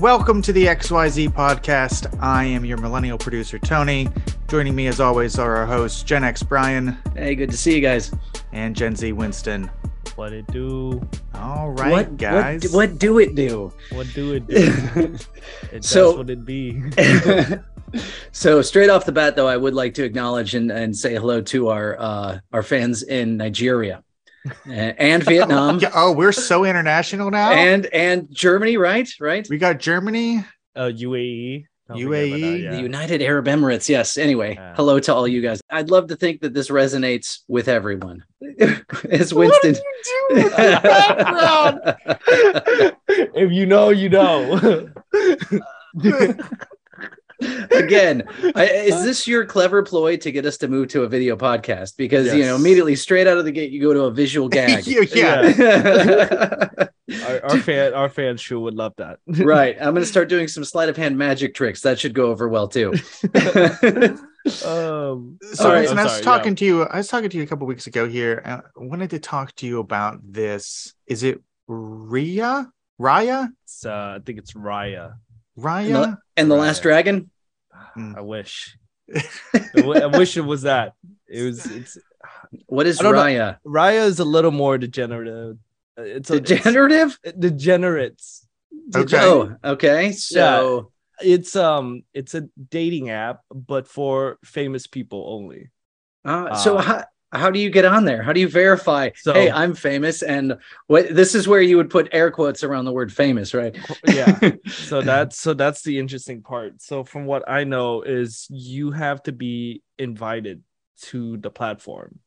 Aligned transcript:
Welcome 0.00 0.40
to 0.42 0.52
the 0.54 0.64
XYZ 0.64 1.28
podcast. 1.28 2.16
I 2.22 2.44
am 2.44 2.64
your 2.64 2.78
millennial 2.78 3.18
producer, 3.18 3.58
Tony. 3.58 4.08
Joining 4.48 4.74
me, 4.74 4.86
as 4.86 4.98
always, 4.98 5.38
are 5.38 5.56
our 5.56 5.66
hosts, 5.66 6.02
Gen 6.02 6.24
X 6.24 6.42
Brian 6.42 6.96
Hey, 7.14 7.34
good 7.34 7.50
to 7.50 7.56
see 7.56 7.74
you 7.74 7.82
guys. 7.82 8.10
and 8.52 8.74
Gen 8.74 8.96
Z 8.96 9.12
Winston. 9.12 9.70
What 10.16 10.32
it 10.32 10.46
do? 10.46 11.06
All 11.34 11.70
right, 11.72 11.90
what, 11.90 12.16
guys. 12.16 12.62
What, 12.64 12.72
what 12.92 12.98
do 12.98 13.18
it 13.18 13.34
do? 13.34 13.74
What 13.90 14.06
do 14.14 14.32
it 14.32 14.46
do? 14.46 15.16
It 15.72 15.84
So- 15.84 16.16
what 16.16 16.30
it 16.30 16.46
be. 16.46 16.82
so 18.32 18.62
straight 18.62 18.88
off 18.88 19.04
the 19.04 19.12
bat, 19.12 19.36
though, 19.36 19.48
I 19.48 19.56
would 19.58 19.74
like 19.74 19.92
to 19.94 20.04
acknowledge 20.04 20.54
and, 20.54 20.70
and 20.70 20.96
say 20.96 21.12
hello 21.14 21.42
to 21.42 21.68
our 21.68 22.00
uh, 22.00 22.38
our 22.52 22.62
fans 22.62 23.02
in 23.02 23.36
Nigeria 23.36 23.96
a- 23.98 24.09
and 24.66 25.22
Vietnam 25.24 25.78
Yeah, 25.82 25.90
oh, 25.94 26.12
we're 26.12 26.32
so 26.32 26.64
international 26.64 27.30
now. 27.30 27.52
and 27.52 27.86
and 27.86 28.26
Germany, 28.30 28.76
right? 28.76 29.08
Right. 29.20 29.46
we 29.50 29.58
got 29.58 29.78
Germany. 29.78 30.44
Uh, 30.76 30.90
UAE. 30.94 31.64
Don't 31.88 31.98
UAE, 31.98 32.28
about 32.28 32.70
that, 32.70 32.76
The. 32.76 32.82
United 32.82 33.20
Arab 33.22 33.46
Emirates. 33.46 33.88
Yes. 33.88 34.16
Anyway, 34.16 34.54
Yeah. 34.54 34.74
hello 34.76 35.00
to 35.00 35.12
all 35.12 35.26
you 35.26 35.40
guys. 35.42 35.60
I'd 35.70 35.90
love 35.90 36.06
to 36.08 36.16
think 36.16 36.40
that 36.42 36.54
this 36.54 36.68
resonates 36.70 37.40
with 37.48 37.66
everyone. 37.66 38.22
As 39.10 39.34
Winston. 39.34 39.74
if 43.34 43.50
you 43.52 43.66
know, 43.66 43.90
you 43.90 44.08
know. 44.08 44.88
Again, 47.70 48.22
I, 48.54 48.66
is 48.66 49.02
this 49.04 49.26
your 49.26 49.44
clever 49.46 49.82
ploy 49.82 50.16
to 50.18 50.30
get 50.30 50.44
us 50.46 50.58
to 50.58 50.68
move 50.68 50.88
to 50.88 51.02
a 51.04 51.08
video 51.08 51.36
podcast? 51.36 51.96
Because 51.96 52.34
you 52.34 52.42
know, 52.42 52.56
immediately 52.56 52.96
straight 52.96 53.26
out 53.26 53.38
of 53.38 53.44
the 53.44 53.52
gate, 53.52 53.70
you 53.72 53.80
go 53.80 53.92
to 53.94 54.02
a 54.02 54.10
visual 54.10 54.48
gag. 54.50 54.86
yeah. 54.86 56.68
our, 57.26 57.44
our 57.44 57.58
fan, 57.58 57.94
our 57.94 58.08
fans 58.08 58.40
sure 58.40 58.60
would 58.60 58.74
love 58.74 58.92
that. 58.98 59.18
right. 59.26 59.76
I'm 59.78 59.92
going 59.94 60.02
to 60.02 60.06
start 60.06 60.28
doing 60.28 60.48
some 60.48 60.64
sleight 60.64 60.88
of 60.88 60.96
hand 60.96 61.16
magic 61.16 61.54
tricks. 61.54 61.80
That 61.82 61.98
should 61.98 62.14
go 62.14 62.26
over 62.30 62.48
well 62.48 62.68
too. 62.68 62.92
um, 64.64 65.38
So, 65.42 65.64
All 65.64 65.72
right, 65.72 65.80
Winston, 65.80 65.98
I'm 65.98 65.98
I 65.98 66.04
was 66.04 66.12
sorry, 66.12 66.22
talking 66.22 66.54
to 66.56 66.64
you. 66.64 66.82
I 66.84 66.98
was 66.98 67.08
talking 67.08 67.30
to 67.30 67.36
you 67.36 67.42
a 67.42 67.46
couple 67.46 67.66
weeks 67.66 67.86
ago 67.86 68.08
here. 68.08 68.42
I 68.44 68.60
wanted 68.76 69.10
to 69.10 69.18
talk 69.18 69.54
to 69.56 69.66
you 69.66 69.80
about 69.80 70.20
this. 70.22 70.94
Is 71.06 71.22
it 71.22 71.42
Ria? 71.66 72.70
Raya? 73.00 73.48
It's, 73.64 73.86
uh, 73.86 74.16
I 74.16 74.20
think 74.24 74.38
it's 74.38 74.52
Raya. 74.52 75.14
Raya? 75.60 76.16
and 76.36 76.50
the 76.50 76.54
Right. 76.56 76.60
Last 76.62 76.82
Dragon. 76.82 77.30
Mm. 77.96 78.16
I 78.16 78.20
wish. 78.20 78.76
I 79.14 79.60
w- 79.76 80.00
I 80.00 80.06
wish 80.06 80.36
it 80.36 80.42
was 80.42 80.62
that. 80.62 80.94
It 81.28 81.42
was. 81.42 81.66
It's 81.66 81.98
What 82.66 82.86
is 82.86 83.00
I 83.00 83.02
don't 83.04 83.14
know. 83.14 83.20
Raya? 83.22 83.58
Raya 83.66 84.06
is 84.06 84.18
a 84.20 84.24
little 84.24 84.50
more 84.52 84.78
degenerative. 84.78 85.56
Uh, 85.98 86.02
It's 86.02 86.30
a 86.30 86.34
it's- 86.36 86.48
Degenerative? 86.48 87.18
degenerates. 87.38 88.46
Okay. 88.94 89.18
Oh, 89.20 89.56
okay. 89.64 90.12
So 90.12 90.92
It's 91.22 91.54
um 91.56 92.02
it's 92.14 92.34
a 92.34 92.48
dating 92.70 93.10
app, 93.10 93.40
but 93.52 93.86
for 93.88 94.38
famous 94.44 94.86
people 94.86 95.24
only. 95.28 95.70
Uh, 96.24 96.54
so 96.54 96.78
Uh, 96.78 96.82
how 96.82 97.04
how 97.32 97.50
do 97.50 97.58
you 97.58 97.70
get 97.70 97.84
on 97.84 98.04
there? 98.04 98.22
How 98.22 98.32
do 98.32 98.40
you 98.40 98.48
verify? 98.48 99.10
So- 99.14 99.32
hey, 99.32 99.50
I'm 99.50 99.74
famous, 99.74 100.22
and 100.22 100.56
what 100.86 101.14
this 101.14 101.34
is 101.34 101.46
where 101.46 101.60
you 101.60 101.76
would 101.76 101.90
put 101.90 102.08
air 102.12 102.30
quotes 102.30 102.64
around 102.64 102.84
the 102.84 102.92
word 102.92 103.12
famous, 103.12 103.54
right? 103.54 103.76
Yeah. 104.06 104.52
so 104.66 105.00
that's 105.02 105.38
so 105.38 105.54
that's 105.54 105.82
the 105.82 105.98
interesting 105.98 106.42
part. 106.42 106.82
So 106.82 107.04
from 107.04 107.26
what 107.26 107.48
I 107.48 107.64
know 107.64 108.02
is 108.02 108.46
you 108.50 108.90
have 108.90 109.22
to 109.24 109.32
be 109.32 109.82
invited 109.98 110.62
to 111.02 111.36
the 111.36 111.50
platform. 111.50 112.18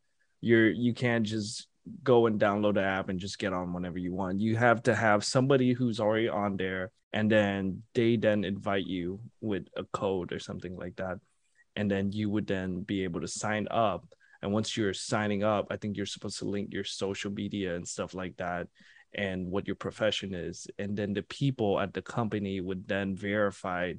You're 0.42 0.70
you 0.70 0.94
can't 0.94 1.26
just 1.26 1.68
go 2.04 2.28
and 2.28 2.40
download 2.40 2.76
the 2.76 2.84
app 2.84 3.10
and 3.10 3.20
just 3.20 3.40
get 3.40 3.54
on 3.54 3.74
whenever 3.74 3.98
you 3.98 4.14
want. 4.14 4.40
You 4.40 4.56
have 4.56 4.84
to 4.84 4.96
have 4.96 5.26
somebody 5.26 5.74
who's 5.74 6.00
already 6.00 6.30
on 6.30 6.58
there 6.58 6.92
and 7.12 7.32
then 7.32 7.84
they 7.94 8.18
then 8.18 8.44
invite 8.44 8.88
you 8.88 9.20
with 9.40 9.68
a 9.78 9.84
code 9.84 10.34
or 10.34 10.40
something 10.40 10.76
like 10.76 10.96
that. 10.96 11.20
And 11.76 11.90
then 11.90 12.12
you 12.12 12.30
would 12.30 12.48
then 12.48 12.82
be 12.82 13.04
able 13.04 13.22
to 13.22 13.28
sign 13.28 13.68
up. 13.70 14.06
And 14.44 14.52
once 14.52 14.76
you're 14.76 14.94
signing 14.94 15.42
up, 15.44 15.68
I 15.72 15.78
think 15.78 15.96
you're 15.96 16.06
supposed 16.06 16.40
to 16.40 16.46
link 16.46 16.74
your 16.74 16.84
social 16.84 17.32
media 17.32 17.76
and 17.76 17.88
stuff 17.88 18.14
like 18.14 18.36
that 18.38 18.68
and 19.16 19.48
what 19.50 19.68
your 19.68 19.76
profession 19.76 20.34
is 20.34 20.66
and 20.80 20.98
then 20.98 21.14
the 21.14 21.22
people 21.22 21.80
at 21.80 21.94
the 21.94 22.02
company 22.02 22.60
would 22.60 22.88
then 22.88 23.16
verify 23.16 23.94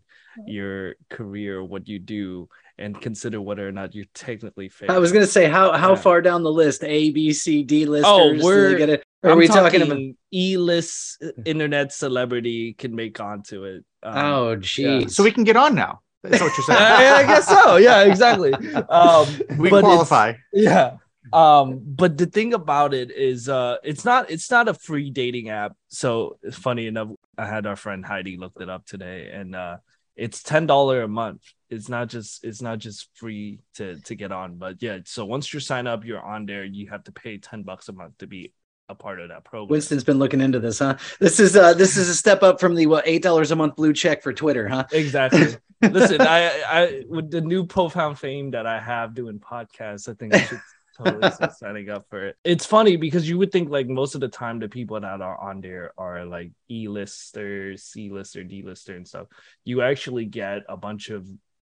your 0.45 0.97
career 1.09 1.63
what 1.63 1.87
you 1.87 2.01
do 2.01 2.49
and 2.79 3.01
consider 3.01 3.41
whether 3.41 3.67
or 3.67 3.71
not 3.71 3.95
you're 3.95 4.11
technically 4.13 4.69
famous. 4.69 4.93
I 4.95 4.99
was 4.99 5.13
gonna 5.13 5.25
say 5.27 5.47
how 5.49 5.71
how 5.73 5.91
Yeah. 5.91 6.03
far 6.07 6.21
down 6.21 6.43
the 6.43 6.51
list? 6.53 6.83
A, 6.83 7.13
B, 7.13 7.33
C, 7.33 7.63
D 7.63 7.87
listers. 7.87 8.11
Oh, 8.13 8.35
we're- 8.43 8.77
get 8.77 8.89
it? 8.91 9.05
Are 9.23 9.31
I'm 9.31 9.39
we 9.39 9.47
talking, 9.47 9.81
about? 9.83 9.97
An 9.97 10.17
E-list 10.33 11.23
internet 11.47 11.93
celebrity 11.93 12.75
can 12.75 12.95
make 12.95 13.21
onto 13.21 13.65
it 13.65 13.85
um, 14.03 14.19
Oh, 14.19 14.57
geez. 14.57 15.15
So 15.17 15.23
we 15.25 15.31
can 15.31 15.45
get 15.45 15.57
on 15.57 15.75
now. 15.75 16.01
That's 16.25 16.43
what 16.43 16.57
you're 16.57 16.65
saying. 16.65 16.79
I, 16.83 17.23
I 17.23 17.27
guess 17.27 17.47
so. 17.47 17.77
Yeah 17.77 18.03
exactly. 18.05 18.53
Um 18.53 19.27
we 19.59 19.69
qualify. 19.69 20.35
yeah. 20.53 20.97
Um 21.33 21.81
but 21.85 22.17
the 22.19 22.27
thing 22.27 22.55
about 22.55 22.95
it 22.95 23.11
is 23.11 23.49
uh 23.49 23.77
it's 23.85 24.05
not 24.05 24.31
it's 24.31 24.51
not 24.51 24.69
a 24.69 24.75
free 24.75 25.11
dating 25.11 25.51
app. 25.51 25.77
So 25.89 26.39
it's 26.43 26.57
funny 26.59 26.87
enough 26.87 27.09
i 27.37 27.47
had 27.47 27.67
our 27.67 27.75
friend 27.75 28.07
heidi 28.07 28.37
looked 28.37 28.61
it 28.61 28.69
up 28.71 28.87
today 28.87 29.29
and 29.33 29.57
uh 29.57 29.77
it's 30.17 30.43
ten 30.43 30.67
dollar 30.67 31.03
a 31.03 31.09
month. 31.09 31.43
It's 31.71 31.89
not 31.89 32.09
just 32.09 32.45
it's 32.45 32.63
not 32.63 32.79
just 32.79 33.09
free 33.15 33.59
to 33.75 34.01
to 34.01 34.15
get 34.15 34.31
on 34.33 34.57
but 34.57 34.81
yeah 34.81 34.99
so 35.05 35.25
once 35.25 35.53
you 35.53 35.61
sign 35.61 35.87
up 35.87 36.05
you're 36.05 36.23
on 36.23 36.47
there 36.47 36.65
you 36.65 36.89
have 36.91 37.03
to 37.05 37.13
pay 37.13 37.39
10 37.39 37.65
bucks 37.65 37.89
a 37.89 37.93
month 37.93 38.19
to 38.19 38.27
be 38.29 38.53
a 38.89 38.95
part 38.95 39.21
of 39.21 39.29
that 39.31 39.45
program. 39.45 39.69
Winston's 39.69 40.05
been 40.05 40.19
looking 40.19 40.41
into 40.41 40.61
this, 40.61 40.79
huh? 40.79 40.97
This 41.21 41.41
is 41.41 41.57
uh 41.57 41.75
this 41.75 41.97
is 41.97 42.09
a 42.09 42.15
step 42.15 42.43
up 42.43 42.61
from 42.61 42.75
the 42.75 42.87
what 42.87 43.07
eight 43.07 43.23
dollars 43.23 43.51
a 43.51 43.57
month 43.57 43.77
blue 43.77 43.93
check 43.93 44.23
for 44.23 44.33
Twitter, 44.33 44.69
huh? 44.69 44.85
exactly. 44.93 45.57
Listen 45.83 46.23
i 46.23 46.63
i 46.63 47.03
with 47.09 47.31
the 47.31 47.43
new 47.43 47.67
profound 47.67 48.19
fame 48.19 48.53
that 48.53 48.65
i 48.65 48.81
have 48.81 49.13
doing 49.13 49.39
podcasts 49.39 50.09
i 50.09 50.15
think 50.15 50.35
i 50.35 50.41
should 50.41 50.61
totally 50.97 51.31
start 51.33 51.53
signing 51.53 51.91
up 51.91 52.07
for 52.09 52.29
it. 52.29 52.37
It's 52.45 52.65
funny 52.67 52.97
because 52.97 53.29
you 53.29 53.39
would 53.39 53.53
think 53.53 53.71
like 53.71 53.89
most 53.89 54.15
of 54.15 54.21
the 54.21 54.29
time 54.29 54.61
the 54.61 54.69
people 54.69 55.01
that 55.01 55.21
are 55.21 55.39
on 55.39 55.61
there 55.61 55.93
are 55.99 56.25
like 56.25 56.53
e-listers 56.71 57.83
c-lister 57.83 58.45
d-lister 58.45 58.97
and 58.97 59.07
stuff. 59.07 59.27
You 59.65 59.83
actually 59.83 60.27
get 60.27 60.63
a 60.69 60.77
bunch 60.77 61.11
of 61.11 61.27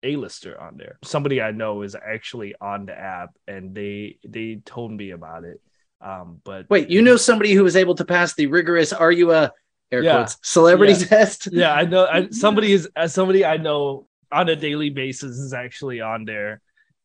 a-lister 0.03 0.61
on 0.61 0.77
there. 0.77 0.99
Somebody 1.05 1.43
i 1.43 1.51
know 1.51 1.83
is 1.83 1.97
actually 1.97 2.55
on 2.61 2.87
the 2.87 2.99
app 2.99 3.31
and 3.47 3.75
they 3.75 4.19
they 4.27 4.61
told 4.65 4.93
me 4.93 5.11
about 5.11 5.45
it 5.45 5.61
um 6.01 6.41
but 6.45 6.67
Wait, 6.71 6.89
you 6.91 7.03
know 7.03 7.17
somebody 7.17 7.53
who 7.53 7.65
was 7.65 7.77
able 7.77 7.95
to 7.97 8.05
pass 8.05 8.35
the 8.35 8.47
rigorous 8.47 8.93
"Are 8.93 9.13
you 9.13 9.33
a 9.33 9.53
air 9.91 10.05
Yeah. 10.05 10.13
quotes 10.13 10.39
celebrity 10.43 10.93
Yeah. 10.95 11.07
test?" 11.07 11.49
yeah 11.53 11.73
i 11.73 11.85
know 11.85 12.07
I, 12.07 12.29
somebody 12.31 12.73
is 12.73 12.89
uh, 12.97 13.09
somebody 13.09 13.45
i 13.45 13.57
know 13.57 14.07
on 14.31 14.49
a 14.49 14.57
daily 14.57 14.91
basis 14.91 15.39
is 15.39 15.53
actually 15.53 16.01
on 16.01 16.25
there 16.25 16.61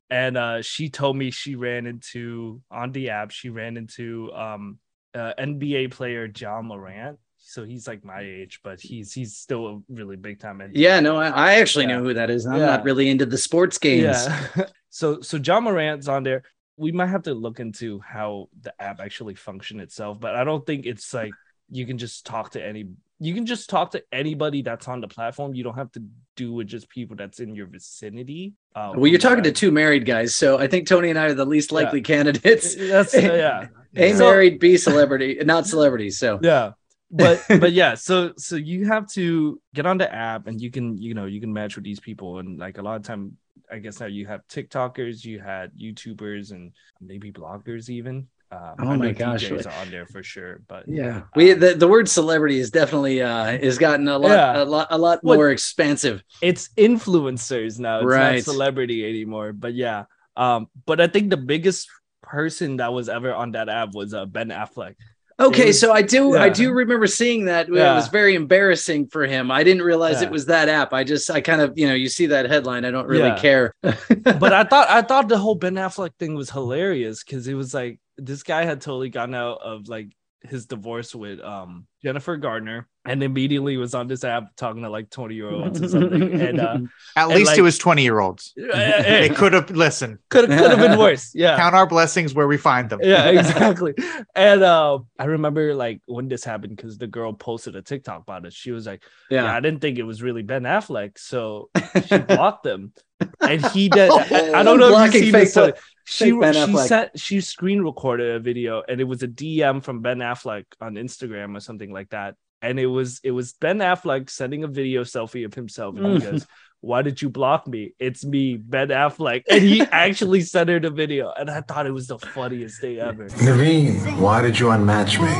and 0.09 0.37
uh 0.37 0.61
she 0.61 0.89
told 0.89 1.17
me 1.17 1.31
she 1.31 1.55
ran 1.55 1.85
into 1.87 2.61
on 2.69 2.91
the 2.91 3.09
app 3.09 3.31
she 3.31 3.49
ran 3.49 3.77
into 3.77 4.31
um 4.33 4.77
uh, 5.15 5.33
nba 5.39 5.91
player 5.91 6.29
Ja 6.35 6.61
Morant 6.61 7.17
so 7.37 7.63
he's 7.63 7.87
like 7.87 8.03
my 8.03 8.21
age 8.21 8.59
but 8.63 8.79
he's 8.81 9.13
he's 9.13 9.35
still 9.35 9.67
a 9.67 9.79
really 9.93 10.15
big 10.15 10.39
time 10.39 10.59
NBA 10.59 10.79
Yeah, 10.79 10.99
no, 11.01 11.17
I, 11.17 11.27
I 11.29 11.53
actually 11.55 11.85
Yeah. 11.85 11.97
know 11.97 12.03
who 12.03 12.13
that 12.15 12.29
is. 12.29 12.45
I'm 12.45 12.59
not 12.61 12.83
really 12.83 13.09
into 13.09 13.25
the 13.25 13.37
sports 13.37 13.77
games. 13.77 14.27
So 14.89 15.21
so 15.21 15.37
Ja 15.37 15.59
Morant's 15.59 16.07
on 16.07 16.21
there. 16.23 16.43
We 16.77 16.91
might 16.91 17.07
have 17.07 17.23
to 17.23 17.33
look 17.33 17.59
into 17.59 17.99
how 17.99 18.49
the 18.61 18.73
app 18.81 18.99
actually 18.99 19.35
function 19.35 19.79
itself, 19.79 20.19
but 20.19 20.35
I 20.35 20.43
don't 20.43 20.65
think 20.65 20.85
it's 20.85 21.13
like 21.13 21.33
you 21.69 21.85
can 21.85 21.97
just 21.97 22.25
talk 22.25 22.51
to 22.51 22.65
any 22.65 22.87
you 23.19 23.33
can 23.33 23.45
just 23.45 23.69
talk 23.69 23.91
to 23.91 24.03
anybody 24.11 24.63
that's 24.63 24.87
on 24.89 24.99
the 24.99 25.07
platform. 25.07 25.55
You 25.55 25.63
don't 25.63 25.75
have 25.75 25.91
to 25.93 26.03
do 26.35 26.51
with 26.51 26.67
just 26.67 26.89
people 26.89 27.15
that's 27.15 27.39
in 27.39 27.55
your 27.55 27.67
vicinity. 27.67 28.53
Uh, 28.75 28.91
Well, 28.95 29.07
you're 29.07 29.19
talking 29.19 29.43
to 29.45 29.51
two 29.51 29.71
married 29.71 30.05
guys, 30.05 30.35
so 30.35 30.57
I 30.57 30.67
think 30.67 30.87
Tony 30.87 31.09
and 31.09 31.17
I 31.17 31.27
are 31.27 31.33
the 31.33 31.45
least 31.45 31.71
likely 31.71 32.01
candidates. 32.13 32.75
That's 32.75 33.13
yeah. 33.13 33.67
A 33.95 34.13
So- 34.13 34.29
married, 34.29 34.59
B 34.59 34.75
celebrity, 34.77 35.39
not 35.45 35.67
celebrities. 35.67 36.17
So 36.17 36.39
yeah 36.41 36.71
but 37.13 37.45
but 37.59 37.71
yeah 37.71 37.93
so 37.93 38.33
so 38.37 38.55
you 38.55 38.87
have 38.87 39.07
to 39.07 39.61
get 39.75 39.85
on 39.85 39.97
the 39.99 40.13
app 40.13 40.47
and 40.47 40.59
you 40.59 40.71
can 40.71 40.97
you 40.97 41.13
know 41.13 41.25
you 41.25 41.39
can 41.39 41.53
match 41.53 41.75
with 41.75 41.85
these 41.85 41.99
people 41.99 42.39
and 42.39 42.57
like 42.57 42.79
a 42.79 42.81
lot 42.81 42.95
of 42.95 43.03
time 43.03 43.37
i 43.73 43.79
guess 43.79 43.99
now 43.99 44.05
you 44.05 44.25
have 44.27 44.41
tiktokers 44.47 45.25
you 45.25 45.39
had 45.39 45.71
youtubers 45.77 46.51
and 46.51 46.71
maybe 47.01 47.31
bloggers 47.31 47.89
even 47.89 48.27
um, 48.51 48.75
Oh 48.77 48.95
my 48.95 49.13
gosh. 49.13 49.45
DJs 49.49 49.65
on 49.81 49.89
there 49.89 50.05
for 50.05 50.21
sure 50.21 50.61
but 50.67 50.83
yeah, 50.87 51.23
we 51.35 51.53
um, 51.53 51.59
the, 51.59 51.73
the 51.73 51.87
word 51.87 52.07
celebrity 52.07 52.59
is 52.59 52.69
definitely 52.69 53.19
uh 53.19 53.45
has 53.57 53.79
gotten 53.79 54.07
a 54.07 54.19
lot 54.19 54.29
Yeah. 54.29 54.61
a 54.61 54.65
lot 54.75 54.87
a 54.91 54.97
lot 54.97 55.17
What- 55.23 55.37
more 55.37 55.49
expansive. 55.49 56.21
it's 56.39 56.69
influencers 56.77 57.79
now 57.79 57.97
it's 58.01 58.05
Right. 58.05 58.35
not 58.35 58.43
celebrity 58.43 58.99
anymore 59.09 59.53
but 59.53 59.73
yeah 59.73 60.05
um 60.37 60.67
but 60.85 61.01
i 61.01 61.07
think 61.07 61.31
the 61.31 61.37
biggest 61.53 61.89
person 62.21 62.77
that 62.77 62.93
was 62.93 63.09
ever 63.09 63.33
on 63.33 63.51
that 63.57 63.69
app 63.69 63.89
was 63.95 64.13
uh, 64.13 64.25
ben 64.25 64.49
affleck 64.49 64.95
Okay, 65.39 65.67
was- 65.67 65.79
so 65.79 65.91
I 65.91 66.01
do 66.01 66.37
I 66.37 66.49
do 66.49 66.71
remember 66.71 67.07
seeing 67.07 67.45
that. 67.45 67.67
It 67.67 67.73
Yeah. 67.75 67.95
was 67.95 68.07
very 68.07 68.35
embarrassing 68.35 69.07
for 69.07 69.25
him. 69.25 69.49
I 69.51 69.63
didn't 69.63 69.83
realize 69.83 70.21
Yeah. 70.21 70.27
it 70.27 70.31
was 70.31 70.45
that 70.47 70.69
app. 70.69 70.93
I 70.93 71.03
just 71.03 71.29
I 71.29 71.41
kind 71.41 71.61
of 71.61 71.73
you 71.77 71.87
know 71.87 71.95
you 71.95 72.07
see 72.09 72.27
that 72.27 72.49
headline. 72.49 72.85
I 72.85 72.91
don't 72.91 73.07
really 73.07 73.29
Yeah. 73.29 73.39
care. 73.39 73.73
but 73.81 74.53
I 74.53 74.63
thought 74.63 74.89
I 74.89 75.01
thought 75.01 75.29
the 75.29 75.37
whole 75.37 75.55
Ben 75.55 75.75
Affleck 75.75 76.11
thing 76.19 76.35
was 76.35 76.49
hilarious 76.49 77.23
because 77.23 77.47
it 77.47 77.55
was 77.55 77.73
like 77.73 77.99
this 78.17 78.43
guy 78.43 78.63
had 78.65 78.79
totally 78.81 79.09
gotten 79.09 79.33
out 79.35 79.59
of 79.63 79.87
like 79.87 80.09
his 80.43 80.65
divorce 80.65 81.15
with 81.15 81.39
um 81.39 81.87
Jennifer 82.03 82.37
Garner 82.37 82.87
and 83.05 83.21
immediately 83.23 83.75
was 83.77 83.93
on 83.93 84.07
this 84.07 84.23
app 84.23 84.55
talking 84.55 84.81
to 84.83 84.89
like 84.89 85.09
20 85.09 85.35
year 85.35 85.49
olds 85.49 85.81
or 85.81 85.87
something. 85.89 86.21
And 86.47 86.59
uh 86.59 86.77
At 87.15 87.25
And, 87.27 87.35
least 87.35 87.51
like- 87.51 87.57
it 87.59 87.61
was 87.61 87.77
20 87.77 88.01
year 88.01 88.19
olds. 88.19 88.53
hey, 88.55 89.25
It 89.29 89.35
could 89.35 89.53
have, 89.53 89.69
listen, 89.71 90.19
could 90.29 90.49
have 90.49 90.59
could 90.59 90.71
have 90.71 90.79
been 90.79 90.97
worse. 90.99 91.31
Yeah. 91.35 91.55
count 91.57 91.75
our 91.75 91.87
blessings 91.87 92.33
where 92.33 92.47
we 92.47 92.57
find 92.57 92.89
them. 92.89 92.99
yeah, 93.03 93.29
exactly. 93.29 93.93
And 94.35 94.63
uh, 94.63 94.99
I 95.19 95.25
remember 95.25 95.75
like 95.75 96.01
when 96.05 96.27
this 96.27 96.43
happened 96.43 96.75
because 96.75 96.97
the 96.97 97.07
girl 97.07 97.33
posted 97.33 97.75
a 97.75 97.81
TikTok 97.81 98.21
about 98.23 98.45
it. 98.45 98.53
She 98.53 98.71
was 98.71 98.85
like, 98.85 99.03
"Yeah, 99.29 99.43
Yeah. 99.43 99.55
I 99.55 99.59
didn't 99.59 99.79
think 99.81 99.97
it 99.99 100.03
was 100.03 100.21
really 100.21 100.43
Ben 100.43 100.63
Affleck, 100.63 101.17
so 101.17 101.69
she 102.07 102.17
blocked 102.17 102.65
him." 102.65 102.93
And 103.41 103.65
he 103.67 103.89
did. 103.97 104.11
I, 104.11 104.59
I 104.59 104.63
don't 104.63 104.79
know 104.79 104.97
if 105.03 105.13
you've 105.13 105.23
seen 105.23 105.31
this. 105.31 105.53
Tony. 105.53 105.71
fake 105.73 105.81
She 106.05 106.31
Ben 106.33 106.53
she 106.53 106.75
sent 106.77 107.17
she 107.19 107.41
screen 107.41 107.81
recorded 107.81 108.35
a 108.35 108.39
video, 108.39 108.83
and 108.87 108.99
it 108.99 109.05
was 109.05 109.23
a 109.23 109.27
DM 109.27 109.81
from 109.81 110.01
Ben 110.01 110.17
Affleck 110.19 110.65
on 110.81 110.95
Instagram 110.95 111.55
or 111.55 111.61
something 111.61 111.91
like 111.93 112.09
that. 112.09 112.35
And 112.61 112.79
it 112.79 112.87
was 112.87 113.19
it 113.23 113.31
was 113.31 113.53
Ben 113.53 113.77
Affleck 113.79 114.29
sending 114.29 114.63
a 114.63 114.67
video 114.67 115.03
selfie 115.03 115.45
of 115.45 115.53
himself, 115.53 115.95
and 115.97 116.05
he 116.05 116.13
Mm. 116.27 116.31
goes. 116.31 116.47
Why 116.85 117.01
did 117.01 117.21
you 117.21 117.29
block 117.29 117.65
me? 117.65 117.93
It's 117.97 118.25
me, 118.25 118.57
Ben 118.57 118.89
Affleck. 118.89 119.43
And 119.49 119.63
he 119.63 119.79
actually 119.83 120.41
sent 120.41 120.67
her 120.67 120.81
the 120.81 120.89
video. 120.89 121.31
And 121.31 121.49
I 121.49 121.61
thought 121.61 121.85
it 121.87 121.93
was 121.93 122.07
the 122.07 122.19
funniest 122.19 122.81
thing 122.81 122.97
ever. 122.99 123.29
Naveen, 123.29 124.17
why 124.19 124.41
did 124.41 124.59
you 124.59 124.65
unmatch 124.65 125.15
me? 125.23 125.31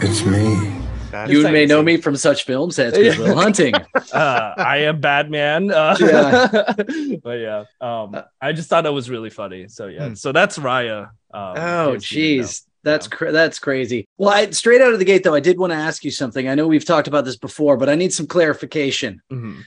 It's 0.00 0.24
me. 0.24 0.87
That's- 1.10 1.30
You 1.30 1.42
like- 1.42 1.52
may 1.52 1.66
know 1.66 1.82
me 1.82 1.96
from 1.96 2.16
such 2.16 2.44
films 2.44 2.78
as 2.78 2.92
Good 2.96 3.18
Will 3.18 3.34
Hunting. 3.36 3.74
uh, 3.74 4.54
I 4.56 4.78
am 4.78 5.00
Batman. 5.00 5.70
Uh, 5.70 5.96
Yeah. 6.00 6.46
but 7.22 7.38
yeah, 7.38 7.64
um, 7.80 8.16
I 8.40 8.52
just 8.52 8.68
thought 8.68 8.86
it 8.86 8.90
was 8.92 9.08
really 9.10 9.30
funny. 9.30 9.68
So 9.68 9.86
yeah, 9.86 10.08
Hmm. 10.08 10.14
so 10.14 10.32
that's 10.32 10.58
Raya. 10.58 11.10
Um, 11.32 11.54
Oh, 11.56 11.92
if 11.94 12.10
you 12.12 12.22
didn't 12.22 12.38
know. 12.38 12.44
jeez. 12.44 12.62
That's 12.84 13.08
cra- 13.08 13.32
that's 13.32 13.58
crazy. 13.58 14.06
Well, 14.18 14.30
I, 14.30 14.48
straight 14.50 14.80
out 14.80 14.92
of 14.92 14.98
the 15.00 15.04
gate, 15.04 15.24
though, 15.24 15.34
I 15.34 15.40
did 15.40 15.58
want 15.58 15.72
to 15.72 15.76
ask 15.76 16.04
you 16.04 16.10
something. 16.12 16.48
I 16.48 16.54
know 16.54 16.66
we've 16.68 16.84
talked 16.84 17.08
about 17.08 17.24
this 17.24 17.36
before, 17.36 17.76
but 17.76 17.88
I 17.88 17.96
need 17.96 18.12
some 18.14 18.26
clarification. 18.26 19.20
Mhm. 19.30 19.62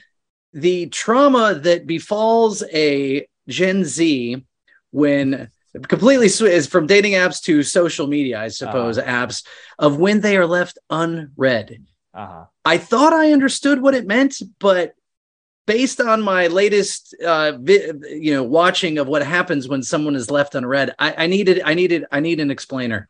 The 0.54 0.86
trauma 0.86 1.54
that 1.54 1.86
befalls 1.86 2.62
a 2.72 3.26
Gen 3.48 3.84
Z 3.84 4.42
when 4.92 5.50
completely 5.88 6.28
sw- 6.28 6.42
is 6.42 6.66
from 6.66 6.86
dating 6.86 7.12
apps 7.12 7.42
to 7.44 7.62
social 7.62 8.06
media, 8.06 8.40
I 8.40 8.48
suppose, 8.48 8.98
apps 8.98 9.44
of 9.78 9.98
when 9.98 10.20
they 10.20 10.36
are 10.36 10.46
left 10.46 10.78
unread. 10.90 11.84
Uh-huh. 12.14 12.44
I 12.64 12.78
thought 12.78 13.12
I 13.12 13.32
understood 13.32 13.80
what 13.80 13.94
it 13.94 14.06
meant, 14.06 14.36
but 14.58 14.94
based 15.66 16.00
on 16.00 16.20
my 16.22 16.48
latest 16.48 17.14
uh 17.24 17.52
vi- 17.58 17.92
you 18.10 18.34
know 18.34 18.42
watching 18.42 18.98
of 18.98 19.06
what 19.06 19.22
happens 19.22 19.68
when 19.68 19.82
someone 19.82 20.16
is 20.16 20.28
left 20.28 20.56
unread 20.56 20.92
I, 20.98 21.14
I 21.24 21.26
needed 21.28 21.62
i 21.64 21.74
needed 21.74 22.04
i 22.10 22.18
need 22.18 22.40
an 22.40 22.50
explainer 22.50 23.08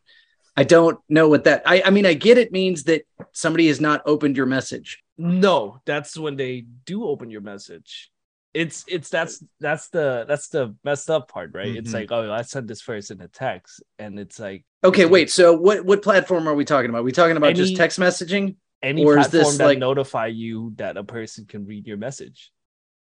i 0.55 0.63
don't 0.63 0.99
know 1.09 1.27
what 1.27 1.45
that 1.45 1.63
I, 1.65 1.81
I 1.83 1.89
mean 1.89 2.05
i 2.05 2.13
get 2.13 2.37
it 2.37 2.51
means 2.51 2.83
that 2.83 3.07
somebody 3.31 3.67
has 3.69 3.81
not 3.81 4.03
opened 4.05 4.37
your 4.37 4.45
message 4.45 5.03
No, 5.17 5.81
that's 5.85 6.15
when 6.15 6.35
they 6.37 6.65
do 6.85 7.05
open 7.05 7.29
your 7.31 7.41
message. 7.41 8.11
It's 8.53 8.85
it's 8.87 9.09
that's 9.09 9.43
that's 9.59 9.89
the 9.89 10.25
that's 10.27 10.47
the 10.49 10.75
messed 10.83 11.09
up 11.09 11.27
part, 11.31 11.51
right? 11.53 11.75
It's 11.75 11.89
Mhm. 11.91 11.93
like, 11.93 12.11
oh, 12.11 12.31
I 12.31 12.43
sent 12.43 12.67
this 12.67 12.81
first 12.81 13.09
in 13.11 13.19
a 13.21 13.27
text, 13.27 13.81
and 13.97 14.19
it's 14.19 14.39
like 14.39 14.63
okay 14.83 15.05
wait 15.05 15.31
so 15.31 15.53
what 15.53 15.85
what 15.85 16.01
platform 16.03 16.45
are 16.47 16.53
we 16.53 16.65
talking 16.65 16.89
about 16.89 16.99
are 16.99 17.03
we 17.03 17.11
talking 17.13 17.37
about 17.37 17.55
just 17.55 17.75
text 17.77 17.97
messaging 17.99 18.55
any 18.81 19.05
Or 19.05 19.17
is 19.17 19.29
this 19.29 19.57
that 19.57 19.65
like- 19.65 19.77
notify 19.79 20.27
you 20.27 20.73
that 20.75 20.97
a 20.97 21.03
person 21.05 21.45
can 21.45 21.65
read 21.65 21.87
your 21.87 21.95
message. 21.97 22.51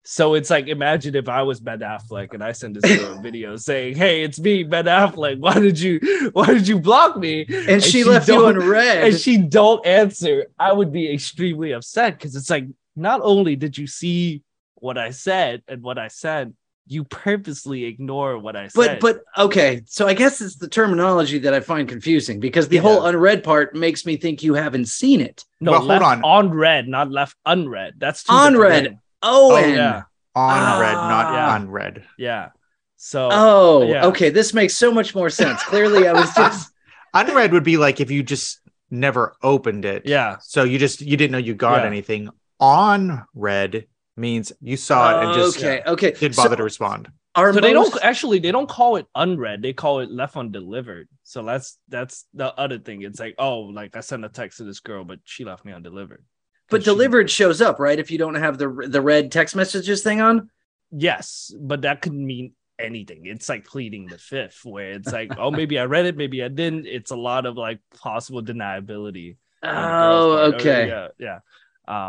So 0.05 0.35
it's 0.35 0.49
like 0.49 0.67
imagine 0.69 1.13
if 1.15 1.27
I 1.27 1.43
was 1.43 1.59
Ben 1.59 1.79
Affleck 1.79 2.33
and 2.33 2.41
I 2.41 2.53
send 2.53 2.77
this 2.77 2.97
girl 2.97 3.17
a 3.19 3.21
video 3.21 3.57
saying, 3.57 3.97
"Hey, 3.97 4.23
it's 4.23 4.39
me, 4.39 4.63
Ben 4.63 4.85
Affleck. 4.85 5.37
Why 5.39 5.59
did 5.59 5.77
you 5.77 5.99
why 6.31 6.47
did 6.47 6.65
you 6.67 6.79
block 6.79 7.17
me?" 7.17 7.45
and, 7.67 7.83
she, 7.83 8.05
left 8.05 8.29
you 8.29 8.35
don't- 8.35 8.55
unread 8.61 9.03
And 9.03 9.13
she 9.19 9.37
don't 9.37 9.85
answer. 9.85 10.45
I 10.57 10.71
would 10.71 10.93
be 10.93 11.11
extremely 11.13 11.73
upset 11.73 12.13
because 12.17 12.35
it's 12.37 12.49
like 12.49 12.65
not 12.95 13.19
only 13.21 13.57
did 13.57 13.77
you 13.77 13.85
see 13.85 14.41
what 14.81 14.97
I 14.97 15.11
said 15.11 15.63
and 15.67 15.81
what 15.81 15.97
I 15.97 16.07
said, 16.07 16.53
you 16.89 17.03
purposely 17.03 17.83
ignore 17.85 18.37
what 18.37 18.55
I 18.55 18.67
said. 18.69 18.99
but 19.01 19.23
but 19.35 19.43
okay 19.43 19.81
so 19.85 20.07
i 20.07 20.13
guess 20.13 20.39
it's 20.39 20.55
the 20.55 20.69
terminology 20.69 21.37
that 21.39 21.53
i 21.53 21.59
find 21.59 21.89
confusing 21.89 22.39
because 22.39 22.69
the 22.69 22.77
Yeah. 22.77 22.83
whole 22.83 23.05
unread 23.05 23.43
part 23.43 23.75
makes 23.75 24.05
me 24.05 24.15
think 24.15 24.41
you 24.41 24.53
haven't 24.53 24.85
seen 24.87 25.19
it 25.19 25.43
no, 25.59 25.71
Well, 25.71 25.81
hold 25.81 26.01
on. 26.01 26.23
on 26.23 26.49
red, 26.51 26.87
not 26.87 27.11
left 27.11 27.35
unread. 27.45 27.95
That's 27.97 28.23
two 28.23 28.31
different 28.33 28.55
Unread. 28.55 28.99
oh, 29.21 29.55
Oh, 29.55 29.57
yeah, 29.57 30.03
On 30.35 30.79
red, 30.79 30.97
Ah. 30.97 31.07
not 31.09 31.33
Yeah. 31.33 31.55
unread. 31.55 32.03
yeah. 32.17 32.49
So 32.95 33.29
Oh, 33.31 33.81
Yeah. 33.91 34.05
okay. 34.07 34.29
This 34.29 34.53
makes 34.53 34.75
so 34.77 34.91
much 34.91 35.13
more 35.13 35.29
sense. 35.29 35.61
Clearly, 35.63 36.07
I 36.07 36.13
was 36.13 36.33
just 36.35 36.71
Unread 37.13 37.51
would 37.51 37.63
be 37.65 37.77
like 37.77 37.99
if 37.99 38.11
you 38.11 38.23
just 38.23 38.61
never 38.89 39.35
opened 39.41 39.83
it. 39.83 40.03
yeah, 40.05 40.37
So 40.41 40.63
you 40.63 40.77
just 40.79 41.01
you 41.01 41.17
didn't 41.17 41.31
know 41.33 41.37
you 41.49 41.55
got 41.55 41.81
Yeah. 41.81 41.87
anything. 41.87 42.29
On 42.59 43.25
read 43.35 43.87
means 44.17 44.51
you 44.61 44.77
saw 44.77 45.19
it 45.21 45.25
and 45.25 45.33
just 45.35 45.57
okay. 45.57 45.81
Okay. 45.85 46.11
didn't 46.11 46.35
So 46.35 46.43
bother 46.43 46.55
to 46.57 46.63
respond. 46.63 47.09
Are 47.35 47.53
so 47.53 47.59
they 47.59 47.71
don't 47.73 47.93
actually 48.03 48.39
they 48.39 48.51
don't 48.51 48.67
call 48.67 48.95
it 48.95 49.05
unread 49.13 49.61
they 49.61 49.71
call 49.71 49.99
it 49.99 50.09
left 50.09 50.35
undelivered 50.35 51.07
so 51.21 51.43
that's 51.43 51.77
that's 51.87 52.25
the 52.33 52.51
other 52.55 52.79
thing 52.79 53.03
it's 53.03 53.19
like 53.19 53.35
oh 53.37 53.59
like 53.59 53.95
i 53.95 53.99
sent 53.99 54.25
a 54.25 54.29
text 54.29 54.57
to 54.57 54.63
this 54.63 54.79
girl 54.79 55.03
but 55.03 55.19
she 55.23 55.45
left 55.45 55.63
me 55.63 55.71
undelivered 55.71 56.25
but 56.71 56.81
she- 56.81 56.85
delivered 56.85 57.29
shows 57.29 57.61
up 57.61 57.79
right 57.79 57.99
if 57.99 58.09
you 58.09 58.17
don't 58.17 58.33
have 58.33 58.57
the 58.57 58.67
the 58.89 58.99
red 59.01 59.31
text 59.31 59.55
messages 59.55 60.01
thing 60.01 60.19
on. 60.19 60.49
yes 60.91 61.53
but 61.61 61.83
that 61.83 62.01
could 62.01 62.13
mean 62.13 62.53
anything 62.79 63.27
it's 63.27 63.47
like 63.49 63.65
pleading 63.65 64.07
the 64.07 64.17
fifth 64.17 64.61
where 64.63 64.93
it's 64.93 65.11
like 65.11 65.31
oh 65.37 65.51
maybe 65.51 65.77
i 65.77 65.85
read 65.85 66.07
it 66.07 66.17
maybe 66.17 66.43
i 66.43 66.47
didn't 66.47 66.87
it's 66.87 67.11
a 67.11 67.15
lot 67.15 67.45
of 67.45 67.55
like 67.55 67.79
possible 68.01 68.41
deniability 68.41 69.37
on 69.61 69.75
the 69.75 69.81
girl's 69.81 70.25
Oh, 70.25 70.35
part. 70.37 70.53
Or, 70.53 70.55
okay. 70.55 70.87
yeah 70.87 71.07
yeah 71.19 71.39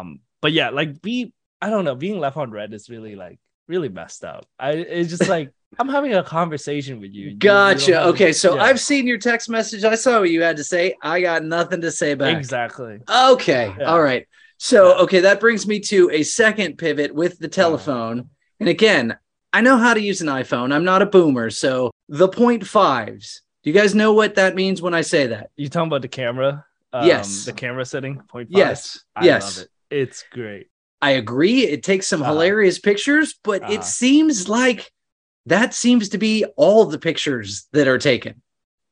um 0.01 0.21
but 0.41 0.53
yeah 0.53 0.71
like 0.71 1.03
be 1.03 1.35
i 1.61 1.69
don't 1.71 1.85
know 1.85 1.95
being 1.95 2.19
left 2.19 2.37
on 2.37 2.51
red 2.51 2.73
is 2.73 2.89
really 2.89 3.15
like 3.17 3.39
really 3.67 3.89
messed 3.89 4.25
up 4.25 4.47
i 4.59 4.71
it's 4.73 5.11
just 5.11 5.29
like 5.29 5.51
i'm 5.79 5.89
having 5.89 6.15
a 6.15 6.23
conversation 6.23 7.01
with 7.01 7.13
you 7.13 7.25
You- 7.25 7.31
you 7.33 7.37
Gotcha. 7.37 8.05
Okay, 8.09 8.33
so 8.33 8.55
yeah. 8.57 8.63
I've 8.65 8.81
seen 8.81 9.07
your 9.07 9.19
text 9.19 9.51
message. 9.51 9.85
I 9.85 9.95
saw 9.97 10.21
what 10.21 10.31
you 10.31 10.41
had 10.43 10.57
to 10.57 10.65
say. 10.65 10.95
I 11.03 11.21
got 11.21 11.45
nothing 11.45 11.83
to 11.83 11.91
say 11.91 12.15
back. 12.15 12.37
exactly 12.39 13.01
Okay. 13.09 13.75
Yeah. 13.79 13.85
All 13.85 14.01
right. 14.03 14.27
So, 14.57 14.89
Yeah. 14.97 15.03
okay, 15.03 15.21
that 15.21 15.41
brings 15.41 15.67
me 15.67 15.79
to 15.81 16.11
a 16.11 16.23
second 16.23 16.79
pivot 16.79 17.15
with 17.15 17.39
the 17.39 17.49
telephone. 17.49 18.31
And 18.59 18.69
again, 18.69 19.17
I 19.53 19.61
know 19.61 19.77
how 19.77 19.93
to 19.95 20.01
use 20.01 20.21
an 20.23 20.29
iPhone. 20.29 20.73
I'm 20.73 20.85
not 20.85 21.03
a 21.03 21.07
boomer. 21.07 21.51
So, 21.51 21.91
the 22.09 22.29
point 22.29 22.67
fives. 22.67 23.43
Do 23.63 23.71
you 23.71 23.75
guys 23.75 23.95
know 23.95 24.15
what 24.15 24.35
that 24.37 24.55
means 24.55 24.81
when 24.81 24.95
I 24.95 25.03
say 25.03 25.27
that? 25.29 25.51
You 25.57 25.69
talking 25.69 25.89
about 25.89 26.03
the 26.03 26.09
camera? 26.09 26.65
Um, 26.95 27.07
Yes. 27.07 27.45
The 27.45 27.53
camera 27.53 27.85
setting. 27.85 28.17
Point 28.27 28.49
five. 28.51 28.57
Yes. 28.59 29.05
I 29.15 29.27
yes. 29.27 29.59
love 29.59 29.67
it. 29.91 29.97
It's 29.97 30.25
great. 30.33 30.69
I 31.01 31.13
agree. 31.13 31.67
It 31.67 31.83
takes 31.83 32.07
some 32.07 32.23
Uh-huh. 32.23 32.33
hilarious 32.33 32.79
pictures, 32.79 33.35
but 33.45 33.63
Uh-huh. 33.63 33.73
it 33.75 33.85
seems 33.85 34.49
like 34.49 34.91
that 35.47 35.75
seems 35.75 36.09
to 36.11 36.19
be 36.19 36.45
all 36.57 36.85
the 36.85 36.99
pictures 36.99 37.67
that 37.73 37.89
are 37.89 37.99
taken. 37.99 38.43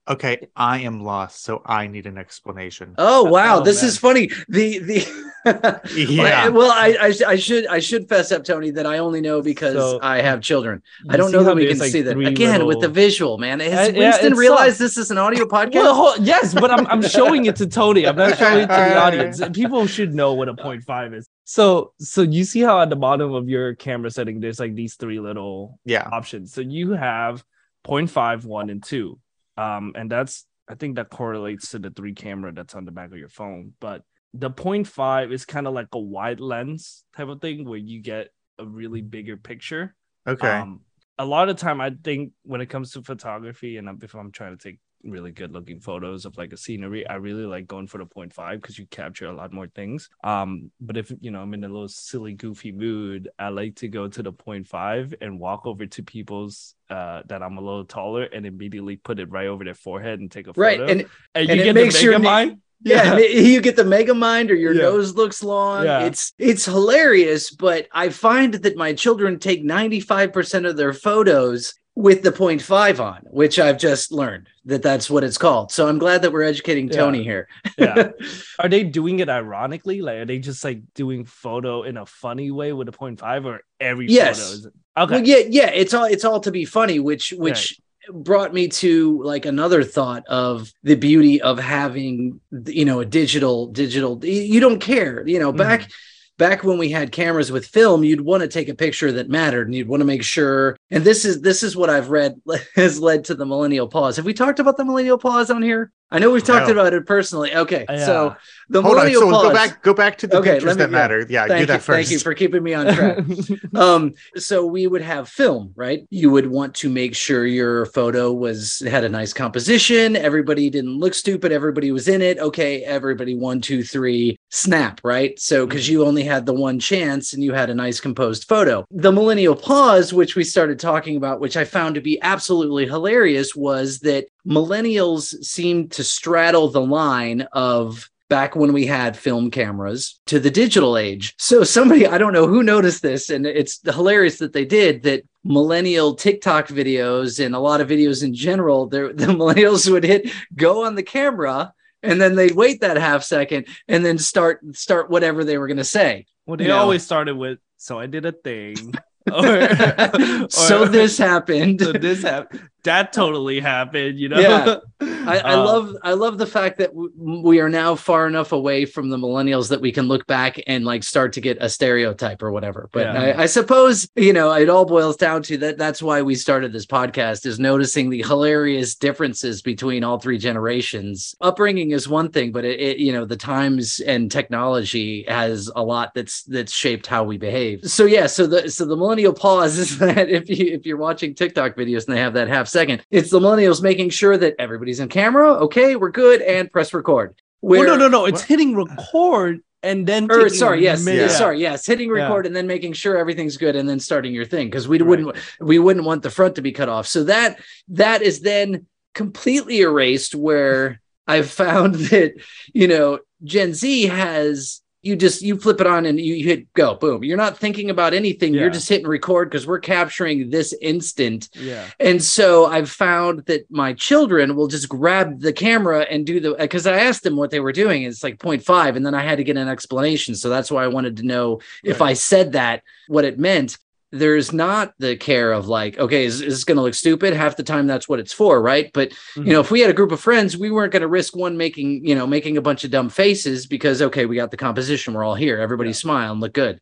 Okay, 0.08 0.46
I 0.54 0.80
am 0.82 1.00
lost, 1.02 1.42
so 1.42 1.62
I 1.66 1.88
need 1.88 2.06
an 2.06 2.16
explanation. 2.16 2.94
Oh 2.96 3.24
wow, 3.24 3.58
Oh, 3.58 3.64
this 3.64 3.82
man. 3.82 3.88
is 3.88 3.98
funny. 3.98 4.30
The 4.48 4.78
the 4.78 5.80
Yeah. 5.96 6.48
Well, 6.48 6.70
I, 6.70 6.96
I 7.00 7.14
I 7.32 7.36
should 7.36 7.66
I 7.66 7.80
should 7.80 8.08
fess 8.08 8.30
up, 8.30 8.44
Tony, 8.44 8.70
that 8.72 8.86
I 8.86 8.98
only 8.98 9.20
know 9.20 9.42
because 9.42 9.74
So- 9.74 9.98
I 10.02 10.20
have 10.20 10.40
children. 10.42 10.80
I 11.08 11.16
don't 11.16 11.32
know 11.32 11.42
that 11.42 11.56
we 11.56 11.66
can 11.66 11.78
like, 11.78 11.90
see 11.90 12.02
that 12.02 12.12
three 12.12 12.26
again 12.26 12.66
with 12.66 12.80
the 12.80 12.88
visual 12.88 13.36
man. 13.38 13.58
Has 13.60 13.88
Uh, 13.88 13.92
yeah, 13.92 13.98
Winston 14.10 14.32
it 14.34 14.36
realized 14.36 14.76
sucks. 14.76 14.94
this 14.94 14.96
is 14.96 15.10
an 15.10 15.18
audio 15.18 15.44
podcast? 15.44 15.74
Well, 15.74 15.94
hold- 15.94 16.20
yes, 16.26 16.54
but 16.54 16.70
I'm 16.70 16.86
I'm 16.86 17.02
showing 17.02 17.46
it 17.46 17.56
to 17.56 17.66
Tony. 17.66 18.06
I'm 18.06 18.16
not 18.16 18.38
showing 18.38 18.58
it 18.58 18.66
to 18.68 18.74
the 18.74 18.96
audience. 18.96 19.40
People 19.54 19.86
should 19.88 20.14
know 20.14 20.34
what 20.34 20.48
a 20.48 20.54
point 20.54 20.84
five 20.84 21.14
is. 21.14 21.28
So 21.44 21.92
so 21.98 22.22
you 22.22 22.44
see 22.44 22.60
how 22.60 22.80
at 22.80 22.90
the 22.90 22.96
bottom 22.96 23.32
of 23.34 23.48
your 23.48 23.74
camera 23.74 24.10
setting 24.10 24.38
there's 24.38 24.60
like 24.60 24.74
these 24.76 24.94
three 24.94 25.18
little 25.18 25.80
Yeah. 25.84 26.08
options. 26.12 26.52
So 26.52 26.60
you 26.60 26.92
have 26.92 27.44
0.5, 27.84 28.44
1, 28.44 28.70
and 28.70 28.82
2. 28.82 29.18
Um, 29.56 29.92
and 29.94 30.10
that's 30.10 30.46
I 30.68 30.74
think 30.74 30.96
that 30.96 31.10
correlates 31.10 31.70
to 31.70 31.78
the 31.78 31.90
three 31.90 32.14
camera 32.14 32.52
that's 32.52 32.74
on 32.74 32.84
the 32.84 32.90
back 32.92 33.12
of 33.12 33.18
your 33.18 33.28
phone. 33.28 33.72
But 33.80 34.02
the 34.34 34.50
0.5 34.50 35.32
is 35.32 35.44
kind 35.44 35.66
of 35.66 35.74
like 35.74 35.88
a 35.92 35.98
wide 35.98 36.40
lens 36.40 37.04
type 37.16 37.28
of 37.28 37.40
thing 37.40 37.64
where 37.64 37.78
you 37.78 38.02
get 38.02 38.28
a 38.58 38.66
really 38.66 39.00
bigger 39.00 39.36
picture. 39.36 39.94
Okay. 40.26 40.48
Um, 40.48 40.80
a 41.18 41.24
lot 41.24 41.48
of 41.48 41.56
time, 41.56 41.80
I 41.80 41.92
think 42.02 42.32
when 42.42 42.60
it 42.60 42.66
comes 42.66 42.92
to 42.92 43.02
photography, 43.02 43.76
and 43.78 44.02
if 44.02 44.14
I'm 44.14 44.32
trying 44.32 44.56
to 44.56 44.62
take 44.62 44.78
really 45.04 45.30
good 45.30 45.52
looking 45.52 45.78
photos 45.80 46.24
of 46.24 46.36
like 46.36 46.52
a 46.52 46.56
scenery, 46.56 47.06
I 47.06 47.14
really 47.14 47.44
like 47.44 47.66
going 47.66 47.86
for 47.86 47.98
the 47.98 48.06
0.5 48.06 48.60
because 48.60 48.78
you 48.78 48.86
capture 48.86 49.26
a 49.26 49.32
lot 49.32 49.52
more 49.52 49.68
things. 49.68 50.08
Um, 50.24 50.70
but 50.80 50.96
if 50.96 51.12
you 51.20 51.30
know 51.30 51.40
I'm 51.40 51.54
in 51.54 51.64
a 51.64 51.68
little 51.68 51.88
silly, 51.88 52.34
goofy 52.34 52.72
mood, 52.72 53.28
I 53.38 53.48
like 53.50 53.76
to 53.76 53.88
go 53.88 54.08
to 54.08 54.22
the 54.22 54.32
0.5 54.32 55.14
and 55.20 55.38
walk 55.38 55.66
over 55.66 55.86
to 55.86 56.02
people's 56.02 56.74
uh 56.90 57.22
that 57.26 57.42
I'm 57.42 57.58
a 57.58 57.60
little 57.60 57.84
taller 57.84 58.24
and 58.24 58.46
immediately 58.46 58.96
put 58.96 59.18
it 59.18 59.30
right 59.30 59.48
over 59.48 59.64
their 59.64 59.74
forehead 59.74 60.20
and 60.20 60.30
take 60.30 60.46
a 60.46 60.54
photo. 60.54 60.60
right. 60.60 60.80
And 60.80 60.90
and 60.90 61.08
and 61.34 61.48
you 61.48 61.54
it 61.54 61.64
get 61.64 61.74
makes 61.74 61.96
the 61.96 62.02
your 62.04 62.12
mega 62.12 62.22
na- 62.24 62.30
mind. 62.30 62.60
yeah, 62.84 63.10
and 63.12 63.20
it- 63.20 63.44
you 63.46 63.60
get 63.60 63.76
the 63.76 63.84
mega 63.84 64.14
mind 64.14 64.50
or 64.50 64.54
your 64.54 64.72
Yeah. 64.74 64.82
nose 64.82 65.14
looks 65.14 65.42
long. 65.42 65.84
Yeah. 65.84 66.06
It's 66.06 66.32
it's 66.38 66.64
hilarious, 66.64 67.50
but 67.50 67.88
I 67.92 68.08
find 68.10 68.54
that 68.54 68.76
my 68.76 68.92
children 68.92 69.38
take 69.38 69.64
95% 69.64 70.66
of 70.68 70.76
their 70.76 70.92
photos 70.92 71.74
with 71.96 72.22
the 72.22 72.30
0.5 72.30 73.00
on, 73.00 73.22
which 73.30 73.58
I've 73.58 73.78
just 73.78 74.12
learned 74.12 74.48
that 74.66 74.82
that's 74.82 75.08
what 75.08 75.24
it's 75.24 75.38
called. 75.38 75.72
So 75.72 75.88
I'm 75.88 75.98
glad 75.98 76.22
that 76.22 76.32
we're 76.32 76.42
educating 76.42 76.88
Yeah. 76.88 76.96
Tony 76.96 77.22
here. 77.22 77.48
Yeah. 77.78 78.10
Are 78.58 78.68
they 78.68 78.84
doing 78.84 79.20
it 79.20 79.30
ironically? 79.30 80.02
Like, 80.02 80.18
are 80.18 80.24
they 80.26 80.38
just 80.38 80.62
like 80.62 80.82
doing 80.94 81.24
photo 81.24 81.84
in 81.84 81.96
a 81.96 82.04
funny 82.04 82.50
way 82.50 82.74
with 82.74 82.88
a 82.88 82.92
point 82.92 83.18
0.5 83.18 83.46
or 83.46 83.62
every 83.80 84.08
Yes. 84.08 84.38
photo 84.38 84.52
is 84.52 84.66
okay? 84.98 85.14
Well, 85.14 85.26
yeah, 85.26 85.42
yeah, 85.48 85.70
it's 85.70 85.94
all 85.94 86.04
it's 86.04 86.24
all 86.24 86.40
to 86.40 86.50
be 86.50 86.66
funny, 86.66 86.98
which 86.98 87.32
which 87.32 87.80
brought 88.12 88.52
me 88.52 88.68
to 88.68 89.22
like 89.22 89.46
another 89.46 89.82
thought 89.82 90.26
of 90.26 90.72
the 90.82 90.94
beauty 90.96 91.40
of 91.40 91.58
having 91.58 92.40
you 92.66 92.84
know 92.84 93.00
a 93.00 93.04
digital 93.04 93.66
digital 93.66 94.24
you 94.24 94.60
don't 94.60 94.78
care 94.78 95.26
you 95.26 95.40
know 95.40 95.50
back 95.52 95.80
mm. 95.80 95.92
Back 96.38 96.64
when 96.64 96.78
we 96.78 96.90
had 96.90 97.12
cameras 97.12 97.50
with 97.52 97.66
film 97.66 98.04
you'd 98.04 98.20
want 98.20 98.42
to 98.42 98.48
take 98.48 98.68
a 98.68 98.74
picture 98.74 99.12
that 99.12 99.28
mattered 99.28 99.66
and 99.66 99.74
you'd 99.74 99.88
want 99.88 100.00
to 100.00 100.06
make 100.06 100.22
sure 100.22 100.76
and 100.90 101.04
this 101.04 101.24
is 101.24 101.40
this 101.40 101.62
is 101.62 101.76
what 101.76 101.90
i've 101.90 102.10
read 102.10 102.40
has 102.74 103.00
led 103.00 103.24
to 103.24 103.34
the 103.34 103.46
millennial 103.46 103.88
pause. 103.88 104.16
Have 104.16 104.26
we 104.26 104.34
talked 104.34 104.58
about 104.58 104.76
the 104.76 104.84
millennial 104.84 105.18
pause 105.18 105.50
on 105.50 105.62
here 105.62 105.92
i 106.10 106.18
know 106.18 106.30
we've 106.30 106.44
talked 106.44 106.66
No. 106.68 106.72
about 106.72 106.92
it 106.94 107.04
personally 107.06 107.54
okay 107.54 107.84
Yeah. 107.88 108.06
so 108.06 108.36
the 108.68 108.82
Hold 108.82 108.96
on. 108.98 109.04
millennial 109.06 109.20
So 109.22 109.30
pause 109.30 109.42
go 109.44 109.52
back. 109.54 109.82
Go 109.82 109.94
back 109.94 110.18
to 110.18 110.26
the 110.26 110.38
Okay, 110.38 110.54
pictures 110.54 110.74
me- 110.74 110.78
that 110.82 110.90
yeah. 110.90 110.98
matter. 110.98 111.26
Yeah, 111.28 111.44
do 111.44 111.48
thank 111.50 111.60
you, 111.60 111.66
that 111.66 111.82
first. 111.82 111.96
thank 111.96 112.10
you 112.10 112.18
for 112.18 112.34
keeping 112.34 112.62
me 112.64 112.74
on 112.74 112.92
track 112.94 113.18
um 113.76 114.12
so 114.36 114.66
we 114.66 114.86
would 114.86 115.02
have 115.02 115.28
film 115.28 115.72
right 115.76 116.06
you 116.10 116.30
would 116.30 116.48
want 116.48 116.74
to 116.76 116.88
make 116.88 117.14
sure 117.14 117.46
your 117.46 117.86
photo 117.86 118.32
was 118.32 118.82
had 118.88 119.04
a 119.04 119.08
nice 119.08 119.32
composition 119.32 120.16
everybody 120.16 120.68
didn't 120.70 120.98
look 120.98 121.14
stupid 121.14 121.52
everybody 121.52 121.92
was 121.92 122.08
in 122.08 122.22
it 122.22 122.38
okay 122.38 122.82
everybody 122.82 123.34
one 123.34 123.60
two 123.60 123.82
three 123.84 124.36
snap 124.50 125.00
right 125.04 125.38
so 125.40 125.66
because 125.66 125.88
you 125.88 126.04
only 126.04 126.22
had 126.24 126.44
the 126.46 126.52
one 126.54 126.78
chance 126.80 127.32
and 127.32 127.42
you 127.44 127.52
had 127.52 127.70
a 127.70 127.74
nice 127.74 128.00
composed 128.00 128.48
photo 128.48 128.84
the 128.90 129.12
millennial 129.12 129.54
pause 129.56 130.12
which 130.12 130.34
we 130.36 130.42
started 130.44 130.78
talking 130.78 131.16
about 131.16 131.40
which 131.40 131.56
i 131.56 131.64
found 131.64 131.94
to 131.94 132.00
be 132.00 132.20
absolutely 132.22 132.84
hilarious 132.86 133.54
was 133.54 134.00
that 134.00 134.26
millennials 134.46 135.34
seem 135.44 135.88
to 135.90 136.04
straddle 136.04 136.68
the 136.68 136.80
line 136.80 137.42
of 137.52 138.10
back 138.28 138.56
when 138.56 138.72
we 138.72 138.86
had 138.86 139.16
film 139.16 139.50
cameras 139.50 140.20
to 140.26 140.40
the 140.40 140.50
digital 140.50 140.98
age. 140.98 141.34
So 141.38 141.62
somebody, 141.62 142.06
I 142.06 142.18
don't 142.18 142.32
know 142.32 142.46
who 142.46 142.62
noticed 142.62 143.02
this, 143.02 143.30
and 143.30 143.46
it's 143.46 143.80
hilarious 143.84 144.38
that 144.38 144.52
they 144.52 144.64
did 144.64 145.02
that 145.04 145.22
millennial 145.44 146.14
TikTok 146.14 146.68
videos 146.68 147.44
and 147.44 147.54
a 147.54 147.60
lot 147.60 147.80
of 147.80 147.88
videos 147.88 148.24
in 148.24 148.34
general, 148.34 148.86
the 148.88 149.12
millennials 149.14 149.90
would 149.90 150.04
hit 150.04 150.30
go 150.54 150.84
on 150.84 150.94
the 150.94 151.02
camera 151.02 151.72
and 152.02 152.20
then 152.20 152.34
they'd 152.34 152.54
wait 152.54 152.80
that 152.80 152.96
half 152.96 153.22
second 153.22 153.66
and 153.88 154.04
then 154.04 154.18
start 154.18 154.60
start 154.76 155.10
whatever 155.10 155.44
they 155.44 155.58
were 155.58 155.66
going 155.66 155.76
to 155.76 155.84
say. 155.84 156.26
well, 156.46 156.56
they 156.56 156.64
you 156.64 156.68
know. 156.68 156.78
always 156.78 157.02
started 157.02 157.36
with, 157.36 157.58
"So 157.76 157.98
I 157.98 158.06
did 158.06 158.26
a 158.26 158.32
thing." 158.32 158.94
or, 159.32 160.46
so 160.50 160.84
this 160.84 161.18
happened. 161.18 161.80
so 161.80 161.92
this 161.92 162.22
happened. 162.22 162.68
That 162.86 163.12
totally 163.12 163.60
happened. 163.60 164.18
You 164.18 164.30
know. 164.30 164.40
Yeah. 164.40 164.76
I, 165.28 165.38
I 165.38 165.52
Uh, 165.54 165.64
love 165.64 165.96
I 166.02 166.12
love 166.14 166.38
the 166.38 166.46
fact 166.46 166.78
that 166.78 166.88
w- 166.88 167.12
we 167.44 167.60
are 167.60 167.68
now 167.68 167.94
far 167.96 168.26
enough 168.26 168.52
away 168.52 168.86
from 168.86 169.10
the 169.10 169.18
millennials 169.18 169.68
that 169.68 169.80
we 169.80 169.92
can 169.92 170.08
look 170.08 170.26
back 170.26 170.58
and 170.66 170.84
like 170.84 171.02
start 171.02 171.32
to 171.34 171.40
get 171.40 171.58
a 171.60 171.68
stereotype 171.68 172.42
or 172.42 172.50
whatever. 172.50 172.88
But 172.92 173.02
Yeah. 173.06 173.20
I, 173.36 173.42
I 173.42 173.46
suppose 173.46 174.08
you 174.16 174.32
know 174.32 174.52
it 174.52 174.70
all 174.70 174.86
boils 174.86 175.16
down 175.16 175.42
to 175.44 175.58
that. 175.58 175.76
That's 175.78 176.00
why 176.02 176.22
we 176.22 176.34
started 176.34 176.72
this 176.72 176.86
podcast 176.86 177.44
is 177.44 177.58
noticing 177.58 178.08
the 178.08 178.22
hilarious 178.22 178.94
differences 178.94 179.60
between 179.62 180.02
all 180.04 180.18
three 180.18 180.38
generations. 180.38 181.34
Upbringing 181.40 181.90
is 181.90 182.08
one 182.08 182.30
thing, 182.30 182.52
but 182.52 182.64
it, 182.64 182.80
it 182.80 182.98
you 182.98 183.12
know 183.12 183.24
the 183.26 183.36
times 183.36 184.00
and 184.00 184.30
technology 184.30 185.24
has 185.28 185.70
a 185.76 185.82
lot 185.82 186.14
that's 186.14 186.44
that's 186.44 186.72
shaped 186.72 187.06
how 187.06 187.24
we 187.24 187.36
behave. 187.36 187.80
So 187.84 188.04
yeah, 188.06 188.26
so 188.28 188.46
the 188.46 188.70
so 188.70 188.84
the 188.86 188.96
millennial 188.96 189.32
pause 189.34 189.76
is 189.76 189.98
that 190.06 190.28
if 190.30 190.48
you 190.48 190.72
if 190.72 190.86
you're 190.86 190.96
watching 190.96 191.34
TikTok 191.34 191.76
videos 191.76 192.06
and 192.06 192.16
they 192.16 192.20
have 192.20 192.34
that 192.34 192.48
half 192.48 192.68
second, 192.76 193.02
it's 193.10 193.30
the 193.30 193.40
millennials 193.40 193.82
making 193.82 194.10
sure 194.10 194.36
that 194.36 194.54
everybody's 194.58 195.00
in 195.00 195.08
camera. 195.08 195.54
Okay, 195.66 195.96
we're 195.96 196.10
good, 196.10 196.42
and 196.42 196.70
press 196.70 196.92
record. 196.92 197.34
Well, 197.62 197.80
Where, 197.80 197.88
no, 197.88 197.96
no, 197.96 198.08
no. 198.08 198.26
It's 198.26 198.42
hitting 198.42 198.76
record 198.76 199.60
and 199.82 200.06
then. 200.06 200.30
Er, 200.30 200.46
or 200.46 200.48
sorry, 200.50 200.82
yes, 200.82 201.04
minute. 201.04 201.30
sorry, 201.30 201.60
yes, 201.60 201.86
hitting 201.86 202.08
Yeah. 202.08 202.22
record 202.24 202.46
and 202.46 202.54
then 202.54 202.66
making 202.66 202.92
sure 202.92 203.16
everything's 203.16 203.56
good, 203.56 203.76
and 203.76 203.88
then 203.88 203.98
starting 203.98 204.34
your 204.34 204.44
thing 204.44 204.68
because 204.68 204.86
we 204.86 204.98
Right. 204.98 205.08
wouldn't 205.08 205.36
we 205.60 205.78
wouldn't 205.78 206.04
want 206.04 206.22
the 206.22 206.30
front 206.30 206.56
to 206.56 206.62
be 206.62 206.72
cut 206.72 206.88
off. 206.88 207.06
So 207.06 207.24
that 207.24 207.58
that 207.88 208.22
is 208.22 208.40
then 208.40 208.86
completely 209.14 209.80
erased. 209.80 210.34
Where 210.34 211.00
I've 211.26 211.50
found 211.50 211.94
that 212.10 212.34
you 212.74 212.88
know 212.88 213.20
Gen 213.42 213.72
Z 213.74 214.06
has 214.06 214.82
you 215.06 215.16
just 215.16 215.40
you 215.40 215.58
flip 215.58 215.80
it 215.80 215.86
on 215.86 216.04
and 216.06 216.20
you 216.20 216.44
hit 216.44 216.72
go 216.74 216.94
boom. 216.94 217.22
You're 217.24 217.36
not 217.36 217.56
thinking 217.56 217.90
about 217.90 218.12
anything. 218.12 218.52
Yeah. 218.52 218.62
You're 218.62 218.70
just 218.70 218.88
hitting 218.88 219.06
record 219.06 219.48
because 219.48 219.66
we're 219.66 219.78
capturing 219.78 220.50
this 220.50 220.74
instant 220.82 221.48
Yeah. 221.54 221.84
and 222.00 222.22
so 222.22 222.66
I've 222.66 222.90
found 222.90 223.44
that 223.46 223.70
my 223.70 223.92
children 223.92 224.56
will 224.56 224.66
just 224.66 224.88
grab 224.88 225.40
the 225.40 225.52
camera 225.52 226.00
and 226.10 226.26
do 226.26 226.40
the 226.40 226.54
because 226.58 226.86
I 226.86 226.98
asked 226.98 227.22
them 227.22 227.36
what 227.36 227.50
they 227.50 227.60
were 227.60 227.72
doing. 227.72 228.02
It's 228.02 228.22
like 228.24 228.38
0.5, 228.38 228.96
and 228.96 229.06
then 229.06 229.14
I 229.14 229.22
had 229.22 229.38
to 229.38 229.44
get 229.44 229.56
an 229.56 229.68
explanation. 229.68 230.34
So 230.34 230.48
that's 230.48 230.70
why 230.70 230.84
I 230.84 230.88
wanted 230.88 231.18
to 231.18 231.22
know 231.26 231.60
if 231.84 232.02
I 232.02 232.12
said 232.14 232.52
that, 232.52 232.82
what 233.08 233.24
it 233.24 233.38
meant. 233.38 233.78
There's 234.12 234.52
not 234.52 234.94
the 234.98 235.16
care 235.16 235.52
of 235.52 235.66
like, 235.66 235.98
okay, 235.98 236.24
is, 236.24 236.40
is 236.40 236.54
this 236.54 236.64
going 236.64 236.76
to 236.76 236.82
look 236.82 236.94
stupid? 236.94 237.34
Half 237.34 237.56
the 237.56 237.62
time, 237.62 237.86
that's 237.86 238.08
what 238.08 238.20
it's 238.20 238.32
for, 238.32 238.62
right? 238.62 238.90
But 238.94 239.12
you 239.34 239.42
know, 239.44 239.60
mm-hmm. 239.60 239.60
if 239.60 239.70
we 239.70 239.80
had 239.80 239.90
a 239.90 239.94
group 239.94 240.12
of 240.12 240.20
friends, 240.20 240.56
we 240.56 240.70
weren't 240.70 240.92
going 240.92 241.02
to 241.02 241.08
risk 241.08 241.36
one 241.36 241.56
making, 241.56 242.06
you 242.06 242.14
know, 242.14 242.26
making 242.26 242.56
a 242.56 242.62
bunch 242.62 242.84
of 242.84 242.90
dumb 242.90 243.08
faces 243.08 243.66
because 243.66 244.00
okay, 244.02 244.26
we 244.26 244.36
got 244.36 244.50
the 244.50 244.56
composition, 244.56 245.12
we're 245.12 245.24
all 245.24 245.34
here, 245.34 245.58
everybody 245.58 245.90
Yeah. 245.90 245.94
smile 245.94 246.32
and 246.32 246.40
look 246.40 246.54
good. 246.54 246.80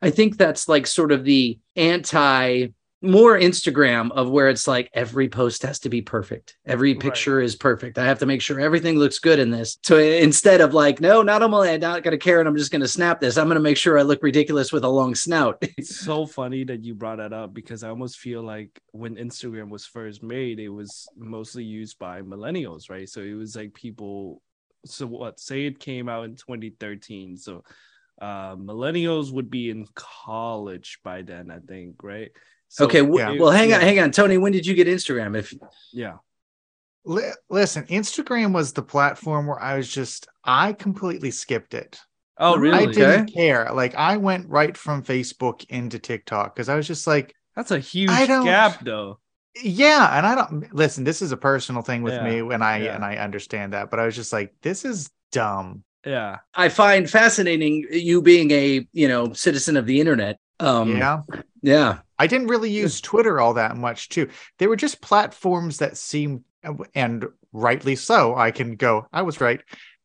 I 0.00 0.10
think 0.10 0.36
that's 0.36 0.68
like 0.68 0.86
sort 0.86 1.12
of 1.12 1.24
the 1.24 1.58
anti 1.76 2.68
more 3.02 3.38
Instagram 3.38 4.10
of 4.12 4.30
where 4.30 4.48
it's 4.48 4.66
like 4.68 4.90
every 4.94 5.28
post 5.28 5.62
has 5.62 5.80
to 5.80 5.88
be 5.88 6.02
perfect. 6.02 6.56
Every 6.64 6.92
Right. 6.92 7.00
picture 7.00 7.40
is 7.40 7.56
perfect. 7.56 7.98
I 7.98 8.04
have 8.04 8.20
to 8.20 8.26
make 8.26 8.40
sure 8.40 8.60
everything 8.60 8.96
looks 8.98 9.18
good 9.18 9.38
in 9.38 9.50
this. 9.50 9.78
So 9.82 9.98
instead 9.98 10.60
of 10.60 10.72
like, 10.74 11.00
no, 11.00 11.22
not 11.22 11.42
only 11.42 11.68
I'm 11.68 11.74
I 11.74 11.76
not 11.78 12.02
going 12.02 12.12
to 12.12 12.18
care 12.18 12.38
and 12.40 12.48
I'm 12.48 12.56
just 12.56 12.70
going 12.70 12.80
to 12.82 12.88
snap 12.88 13.20
this, 13.20 13.36
I'm 13.36 13.46
going 13.46 13.56
to 13.56 13.60
make 13.60 13.76
sure 13.76 13.98
I 13.98 14.02
look 14.02 14.22
ridiculous 14.22 14.72
with 14.72 14.84
a 14.84 14.88
long 14.88 15.14
snout. 15.14 15.62
It's 15.76 15.96
so 15.96 16.26
funny 16.26 16.64
that 16.64 16.84
you 16.84 16.94
brought 16.94 17.18
that 17.18 17.32
up 17.32 17.52
because 17.52 17.82
I 17.82 17.88
almost 17.88 18.18
feel 18.18 18.42
like 18.42 18.70
when 18.92 19.16
Instagram 19.16 19.68
was 19.68 19.84
first 19.84 20.22
made, 20.22 20.60
it 20.60 20.68
was 20.68 21.10
mostly 21.16 21.64
used 21.64 21.98
by 21.98 22.22
millennials, 22.22 22.88
right? 22.88 23.08
So 23.08 23.20
it 23.20 23.34
was 23.34 23.56
like 23.56 23.74
people. 23.74 24.42
So 24.86 25.06
what? 25.06 25.40
Say 25.40 25.66
it 25.66 25.78
came 25.78 26.08
out 26.08 26.24
in 26.24 26.36
2013. 26.36 27.36
So 27.36 27.64
uh, 28.20 28.54
millennials 28.56 29.32
would 29.32 29.50
be 29.50 29.70
in 29.70 29.86
college 29.94 31.00
by 31.02 31.22
then, 31.22 31.50
I 31.50 31.58
think, 31.58 32.02
right? 32.02 32.30
So 32.74 32.86
okay. 32.86 33.00
w- 33.00 33.18
yeah. 33.18 33.38
Well, 33.38 33.50
hang 33.50 33.70
on, 33.74 33.82
hang 33.82 34.00
on, 34.00 34.12
Tony. 34.12 34.38
When 34.38 34.50
did 34.52 34.64
you 34.66 34.72
get 34.74 34.86
Instagram? 34.86 35.36
If 35.36 35.52
Yeah. 35.92 36.14
Li- 37.04 37.32
listen, 37.50 37.84
Instagram 37.86 38.54
was 38.54 38.72
the 38.72 38.82
platform 38.82 39.46
where 39.46 39.60
I 39.60 39.76
was 39.76 39.92
just 39.92 40.26
I 40.42 40.72
completely 40.72 41.30
skipped 41.30 41.74
it. 41.74 42.00
Oh, 42.38 42.54
I 42.54 42.58
really? 42.58 42.78
I 42.78 42.86
didn't 42.86 43.26
care. 43.34 43.68
Like 43.74 43.94
I 43.94 44.16
went 44.16 44.48
right 44.48 44.74
from 44.74 45.02
Facebook 45.02 45.66
into 45.68 45.98
TikTok 45.98 46.56
because 46.56 46.70
I 46.70 46.76
was 46.76 46.86
just 46.86 47.06
like, 47.06 47.34
That's 47.56 47.72
a 47.72 47.78
huge 47.78 48.08
I 48.10 48.24
don't- 48.24 48.44
gap, 48.46 48.82
though. 48.82 49.18
yeah, 49.62 50.16
and 50.16 50.26
I 50.26 50.34
don't 50.34 50.72
listen. 50.74 51.04
This 51.04 51.20
is 51.20 51.30
a 51.30 51.36
personal 51.36 51.82
thing 51.82 52.02
with 52.02 52.14
Yeah, 52.14 52.24
me, 52.24 52.54
and 52.54 52.64
I 52.64 52.78
yeah. 52.78 52.94
and 52.94 53.04
I 53.04 53.16
understand 53.16 53.74
that, 53.74 53.90
but 53.90 54.00
I 54.00 54.06
was 54.06 54.16
just 54.16 54.32
like, 54.32 54.54
this 54.62 54.86
is 54.86 55.10
dumb. 55.30 55.84
Yeah. 56.06 56.38
I 56.54 56.68
find 56.70 57.08
fascinating 57.08 57.86
you 57.90 58.22
being 58.22 58.50
a 58.50 58.88
you 58.92 59.08
know 59.08 59.34
citizen 59.34 59.76
of 59.76 59.84
the 59.84 60.00
internet. 60.00 60.38
Um, 60.58 60.96
yeah, 60.96 61.20
yeah, 61.60 61.98
I 62.22 62.26
didn't 62.26 62.48
really 62.48 62.70
use 62.70 63.00
Twitter 63.00 63.40
all 63.40 63.54
that 63.54 63.76
much 63.76 64.08
too. 64.08 64.28
They 64.58 64.66
were 64.68 64.76
just 64.76 65.00
platforms 65.00 65.78
that 65.78 65.96
seemed, 65.96 66.44
uh, 66.64 66.74
and 66.94 67.26
rightly 67.52 67.96
so. 67.96 68.34
I 68.36 68.50
can 68.52 68.76
go. 68.76 69.06
I 69.12 69.22
was 69.22 69.40
right. 69.40 69.60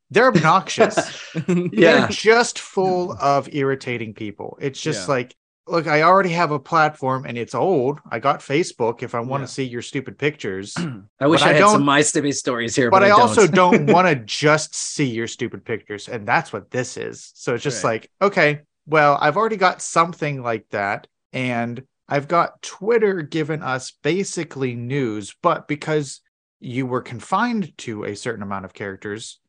They're 0.10 0.28
obnoxious. 0.28 0.98
yeah. 1.48 2.08
They're 2.08 2.08
just 2.08 2.60
full 2.60 3.12
of 3.36 3.54
irritating 3.54 4.14
people. 4.14 4.58
It's 4.60 4.82
just 4.82 5.08
Yeah. 5.08 5.16
like, 5.16 5.36
look, 5.68 5.86
I 5.86 6.02
already 6.04 6.30
have 6.32 6.52
a 6.52 6.60
platform 6.60 7.26
and 7.28 7.38
it's 7.38 7.54
old. 7.54 8.00
I 8.10 8.20
got 8.20 8.40
Facebook 8.40 9.04
if 9.04 9.14
I 9.14 9.20
want 9.20 9.42
Yeah. 9.42 9.48
to 9.48 9.52
see 9.54 9.64
your 9.66 9.82
stupid 9.82 10.18
pictures, 10.18 10.76
I 11.20 11.28
wish 11.28 11.42
I, 11.42 11.50
I 11.50 11.54
had 11.54 11.70
some 11.70 11.86
don't- 11.86 11.96
MySpace 11.96 12.36
stories 12.36 12.76
here, 12.76 12.90
but 12.90 13.02
but, 13.02 13.08
I 13.08 13.12
also 13.12 13.46
don't. 13.48 13.86
don't 13.86 13.94
want 13.94 14.08
to 14.08 14.16
just 14.26 14.74
see 14.74 15.10
your 15.20 15.28
stupid 15.28 15.66
pictures. 15.66 16.08
And 16.08 16.26
that's 16.28 16.54
what 16.54 16.72
this 16.72 16.98
is. 16.98 17.32
So 17.36 17.54
it's 17.56 17.64
just 17.64 17.84
Right. 17.84 18.02
like, 18.02 18.12
okay, 18.28 18.62
well, 18.88 19.18
I've 19.20 19.36
already 19.38 19.58
got 19.58 19.82
something 19.82 20.42
like 20.42 20.66
that. 20.70 21.08
And 21.34 21.84
I've 22.10 22.28
got 22.28 22.62
Twitter 22.62 23.22
giving 23.22 23.62
us 23.62 23.92
basically 23.92 24.76
news, 24.76 25.36
but 25.42 25.68
because 25.68 26.22
you 26.60 26.86
were 26.86 27.02
confined 27.02 27.78
to 27.80 28.04
a 28.06 28.16
certain 28.16 28.44
amount 28.44 28.66
of 28.66 28.74
characters, 28.74 29.40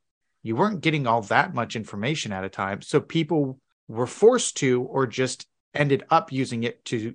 you 0.43 0.57
weren't 0.57 0.81
getting 0.81 1.07
all 1.07 1.23
that 1.23 1.55
much 1.55 1.77
information 1.77 2.33
at 2.33 2.45
a 2.45 2.49
time. 2.49 2.83
So 2.83 3.00
people 3.00 3.61
were 3.87 4.07
forced 4.07 4.57
to, 4.59 4.83
or 4.83 5.07
just 5.07 5.47
ended 5.75 6.05
up 6.11 6.33
using 6.33 6.65
it 6.65 6.85
to 6.87 7.15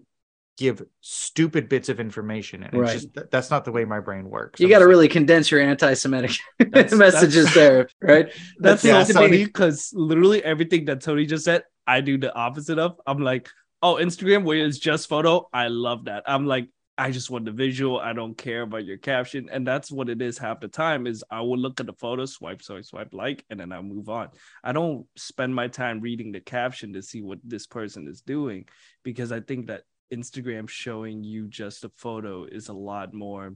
give 0.57 0.83
stupid 1.01 1.67
bits 1.67 1.89
of 1.89 2.00
information. 2.00 2.63
And 2.63 2.73
Right. 2.81 2.95
it's 2.95 3.05
just, 3.05 3.31
that's 3.31 3.50
not 3.50 3.65
the 3.65 3.71
way 3.71 3.85
my 3.85 4.00
brain 4.00 4.29
works. 4.29 4.59
you 4.59 4.69
got 4.69 4.79
to 4.79 4.88
really 4.88 5.07
condense 5.07 5.50
your 5.51 5.59
anti-Semitic 5.62 6.31
That's- 6.59 6.93
messages 6.93 7.51
there, 7.53 7.89
right? 8.01 8.31
That's 8.59 8.83
Yeah, 8.83 9.03
so 9.03 9.13
so- 9.13 9.19
funny 9.21 9.45
because 9.45 9.91
literally 9.95 10.43
everything 10.43 10.85
that 10.85 11.01
Tony 11.01 11.25
just 11.25 11.43
said, 11.45 11.63
I 11.88 12.01
do 12.01 12.17
the 12.17 12.33
opposite 12.33 12.77
of. 12.79 13.00
I'm 13.05 13.17
like, 13.19 13.50
oh, 13.83 13.95
Instagram 13.95 14.45
where 14.45 14.65
it's 14.65 14.79
just 14.79 15.09
photo. 15.09 15.47
I 15.53 15.67
love 15.67 16.05
that. 16.05 16.23
I'm 16.25 16.47
like, 16.47 16.69
I 16.97 17.11
just 17.11 17.29
want 17.29 17.43
the 17.45 17.51
visual. 17.51 17.99
I 17.99 18.13
don't 18.13 18.37
care 18.37 18.61
about 18.61 18.85
your 18.85 18.97
caption. 18.97 19.49
And 19.51 19.67
that's 19.67 19.91
what 19.91 20.09
it 20.09 20.21
is 20.21 20.37
half 20.37 20.61
the 20.61 20.69
time 20.69 21.05
is 21.05 21.23
I 21.29 21.41
will 21.41 21.57
look 21.57 21.79
at 21.79 21.87
the 21.87 21.93
photo, 21.93 22.25
swipe, 22.25 22.61
swipe, 22.61 22.85
swipe, 22.85 23.13
like, 23.13 23.43
and 23.49 23.59
then 23.59 23.73
I 23.73 23.81
move 23.81 24.09
on. 24.09 24.29
I 24.63 24.71
don't 24.71 25.05
spend 25.17 25.53
my 25.53 25.67
time 25.67 25.99
reading 25.99 26.31
the 26.31 26.39
caption 26.39 26.93
to 26.93 27.01
see 27.01 27.21
what 27.21 27.39
this 27.43 27.67
person 27.67 28.07
is 28.07 28.21
doing 28.21 28.65
because 29.03 29.31
I 29.33 29.41
think 29.41 29.67
that 29.67 29.83
Instagram 30.13 30.69
showing 30.69 31.23
you 31.23 31.47
just 31.47 31.83
a 31.83 31.89
photo 31.89 32.45
is 32.45 32.69
a 32.69 32.73
lot 32.73 33.13
more 33.13 33.53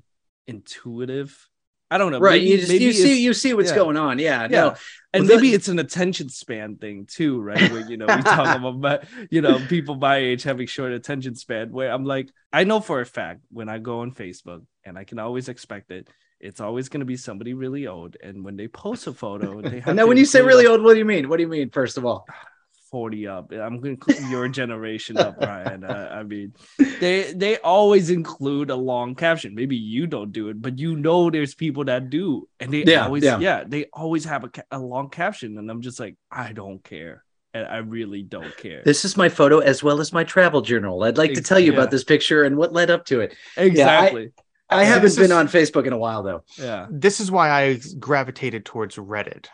intuitive. 0.48 1.48
I 1.90 1.98
don't 1.98 2.12
know. 2.12 2.20
right. 2.20 2.42
maybe- 2.42 2.52
you 2.52 2.58
just, 2.58 2.72
you 2.72 2.94
see 2.94 3.22
you 3.24 3.34
see 3.34 3.54
what's 3.54 3.70
yeah. 3.70 3.76
going 3.76 3.98
on. 3.98 4.20
Yeah. 4.20 4.44
yeah. 4.44 4.48
No. 4.48 4.76
and 5.14 5.28
Well, 5.28 5.38
maybe 5.38 5.50
the- 5.50 5.56
it's 5.56 5.68
an 5.68 5.80
attention 5.80 6.30
span 6.30 6.76
thing 6.76 7.06
too, 7.06 7.40
right? 7.42 7.72
Where 7.72 7.90
you 7.90 7.98
know 7.98 8.08
we 8.08 8.22
talk 8.22 8.62
about 8.64 9.06
you 9.30 9.42
know 9.42 9.60
people 9.68 9.96
my 9.96 10.18
age 10.18 10.44
having 10.44 10.68
short 10.68 10.92
attention 10.92 11.36
span. 11.36 11.72
Where 11.72 11.92
I'm 11.92 12.04
like, 12.04 12.30
I 12.52 12.66
know 12.66 12.80
for 12.80 13.00
a 13.00 13.06
fact 13.06 13.42
when 13.52 13.70
I 13.70 13.78
go 13.78 14.02
on 14.02 14.12
Facebook, 14.12 14.64
and 14.84 14.98
I 14.98 15.04
can 15.06 15.20
always 15.20 15.50
expect 15.50 15.92
it. 15.92 16.10
It's 16.40 16.62
always 16.62 16.90
going 16.90 17.00
to 17.00 17.06
be 17.06 17.18
somebody 17.18 17.54
really 17.54 17.88
old, 17.88 18.16
and 18.22 18.44
when 18.46 18.58
they 18.58 18.68
post 18.68 19.08
a 19.08 19.14
photo, 19.14 19.62
they 19.62 19.80
have 19.80 19.88
And 19.88 19.98
then 19.98 20.08
when 20.08 20.18
you 20.18 20.26
say 20.26 20.42
really 20.42 20.66
like, 20.66 20.74
old, 20.74 20.84
what 20.84 20.94
do 20.94 21.00
you 21.00 21.06
mean? 21.06 21.30
What 21.30 21.38
do 21.38 21.44
you 21.44 21.50
mean? 21.50 21.70
First 21.72 21.98
of 21.98 22.06
all, 22.06 22.28
40 22.92 23.28
up. 23.28 23.52
I'm 23.52 23.80
going 23.80 23.82
to 23.82 23.90
include 24.12 24.30
your 24.30 24.48
generation 24.48 25.18
up, 25.18 25.38
Ryan. 25.40 25.84
Uh, 25.84 26.10
I 26.12 26.24
mean, 26.24 26.54
they 27.00 27.34
they 27.34 27.58
always 27.60 28.10
include 28.10 28.70
a 28.70 28.76
long 28.76 29.16
caption. 29.16 29.56
Maybe 29.56 29.76
you 29.76 30.08
don't 30.08 30.32
do 30.32 30.50
it, 30.50 30.62
but 30.62 30.80
you 30.80 30.96
know 30.96 31.30
there's 31.30 31.56
people 31.56 31.86
that 31.86 32.10
do, 32.10 32.48
and 32.60 32.72
they 32.72 32.84
Yeah, 32.84 33.06
always 33.06 33.24
yeah. 33.24 33.40
yeah. 33.40 33.64
they 33.68 33.86
always 33.94 34.26
have 34.26 34.44
a, 34.46 34.52
a 34.72 34.80
long 34.80 35.10
caption, 35.10 35.58
and 35.58 35.70
I'm 35.70 35.82
just 35.82 36.00
like, 36.00 36.16
I 36.32 36.54
don't 36.54 36.84
care, 36.84 37.24
and 37.54 37.68
I 37.68 37.78
really 37.78 38.24
don't 38.24 38.56
care. 38.58 38.82
this 38.86 39.04
is 39.06 39.18
my 39.18 39.30
photo 39.30 39.60
as 39.60 39.84
well 39.84 40.00
as 40.00 40.14
my 40.14 40.24
travel 40.24 40.62
journal. 40.62 41.04
I'd 41.04 41.18
like 41.18 41.34
to 41.34 41.42
tell 41.42 41.60
you 41.60 41.72
Yeah. 41.74 41.80
about 41.80 41.92
this 41.92 42.04
picture 42.04 42.44
and 42.44 42.56
what 42.58 42.74
led 42.74 42.90
up 42.90 43.06
to 43.06 43.20
it. 43.22 43.36
exactly. 43.58 44.32
I 44.70 44.82
Yeah, 44.82 44.88
haven't 44.90 45.04
this 45.04 45.16
been 45.16 45.26
is- 45.26 45.32
on 45.32 45.48
Facebook 45.48 45.86
in 45.88 45.94
a 45.94 45.98
while 45.98 46.24
though. 46.24 46.44
Yeah. 46.58 46.88
this 46.90 47.20
is 47.20 47.32
why 47.32 47.50
I 47.52 47.80
gravitated 48.00 48.66
towards 48.66 48.96
Reddit. 48.98 49.48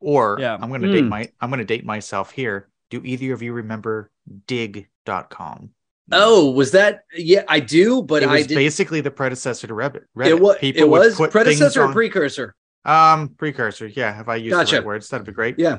Or 0.00 0.36
Yeah. 0.40 0.54
I'm 0.60 0.70
gonna 0.70 0.90
date 0.92 1.02
Hmm. 1.02 1.08
my 1.08 1.28
I'm 1.40 1.50
gonna 1.50 1.64
date 1.64 1.84
myself 1.84 2.30
here. 2.32 2.68
Do 2.92 3.00
either 3.04 3.32
of 3.32 3.40
you 3.40 3.54
remember 3.54 4.10
digg.com? 4.46 5.70
Oh, 6.10 6.50
was 6.50 6.72
that? 6.72 7.04
Yeah, 7.16 7.44
I 7.48 7.58
do, 7.60 8.02
but 8.02 8.22
it 8.22 8.28
I 8.28 8.42
did. 8.42 8.54
basically 8.54 9.00
the 9.00 9.10
predecessor 9.10 9.66
to 9.66 9.72
Reddit. 9.72 10.02
Reddit. 10.14 10.26
It 10.26 10.40
was. 10.40 10.58
People 10.58 10.82
It 10.82 10.88
would 10.90 10.98
was 11.18 11.30
predecessor 11.30 11.84
or 11.84 11.92
precursor. 11.92 12.54
um 12.84 13.30
precursor. 13.38 13.86
Yeah, 13.86 14.20
if 14.20 14.28
I 14.28 14.36
use 14.36 14.50
the 14.52 14.58
Gotcha. 14.58 14.76
right 14.76 14.84
words, 14.84 15.08
that'd 15.08 15.26
be 15.26 15.32
great. 15.32 15.58
Yeah. 15.58 15.78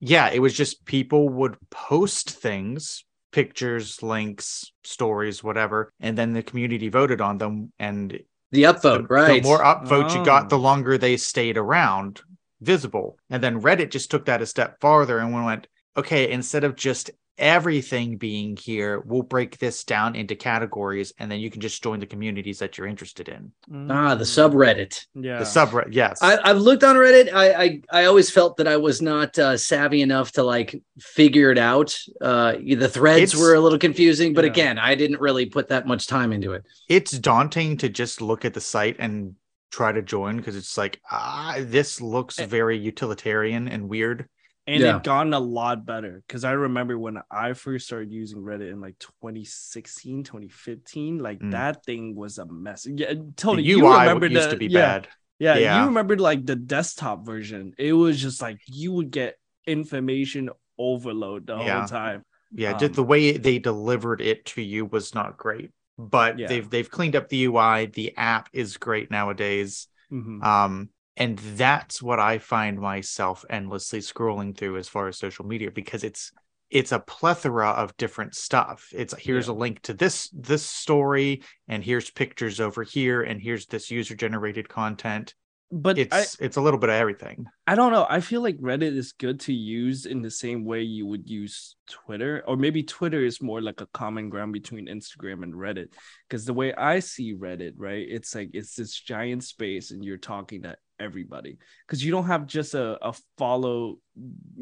Yeah, 0.00 0.30
it 0.30 0.38
was 0.38 0.54
just 0.54 0.86
people 0.86 1.28
would 1.28 1.56
post 1.70 2.30
things, 2.30 3.04
pictures, 3.32 4.02
links, 4.02 4.72
stories, 4.82 5.44
whatever, 5.44 5.92
and 6.00 6.16
then 6.16 6.32
the 6.32 6.42
community 6.42 6.88
voted 6.88 7.20
on 7.20 7.36
them. 7.36 7.70
And 7.78 8.18
The 8.52 8.62
upvote, 8.62 9.08
the, 9.08 9.14
right? 9.14 9.42
the 9.42 9.46
more 9.48 9.58
upvote 9.62 10.14
you 10.14 10.20
Oh. 10.20 10.24
got, 10.24 10.48
the 10.48 10.58
longer 10.58 10.96
they 10.96 11.18
stayed 11.18 11.58
around 11.58 12.22
visible. 12.62 13.18
And 13.28 13.42
then 13.42 13.60
Reddit 13.60 13.90
just 13.90 14.10
took 14.10 14.24
that 14.24 14.40
a 14.40 14.46
step 14.46 14.80
farther 14.80 15.18
and 15.18 15.34
went, 15.34 15.66
okay, 15.96 16.30
instead 16.30 16.64
of 16.64 16.76
just 16.76 17.10
everything 17.38 18.16
being 18.16 18.56
here, 18.56 19.00
we'll 19.00 19.20
break 19.22 19.58
this 19.58 19.84
down 19.84 20.16
into 20.16 20.34
categories, 20.34 21.12
and 21.18 21.30
then 21.30 21.38
you 21.38 21.50
can 21.50 21.60
just 21.60 21.82
join 21.82 22.00
the 22.00 22.06
communities 22.06 22.58
that 22.60 22.78
you're 22.78 22.86
interested 22.86 23.28
in. 23.28 23.52
ah, 23.90 24.14
the 24.14 24.24
subreddit. 24.24 25.04
Yeah. 25.14 25.38
The 25.40 25.44
subreddit, 25.44 25.88
yes. 25.92 26.18
I, 26.22 26.38
I've 26.42 26.56
looked 26.58 26.82
on 26.82 26.96
Reddit. 26.96 27.30
I, 27.34 27.52
I 27.64 27.80
I 27.92 28.04
always 28.06 28.30
felt 28.30 28.56
that 28.56 28.66
I 28.66 28.78
was 28.78 29.02
not 29.02 29.38
uh, 29.38 29.56
savvy 29.58 30.00
enough 30.00 30.32
to 30.32 30.42
like 30.42 30.80
figure 30.98 31.50
it 31.50 31.58
out. 31.58 31.98
Uh, 32.22 32.52
the 32.52 32.88
threads 32.88 33.34
It's- 33.34 33.40
were 33.40 33.54
a 33.54 33.60
little 33.60 33.78
confusing, 33.78 34.32
but 34.32 34.44
Yeah. 34.44 34.50
again, 34.52 34.78
I 34.78 34.94
didn't 34.94 35.20
really 35.20 35.44
put 35.46 35.68
that 35.68 35.86
much 35.86 36.06
time 36.06 36.32
into 36.32 36.52
it. 36.54 36.64
it's 36.88 37.12
daunting 37.18 37.76
to 37.78 37.88
just 37.90 38.22
look 38.22 38.44
at 38.46 38.54
the 38.54 38.60
site 38.62 38.96
and 38.98 39.34
try 39.70 39.92
to 39.92 40.00
join 40.00 40.36
because 40.38 40.56
it's 40.56 40.78
like 40.78 41.00
ah 41.10 41.56
this 41.58 42.00
looks 42.00 42.38
Eh. 42.40 42.46
very 42.46 42.78
utilitarian 42.78 43.68
and 43.68 43.88
weird 43.90 44.26
and 44.66 44.82
Yeah. 44.82 44.96
it 44.96 45.02
gotten 45.02 45.32
a 45.32 45.38
lot 45.40 45.86
better 45.86 46.22
because 46.26 46.44
i 46.44 46.52
remember 46.52 46.98
when 46.98 47.18
i 47.30 47.52
first 47.52 47.86
started 47.86 48.12
using 48.12 48.38
reddit 48.38 48.70
in 48.72 48.80
like 48.80 48.98
2016 48.98 50.24
2015 50.24 51.18
like 51.18 51.40
Mm. 51.40 51.50
that 51.50 51.84
thing 51.84 52.14
was 52.16 52.38
a 52.38 52.46
mess 52.46 52.86
yeah 52.86 53.12
tony 53.36 53.62
the 53.62 53.68
you 53.70 53.78
ui 53.78 53.98
remember 53.98 54.28
used 54.28 54.44
the, 54.44 54.50
to 54.50 54.56
be 54.56 54.68
yeah, 54.68 54.80
bad 54.80 55.08
yeah 55.38 55.56
Yeah. 55.56 55.76
you 55.76 55.86
remember 55.86 56.16
like 56.16 56.44
the 56.46 56.56
desktop 56.56 57.24
version 57.24 57.72
it 57.78 57.92
was 57.92 58.20
just 58.20 58.42
like 58.42 58.58
you 58.66 58.92
would 58.92 59.10
get 59.10 59.36
information 59.66 60.50
overload 60.78 61.46
the 61.46 61.56
Yeah. 61.56 61.76
whole 61.78 61.86
time 61.88 62.24
yeah 62.54 62.72
Um, 62.72 62.92
the 62.92 63.02
way 63.02 63.32
they 63.36 63.58
delivered 63.58 64.20
it 64.20 64.44
to 64.46 64.62
you 64.62 64.84
was 64.86 65.14
not 65.14 65.36
great 65.36 65.70
but 65.98 66.36
they've 66.48 66.68
they've 66.68 66.90
cleaned 66.90 67.16
up 67.16 67.28
the 67.28 67.44
ui 67.44 67.86
the 67.86 68.16
app 68.16 68.48
is 68.52 68.76
great 68.76 69.10
nowadays 69.10 69.88
Mhm. 70.10 70.42
um 70.44 70.88
and 71.16 71.38
that's 71.38 72.02
what 72.02 72.18
i 72.20 72.38
find 72.38 72.78
myself 72.78 73.44
endlessly 73.50 74.00
scrolling 74.00 74.56
through 74.56 74.76
as 74.76 74.88
far 74.88 75.08
as 75.08 75.18
social 75.18 75.46
media 75.46 75.70
because 75.70 76.04
it's 76.04 76.32
it's 76.68 76.90
a 76.92 76.98
plethora 76.98 77.68
of 77.68 77.96
different 77.96 78.34
stuff 78.34 78.88
it's 78.92 79.14
here's 79.18 79.46
Yeah. 79.46 79.52
a 79.52 79.56
link 79.56 79.82
to 79.82 79.94
this 79.94 80.28
this 80.32 80.64
story 80.64 81.42
and 81.68 81.82
here's 81.82 82.10
pictures 82.10 82.60
over 82.60 82.82
here 82.82 83.22
and 83.22 83.40
here's 83.40 83.66
this 83.66 83.90
user 83.90 84.14
generated 84.16 84.68
content 84.68 85.34
but 85.72 85.98
it's 85.98 86.14
I, 86.40 86.44
it's 86.44 86.56
a 86.56 86.60
little 86.60 86.78
bit 86.78 86.90
of 86.90 86.94
everything 86.94 87.46
I 87.66 87.74
don't 87.74 87.90
know. 87.90 88.06
I 88.08 88.20
feel 88.20 88.40
like 88.40 88.56
Reddit 88.58 88.96
is 88.96 89.10
good 89.10 89.40
to 89.40 89.52
use 89.52 90.06
in 90.06 90.22
the 90.22 90.30
same 90.30 90.64
way 90.64 90.82
you 90.82 91.04
would 91.06 91.28
use 91.28 91.74
Twitter, 91.90 92.44
or 92.46 92.56
maybe 92.56 92.84
Twitter 92.84 93.24
is 93.24 93.42
more 93.42 93.60
like 93.60 93.80
a 93.80 93.86
common 93.86 94.28
ground 94.30 94.52
between 94.52 94.86
Instagram 94.86 95.42
and 95.42 95.52
Reddit. 95.52 95.88
Because 96.28 96.44
the 96.44 96.54
way 96.54 96.72
I 96.72 97.00
see 97.00 97.34
Reddit, 97.34 97.72
right, 97.76 98.06
it's 98.08 98.32
like 98.36 98.50
it's 98.52 98.76
this 98.76 98.94
giant 98.94 99.42
space 99.42 99.90
and 99.90 100.04
you're 100.04 100.16
talking 100.18 100.62
to 100.62 100.76
everybody. 100.98 101.58
Because 101.86 102.04
you 102.04 102.10
don't 102.10 102.26
have 102.26 102.46
just 102.46 102.74
a, 102.74 102.98
a 103.06 103.14
follow, 103.38 103.98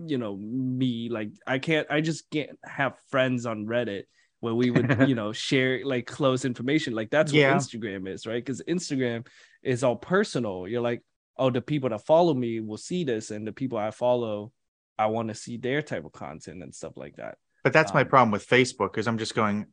you 0.07 0.19
know, 0.19 0.37
me. 0.37 1.09
Like 1.11 1.31
I 1.47 1.59
can't, 1.59 1.87
I 1.91 2.01
just 2.01 2.31
can't 2.31 2.59
have 2.65 2.99
friends 3.11 3.47
on 3.47 3.67
Reddit 3.67 4.05
where 4.41 4.55
we 4.55 4.71
would, 4.71 4.97
you 5.09 5.15
know, 5.15 5.33
share 5.33 5.85
like 5.85 6.07
close 6.07 6.45
information. 6.45 6.95
Like 6.95 7.11
that's 7.11 7.33
Yeah. 7.33 7.53
what 7.53 7.63
Instagram 7.63 8.09
is, 8.09 8.27
right? 8.27 8.45
Because 8.45 8.63
Instagram 8.69 9.27
is 9.63 9.83
all 9.83 9.97
personal. 9.97 10.69
You're 10.69 10.83
like, 10.83 11.03
oh, 11.37 11.51
the 11.51 11.63
people 11.63 11.91
that 11.91 12.05
follow 12.07 12.35
me 12.35 12.61
will 12.61 12.77
see 12.77 13.05
this, 13.05 13.31
and 13.31 13.47
the 13.47 13.53
people 13.53 13.79
I 13.79 13.91
follow, 13.91 14.53
I 14.99 15.07
want 15.07 15.29
to 15.29 15.35
see 15.35 15.57
their 15.57 15.83
type 15.83 16.05
of 16.05 16.13
content 16.13 16.63
and 16.63 16.75
stuff 16.75 16.93
like 16.97 17.17
that. 17.17 17.39
But 17.65 17.73
that's 17.73 17.95
my 17.95 18.03
Um, 18.03 18.09
problem 18.09 18.31
with 18.31 18.47
Facebook 18.47 18.93
because 18.93 19.09
I'm 19.09 19.19
just 19.19 19.35
going. 19.35 19.67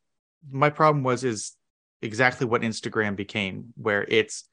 My 0.50 0.70
problem 0.72 1.04
was 1.04 1.24
is 1.24 1.56
exactly 2.02 2.48
what 2.48 2.62
Instagram 2.62 3.16
became, 3.16 3.74
where 3.76 4.04
it's 4.08 4.48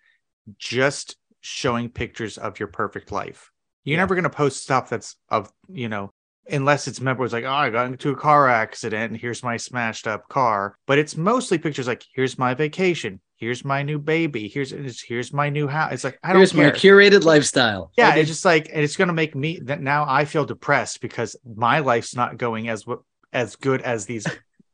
just 0.59 1.17
showing 1.41 1.89
pictures 1.89 2.39
of 2.39 2.59
your 2.59 2.69
perfect 2.69 3.13
life. 3.13 3.51
You're 3.85 3.97
Yeah. 3.97 4.03
never 4.03 4.15
going 4.15 4.25
to 4.25 4.31
post 4.31 4.63
stuff 4.63 4.89
that's 4.91 5.17
of 5.29 5.51
you 5.69 5.89
know, 5.89 6.11
unless 6.51 6.89
it's 6.89 7.01
members 7.01 7.33
like, 7.33 7.45
oh, 7.45 7.51
I 7.51 7.71
got 7.71 7.87
into 7.87 8.11
a 8.11 8.17
car 8.17 8.49
accident 8.49 9.13
and 9.13 9.21
here's 9.21 9.43
my 9.43 9.57
smashed 9.57 10.07
up 10.07 10.29
car. 10.29 10.77
But 10.87 10.99
it's 10.99 11.17
mostly 11.17 11.59
pictures 11.59 11.87
like, 11.87 12.05
here's 12.15 12.39
my 12.39 12.55
vacation, 12.55 13.21
here's 13.37 13.65
my 13.65 13.83
new 13.83 13.99
baby, 13.99 14.49
here's 14.49 14.71
here's 15.03 15.33
my 15.33 15.49
new 15.49 15.69
house. 15.69 15.93
It's 15.93 16.05
like 16.05 16.19
I 16.23 16.33
don't 16.33 16.41
Here's 16.41 16.53
care. 16.53 16.71
my 16.71 16.71
curated 16.79 17.25
lifestyle. 17.25 17.93
Yeah, 17.97 18.11
And 18.11 18.21
it's 18.21 18.29
just 18.29 18.45
like 18.45 18.69
and 18.73 18.83
it's 18.83 18.97
gonna 18.97 19.13
make 19.13 19.35
me 19.35 19.61
that 19.65 19.81
now 19.81 20.05
I 20.09 20.25
feel 20.25 20.45
depressed 20.45 21.01
because 21.01 21.37
my 21.45 21.81
life's 21.81 22.15
not 22.15 22.37
going 22.37 22.69
as 22.69 22.87
what 22.87 23.01
as 23.33 23.57
good 23.57 23.83
as 23.83 24.07
these 24.07 24.27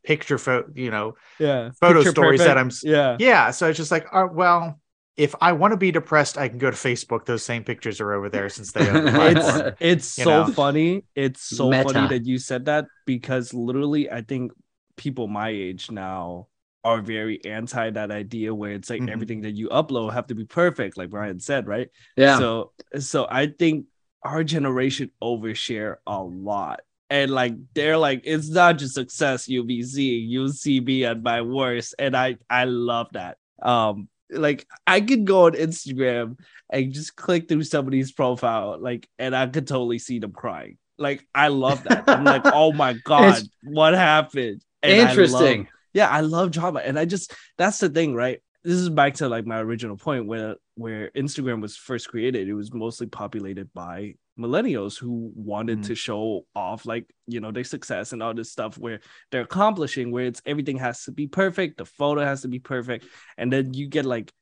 picture 0.05 0.37
photo, 0.37 0.69
you 0.75 0.91
know, 0.91 1.15
Yeah, 1.39 1.71
photo 1.79 1.99
Picture 1.99 2.11
stories 2.11 2.39
that 2.43 2.57
I'm. 2.57 2.69
Yeah, 2.83 3.17
Yeah, 3.19 3.51
so 3.51 3.67
it's 3.67 3.77
just 3.77 3.91
like, 3.91 4.05
uh, 4.13 4.27
well, 4.31 4.79
if 5.17 5.33
I 5.41 5.53
want 5.53 5.71
to 5.71 5.77
be 5.77 5.91
depressed, 5.91 6.37
I 6.37 6.49
can 6.49 6.57
go 6.57 6.69
to 6.69 6.75
Facebook. 6.77 7.25
Those 7.25 7.43
same 7.43 7.63
pictures 7.63 8.01
are 8.01 8.13
over 8.13 8.29
there 8.29 8.49
since 8.49 8.71
they 8.71 8.89
own 8.89 9.03
the 9.05 9.11
platform. 9.11 9.73
it's 9.79 9.79
it's 9.79 10.07
so 10.07 10.45
know? 10.45 10.51
funny. 10.53 11.05
It's 11.15 11.41
so 11.41 11.69
Meta. 11.71 11.83
funny 11.83 12.07
that 12.07 12.25
you 12.25 12.37
said 12.37 12.65
that 12.65 12.85
because 13.05 13.53
literally, 13.53 14.09
I 14.11 14.21
think 14.21 14.51
people 14.97 15.27
my 15.27 15.49
age 15.49 15.91
now 15.91 16.47
are 16.83 17.01
very 17.01 17.43
anti 17.45 17.89
that 17.91 18.11
idea 18.11 18.53
where 18.53 18.71
it's 18.73 18.89
like 18.89 19.01
Mhm. 19.01 19.09
everything 19.09 19.41
that 19.41 19.55
you 19.55 19.69
upload 19.69 20.13
have 20.13 20.27
to 20.27 20.35
be 20.35 20.45
perfect, 20.45 20.97
like 20.97 21.09
Brian 21.09 21.39
said, 21.39 21.67
right? 21.67 21.89
Yeah. 22.17 22.37
So 22.37 22.73
so 22.99 23.27
I 23.29 23.47
think 23.47 23.85
our 24.23 24.43
generation 24.43 25.11
overshare 25.21 25.97
a 26.07 26.21
lot. 26.21 26.81
And 27.09 27.31
like 27.31 27.53
they're 27.73 27.97
like, 27.97 28.21
it's 28.25 28.49
not 28.49 28.77
just 28.79 28.95
success 28.95 29.47
you'll 29.47 29.65
be 29.65 29.83
seeing, 29.83 30.29
you'll 30.29 30.49
see 30.49 30.79
me 30.79 31.05
at 31.05 31.21
my 31.21 31.41
worst. 31.41 31.95
And 31.99 32.15
I 32.17 32.37
I 32.49 32.65
love 32.65 33.07
that. 33.13 33.37
Um 33.61 34.09
like 34.31 34.65
I 34.87 35.01
could 35.01 35.25
go 35.25 35.45
on 35.45 35.53
Instagram 35.53 36.39
and 36.69 36.93
just 36.93 37.15
click 37.15 37.47
through 37.47 37.63
somebody's 37.63 38.11
profile, 38.11 38.77
like, 38.79 39.07
and 39.19 39.35
I 39.35 39.47
could 39.47 39.67
totally 39.67 39.99
see 39.99 40.19
them 40.19 40.31
crying. 40.31 40.77
Like 40.97 41.25
I 41.35 41.49
love 41.49 41.83
that. 41.83 42.07
I'm 42.07 42.23
like, 42.23 42.41
oh 42.45 42.71
my 42.71 42.93
god, 42.93 43.23
It's- 43.37 43.49
what 43.63 43.93
happened? 43.93 44.63
And 44.81 44.93
I 44.93 44.97
love- 44.97 45.09
Interesting. 45.09 45.67
yeah, 45.93 46.09
I 46.09 46.21
love 46.21 46.51
drama. 46.51 46.79
And 46.79 46.97
I 46.97 47.05
just 47.05 47.33
that's 47.57 47.79
the 47.79 47.89
thing, 47.89 48.13
right? 48.15 48.39
This 48.63 48.75
is 48.75 48.89
back 48.89 49.15
to 49.15 49.29
like 49.29 49.45
my 49.45 49.59
original 49.59 49.97
point 49.97 50.25
where 50.27 50.55
where 50.75 51.09
Instagram 51.15 51.61
was 51.61 51.75
first 51.77 52.09
created, 52.09 52.47
it 52.47 52.53
was 52.53 52.73
mostly 52.73 53.07
populated 53.07 53.73
by 53.73 54.15
millennials 54.37 54.97
who 54.99 55.31
wanted 55.33 55.79
Mhm. 55.79 55.85
to 55.87 55.95
show 55.95 56.45
off 56.53 56.85
like 56.85 57.09
you 57.25 57.39
know 57.39 57.51
their 57.51 57.63
success 57.63 58.11
and 58.11 58.21
all 58.21 58.33
this 58.33 58.51
stuff 58.51 58.77
where 58.77 58.99
they're 59.31 59.41
accomplishing 59.49 60.11
where 60.11 60.25
it's 60.25 60.41
everything 60.45 60.77
has 60.77 61.05
to 61.05 61.11
be 61.13 61.25
perfect 61.25 61.77
the 61.77 61.85
photo 61.85 62.21
has 62.21 62.41
to 62.41 62.49
be 62.49 62.59
perfect. 62.59 63.05
And 63.37 63.51
then 63.51 63.73
you 63.73 63.87
get 63.87 64.05
like 64.05 64.33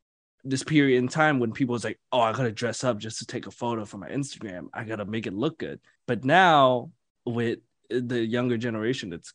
this 0.44 0.64
period 0.64 0.98
in 0.98 1.08
time 1.08 1.40
when 1.40 1.52
people 1.54 1.74
was 1.74 1.84
like 1.84 2.00
oh 2.12 2.22
i 2.22 2.32
gotta 2.34 2.52
dress 2.52 2.84
up 2.84 2.98
just 2.98 3.20
to 3.20 3.26
take 3.28 3.46
a 3.46 3.52
photo 3.52 3.86
for 3.86 4.00
my 4.00 4.10
instagram. 4.10 4.68
I 4.74 4.84
gotta 4.84 5.06
make 5.06 5.28
it 5.28 5.34
look 5.34 5.60
good. 5.60 5.80
But 6.08 6.26
now 6.26 6.92
with 7.26 7.60
the 7.90 8.26
younger 8.26 8.58
generation 8.58 9.14
it's 9.14 9.32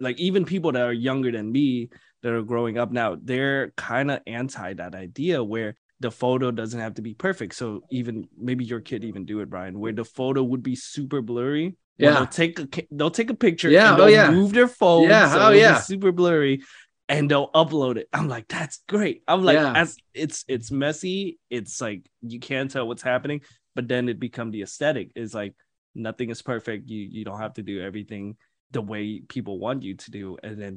like 0.00 0.18
even 0.18 0.46
people 0.46 0.72
that 0.72 0.82
are 0.82 0.92
younger 0.92 1.30
than 1.30 1.52
me 1.52 1.90
that 2.22 2.32
are 2.32 2.42
growing 2.42 2.78
up 2.78 2.90
now 2.90 3.18
they're 3.22 3.72
kind 3.76 4.10
of 4.10 4.20
anti 4.26 4.72
that 4.72 4.94
idea 4.94 5.44
where 5.44 5.76
the 6.02 6.10
photo 6.10 6.50
doesn't 6.50 6.80
have 6.86 6.94
to 6.94 7.02
be 7.02 7.14
perfect 7.14 7.54
so 7.54 7.66
even 7.90 8.14
maybe 8.48 8.64
your 8.64 8.80
kid 8.80 9.04
even 9.04 9.24
do 9.24 9.40
it 9.40 9.48
brian 9.54 9.78
where 9.82 9.92
the 10.00 10.04
photo 10.04 10.42
would 10.50 10.62
be 10.62 10.74
super 10.76 11.20
blurry 11.30 11.66
Yeah. 11.98 12.12
they'll 12.14 12.26
take 12.42 12.54
a 12.58 12.66
they'll 12.96 13.10
take 13.20 13.30
a 13.30 13.34
picture 13.46 13.70
Yeah, 13.70 13.92
and 13.92 14.00
oh, 14.00 14.04
they'll 14.06 14.14
yeah. 14.14 14.30
move 14.30 14.52
their 14.58 14.68
phone 14.80 15.08
Yeah, 15.08 15.26
so 15.32 15.38
oh, 15.46 15.50
yeah. 15.50 15.78
super 15.92 16.12
blurry 16.20 16.62
and 17.08 17.30
they'll 17.30 17.50
upload 17.62 17.96
it 18.02 18.08
i'm 18.16 18.28
like 18.34 18.46
that's 18.48 18.76
great 18.88 19.22
i'm 19.28 19.42
like 19.48 19.56
Yeah. 19.60 19.72
as 19.82 19.96
it's 20.24 20.44
it's 20.54 20.70
messy 20.70 21.38
it's 21.50 21.80
like 21.86 22.02
you 22.32 22.40
can't 22.40 22.70
tell 22.70 22.86
what's 22.88 23.02
happening 23.12 23.40
but 23.76 23.88
then 23.88 24.08
it 24.08 24.18
become 24.28 24.50
the 24.50 24.62
aesthetic 24.62 25.12
is 25.14 25.34
like 25.34 25.54
nothing 25.94 26.30
is 26.30 26.42
perfect 26.42 26.88
you 26.88 27.02
you 27.16 27.22
don't 27.28 27.40
have 27.46 27.54
to 27.58 27.62
do 27.72 27.76
everything 27.88 28.36
the 28.70 28.82
way 28.92 29.20
people 29.34 29.58
want 29.58 29.82
you 29.82 29.94
to 30.04 30.08
do 30.10 30.36
and 30.42 30.56
then 30.62 30.74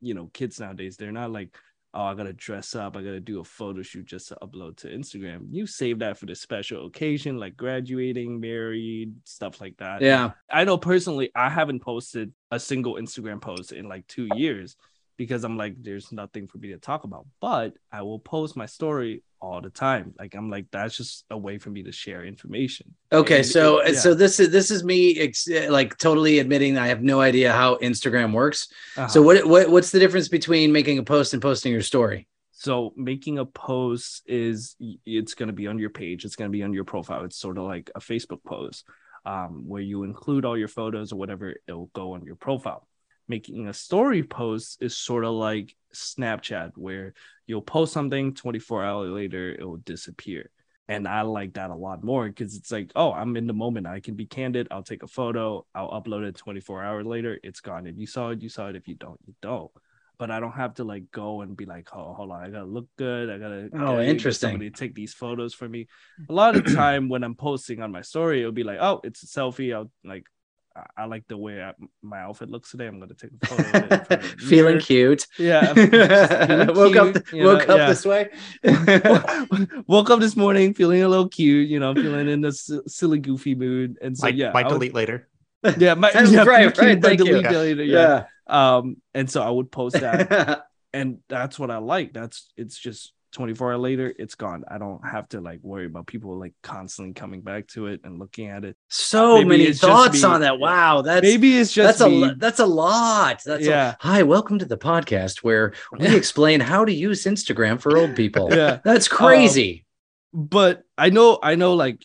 you 0.00 0.14
know 0.14 0.26
kids 0.38 0.60
nowadays 0.60 0.96
they're 0.96 1.18
not 1.22 1.30
like 1.38 1.50
oh 1.94 2.04
i 2.04 2.14
gotta 2.14 2.32
dress 2.32 2.74
up 2.74 2.96
i 2.96 3.02
gotta 3.02 3.20
do 3.20 3.40
a 3.40 3.44
photo 3.44 3.82
shoot 3.82 4.04
just 4.04 4.28
to 4.28 4.38
upload 4.42 4.76
to 4.76 4.88
instagram. 4.88 5.46
You 5.50 5.66
save 5.66 5.98
that 6.00 6.16
for 6.18 6.26
the 6.26 6.34
special 6.34 6.86
occasion 6.86 7.38
like 7.38 7.56
graduating 7.56 8.40
married 8.40 9.14
stuff 9.24 9.60
like 9.60 9.76
that. 9.78 10.02
Yeah. 10.02 10.32
i 10.50 10.64
know 10.64 10.78
personally 10.78 11.30
i 11.34 11.48
haven't 11.48 11.80
posted 11.80 12.32
a 12.50 12.58
single 12.58 12.94
instagram 12.94 13.40
post 13.40 13.72
in 13.72 13.88
like 13.88 14.06
two 14.06 14.28
years 14.34 14.76
because 15.16 15.44
i'm 15.44 15.56
like 15.56 15.74
there's 15.82 16.12
nothing 16.12 16.46
for 16.46 16.58
me 16.58 16.68
to 16.68 16.78
talk 16.78 17.04
about. 17.04 17.26
But 17.40 17.74
i 17.90 18.02
will 18.02 18.18
post 18.18 18.56
my 18.56 18.66
story 18.66 19.22
all 19.42 19.60
the 19.60 19.70
time 19.70 20.14
like 20.20 20.34
i'm 20.36 20.48
like 20.48 20.66
that's 20.70 20.96
just 20.96 21.24
a 21.30 21.36
way 21.36 21.58
for 21.58 21.68
me 21.70 21.82
to 21.82 21.90
share 21.92 22.24
information 22.24 22.94
Okay, 23.10 23.38
And 23.38 23.46
so 23.46 23.80
it- 23.80 23.96
so 23.96 24.14
this 24.14 24.40
is 24.40 24.48
this 24.50 24.70
is 24.70 24.82
me 24.84 25.18
ex- 25.18 25.48
like 25.68 25.98
totally 25.98 26.38
admitting 26.38 26.78
I 26.78 26.86
have 26.86 27.02
no 27.02 27.20
idea 27.20 27.52
how 27.52 27.76
Instagram 27.76 28.32
works. 28.32 28.68
Uh-huh. 28.96 29.08
So 29.08 29.20
what 29.20 29.44
what 29.46 29.68
what's 29.68 29.90
the 29.90 29.98
difference 29.98 30.28
between 30.28 30.72
making 30.72 30.96
a 30.98 31.02
post 31.02 31.34
and 31.34 31.42
posting 31.42 31.72
your 31.72 31.82
story? 31.82 32.26
So 32.52 32.94
making 32.96 33.38
a 33.38 33.44
post 33.44 34.22
is 34.26 34.76
it's 35.04 35.34
going 35.34 35.48
to 35.48 35.52
be 35.62 35.66
on 35.66 35.78
your 35.78 35.90
page. 35.90 36.24
It's 36.24 36.36
going 36.36 36.50
to 36.50 36.56
be 36.58 36.62
on 36.62 36.72
your 36.72 36.84
profile. 36.84 37.24
It's 37.24 37.36
sort 37.36 37.58
of 37.58 37.64
like 37.64 37.90
a 37.94 38.00
Facebook 38.00 38.42
post 38.44 38.84
um, 39.26 39.64
where 39.66 39.82
you 39.82 40.04
include 40.04 40.44
all 40.46 40.56
your 40.56 40.68
photos 40.68 41.12
or 41.12 41.16
whatever. 41.16 41.54
It'll 41.68 41.90
go 41.92 42.12
on 42.14 42.24
your 42.24 42.36
profile. 42.36 42.86
Making 43.32 43.68
a 43.68 43.72
story 43.72 44.22
post 44.22 44.82
is 44.82 44.94
sort 44.94 45.24
of 45.24 45.32
like 45.32 45.74
Snapchat, 45.94 46.72
where 46.76 47.14
you'll 47.46 47.62
post 47.62 47.94
something 47.94 48.34
24 48.34 48.84
hours 48.84 49.10
later, 49.10 49.56
it 49.58 49.64
will 49.64 49.78
disappear. 49.78 50.50
And 50.86 51.08
I 51.08 51.22
like 51.22 51.54
that 51.54 51.70
a 51.70 51.74
lot 51.74 52.04
more 52.04 52.28
because 52.28 52.54
it's 52.54 52.70
like, 52.70 52.92
oh, 52.94 53.10
I'm 53.10 53.38
in 53.38 53.46
the 53.46 53.54
moment. 53.54 53.86
I 53.86 54.00
can 54.00 54.16
be 54.16 54.26
candid. 54.26 54.68
I'll 54.70 54.82
take 54.82 55.02
a 55.02 55.06
photo. 55.06 55.64
I'll 55.74 55.88
upload 55.98 56.28
it 56.28 56.36
24 56.36 56.84
hours 56.84 57.06
later. 57.06 57.40
It's 57.42 57.60
gone. 57.60 57.86
If 57.86 57.96
you 57.96 58.06
saw 58.06 58.28
it, 58.28 58.42
you 58.42 58.50
saw 58.50 58.68
it. 58.68 58.76
If 58.76 58.86
you 58.86 58.96
don't, 58.96 59.18
you 59.26 59.34
don't 59.40 59.70
but 60.18 60.30
I 60.30 60.38
don't 60.38 60.52
have 60.52 60.74
to 60.74 60.84
like 60.84 61.10
go 61.10 61.40
and 61.40 61.56
be 61.56 61.64
like, 61.64 61.88
oh, 61.92 62.14
hold 62.14 62.30
on, 62.30 62.44
I 62.44 62.48
gotta 62.48 62.64
look 62.64 62.86
good. 62.96 63.28
I 63.28 63.38
gotta 63.38 63.70
Oh, 63.74 63.96
get 63.98 64.08
interesting. 64.08 64.50
Somebody 64.50 64.70
to 64.70 64.76
take 64.76 64.94
these 64.94 65.14
photos 65.14 65.52
for 65.52 65.68
me. 65.68 65.88
A 66.28 66.32
lot 66.32 66.54
of 66.54 66.64
time 66.74 67.08
when 67.08 67.24
I'm 67.24 67.34
posting 67.34 67.82
on 67.82 67.90
my 67.90 68.02
story, 68.02 68.38
it'll 68.40 68.52
be 68.52 68.62
like, 68.62 68.78
oh, 68.80 69.00
it's 69.02 69.24
a 69.24 69.26
selfie. 69.26 69.74
I'll 69.74 69.90
like, 70.04 70.26
I, 70.74 71.02
I 71.02 71.04
like 71.06 71.26
the 71.28 71.36
way 71.36 71.62
I, 71.62 71.72
my 72.02 72.20
outfit 72.20 72.50
looks 72.50 72.70
today. 72.70 72.86
I'm 72.86 72.98
gonna 73.00 73.14
take 73.14 73.30
a 73.42 73.46
photo. 73.46 73.62
Of 73.62 73.92
it 74.02 74.12
in 74.12 74.18
of 74.18 74.24
Feeling 74.40 74.64
mirror. 74.74 74.80
cute. 74.80 75.26
Yeah. 75.38 75.72
woke 76.72 76.96
up 76.96 77.12
cute, 77.12 77.32
you 77.32 77.44
woke 77.44 77.66
know, 77.68 77.74
up 77.74 77.78
yeah. 77.80 77.88
this 77.88 78.04
way. 78.04 78.30
Woke 79.86 80.10
up 80.10 80.20
this 80.20 80.36
morning 80.36 80.74
feeling 80.74 81.02
a 81.02 81.08
little 81.08 81.28
cute, 81.28 81.68
you 81.68 81.78
know, 81.80 81.94
feeling 81.94 82.28
in 82.28 82.40
this 82.40 82.70
silly, 82.86 83.18
goofy 83.18 83.54
mood, 83.54 83.98
and 84.02 84.16
so 84.16 84.26
Might, 84.26 84.34
yeah, 84.36 84.52
might 84.52 84.66
I 84.66 84.68
would- 84.68 84.74
delete 84.74 84.94
later. 84.94 85.28
yeah, 85.78 85.94
my, 85.94 86.10
That's 86.10 86.30
yeah, 86.32 86.42
right, 86.44 86.62
cute, 86.74 86.78
right, 86.78 87.00
but 87.00 87.08
thank 87.08 87.20
you. 87.20 87.26
delete 87.26 87.44
Yeah. 87.44 87.50
later, 87.58 87.84
yeah. 87.84 88.24
yeah. 88.48 88.76
Um, 88.76 88.96
and 89.14 89.30
so 89.30 89.42
I 89.42 89.50
would 89.50 89.70
post 89.70 90.00
that, 90.00 90.66
and 90.92 91.18
that's 91.28 91.58
what 91.58 91.70
I 91.70 91.78
like. 91.78 92.12
That's 92.12 92.50
it's 92.56 92.76
just 92.78 93.12
24 93.32 93.72
hours 93.72 93.80
later, 93.80 94.14
it's 94.18 94.34
gone. 94.34 94.64
I 94.68 94.78
don't 94.78 95.00
have 95.06 95.28
to 95.30 95.40
like 95.40 95.60
worry 95.62 95.86
about 95.86 96.06
people 96.06 96.38
like 96.38 96.52
constantly 96.62 97.14
coming 97.14 97.40
back 97.40 97.66
to 97.68 97.86
it 97.86 98.00
and 98.04 98.18
looking 98.18 98.48
at 98.48 98.64
it. 98.64 98.76
So 98.88 99.38
Maybe 99.38 99.48
many 99.48 99.72
thoughts 99.72 100.22
me. 100.22 100.28
on 100.28 100.40
that. 100.42 100.58
Wow, 100.58 101.02
that's 101.02 101.22
Maybe 101.22 101.56
it's 101.58 101.72
just 101.72 101.98
that's 101.98 102.00
a 102.02 102.08
me. 102.10 102.26
lo- 102.26 102.34
that's 102.36 102.60
a 102.60 102.66
lot. 102.66 103.42
That's 103.44 103.66
Yeah. 103.66 103.90
A, 103.92 103.96
hi, 104.00 104.22
welcome 104.22 104.58
to 104.58 104.64
the 104.66 104.76
podcast 104.78 105.38
where 105.38 105.72
we 105.98 106.14
explain 106.14 106.60
how 106.60 106.84
to 106.84 106.92
use 106.92 107.24
Instagram 107.24 107.80
for 107.80 107.96
old 107.96 108.14
people. 108.14 108.48
yeah, 108.54 108.80
That's 108.84 109.10
um, 109.10 109.16
crazy. 109.16 109.86
but 110.32 110.84
I 110.98 111.10
know, 111.10 111.38
I 111.42 111.54
know, 111.54 111.74
like 111.74 112.04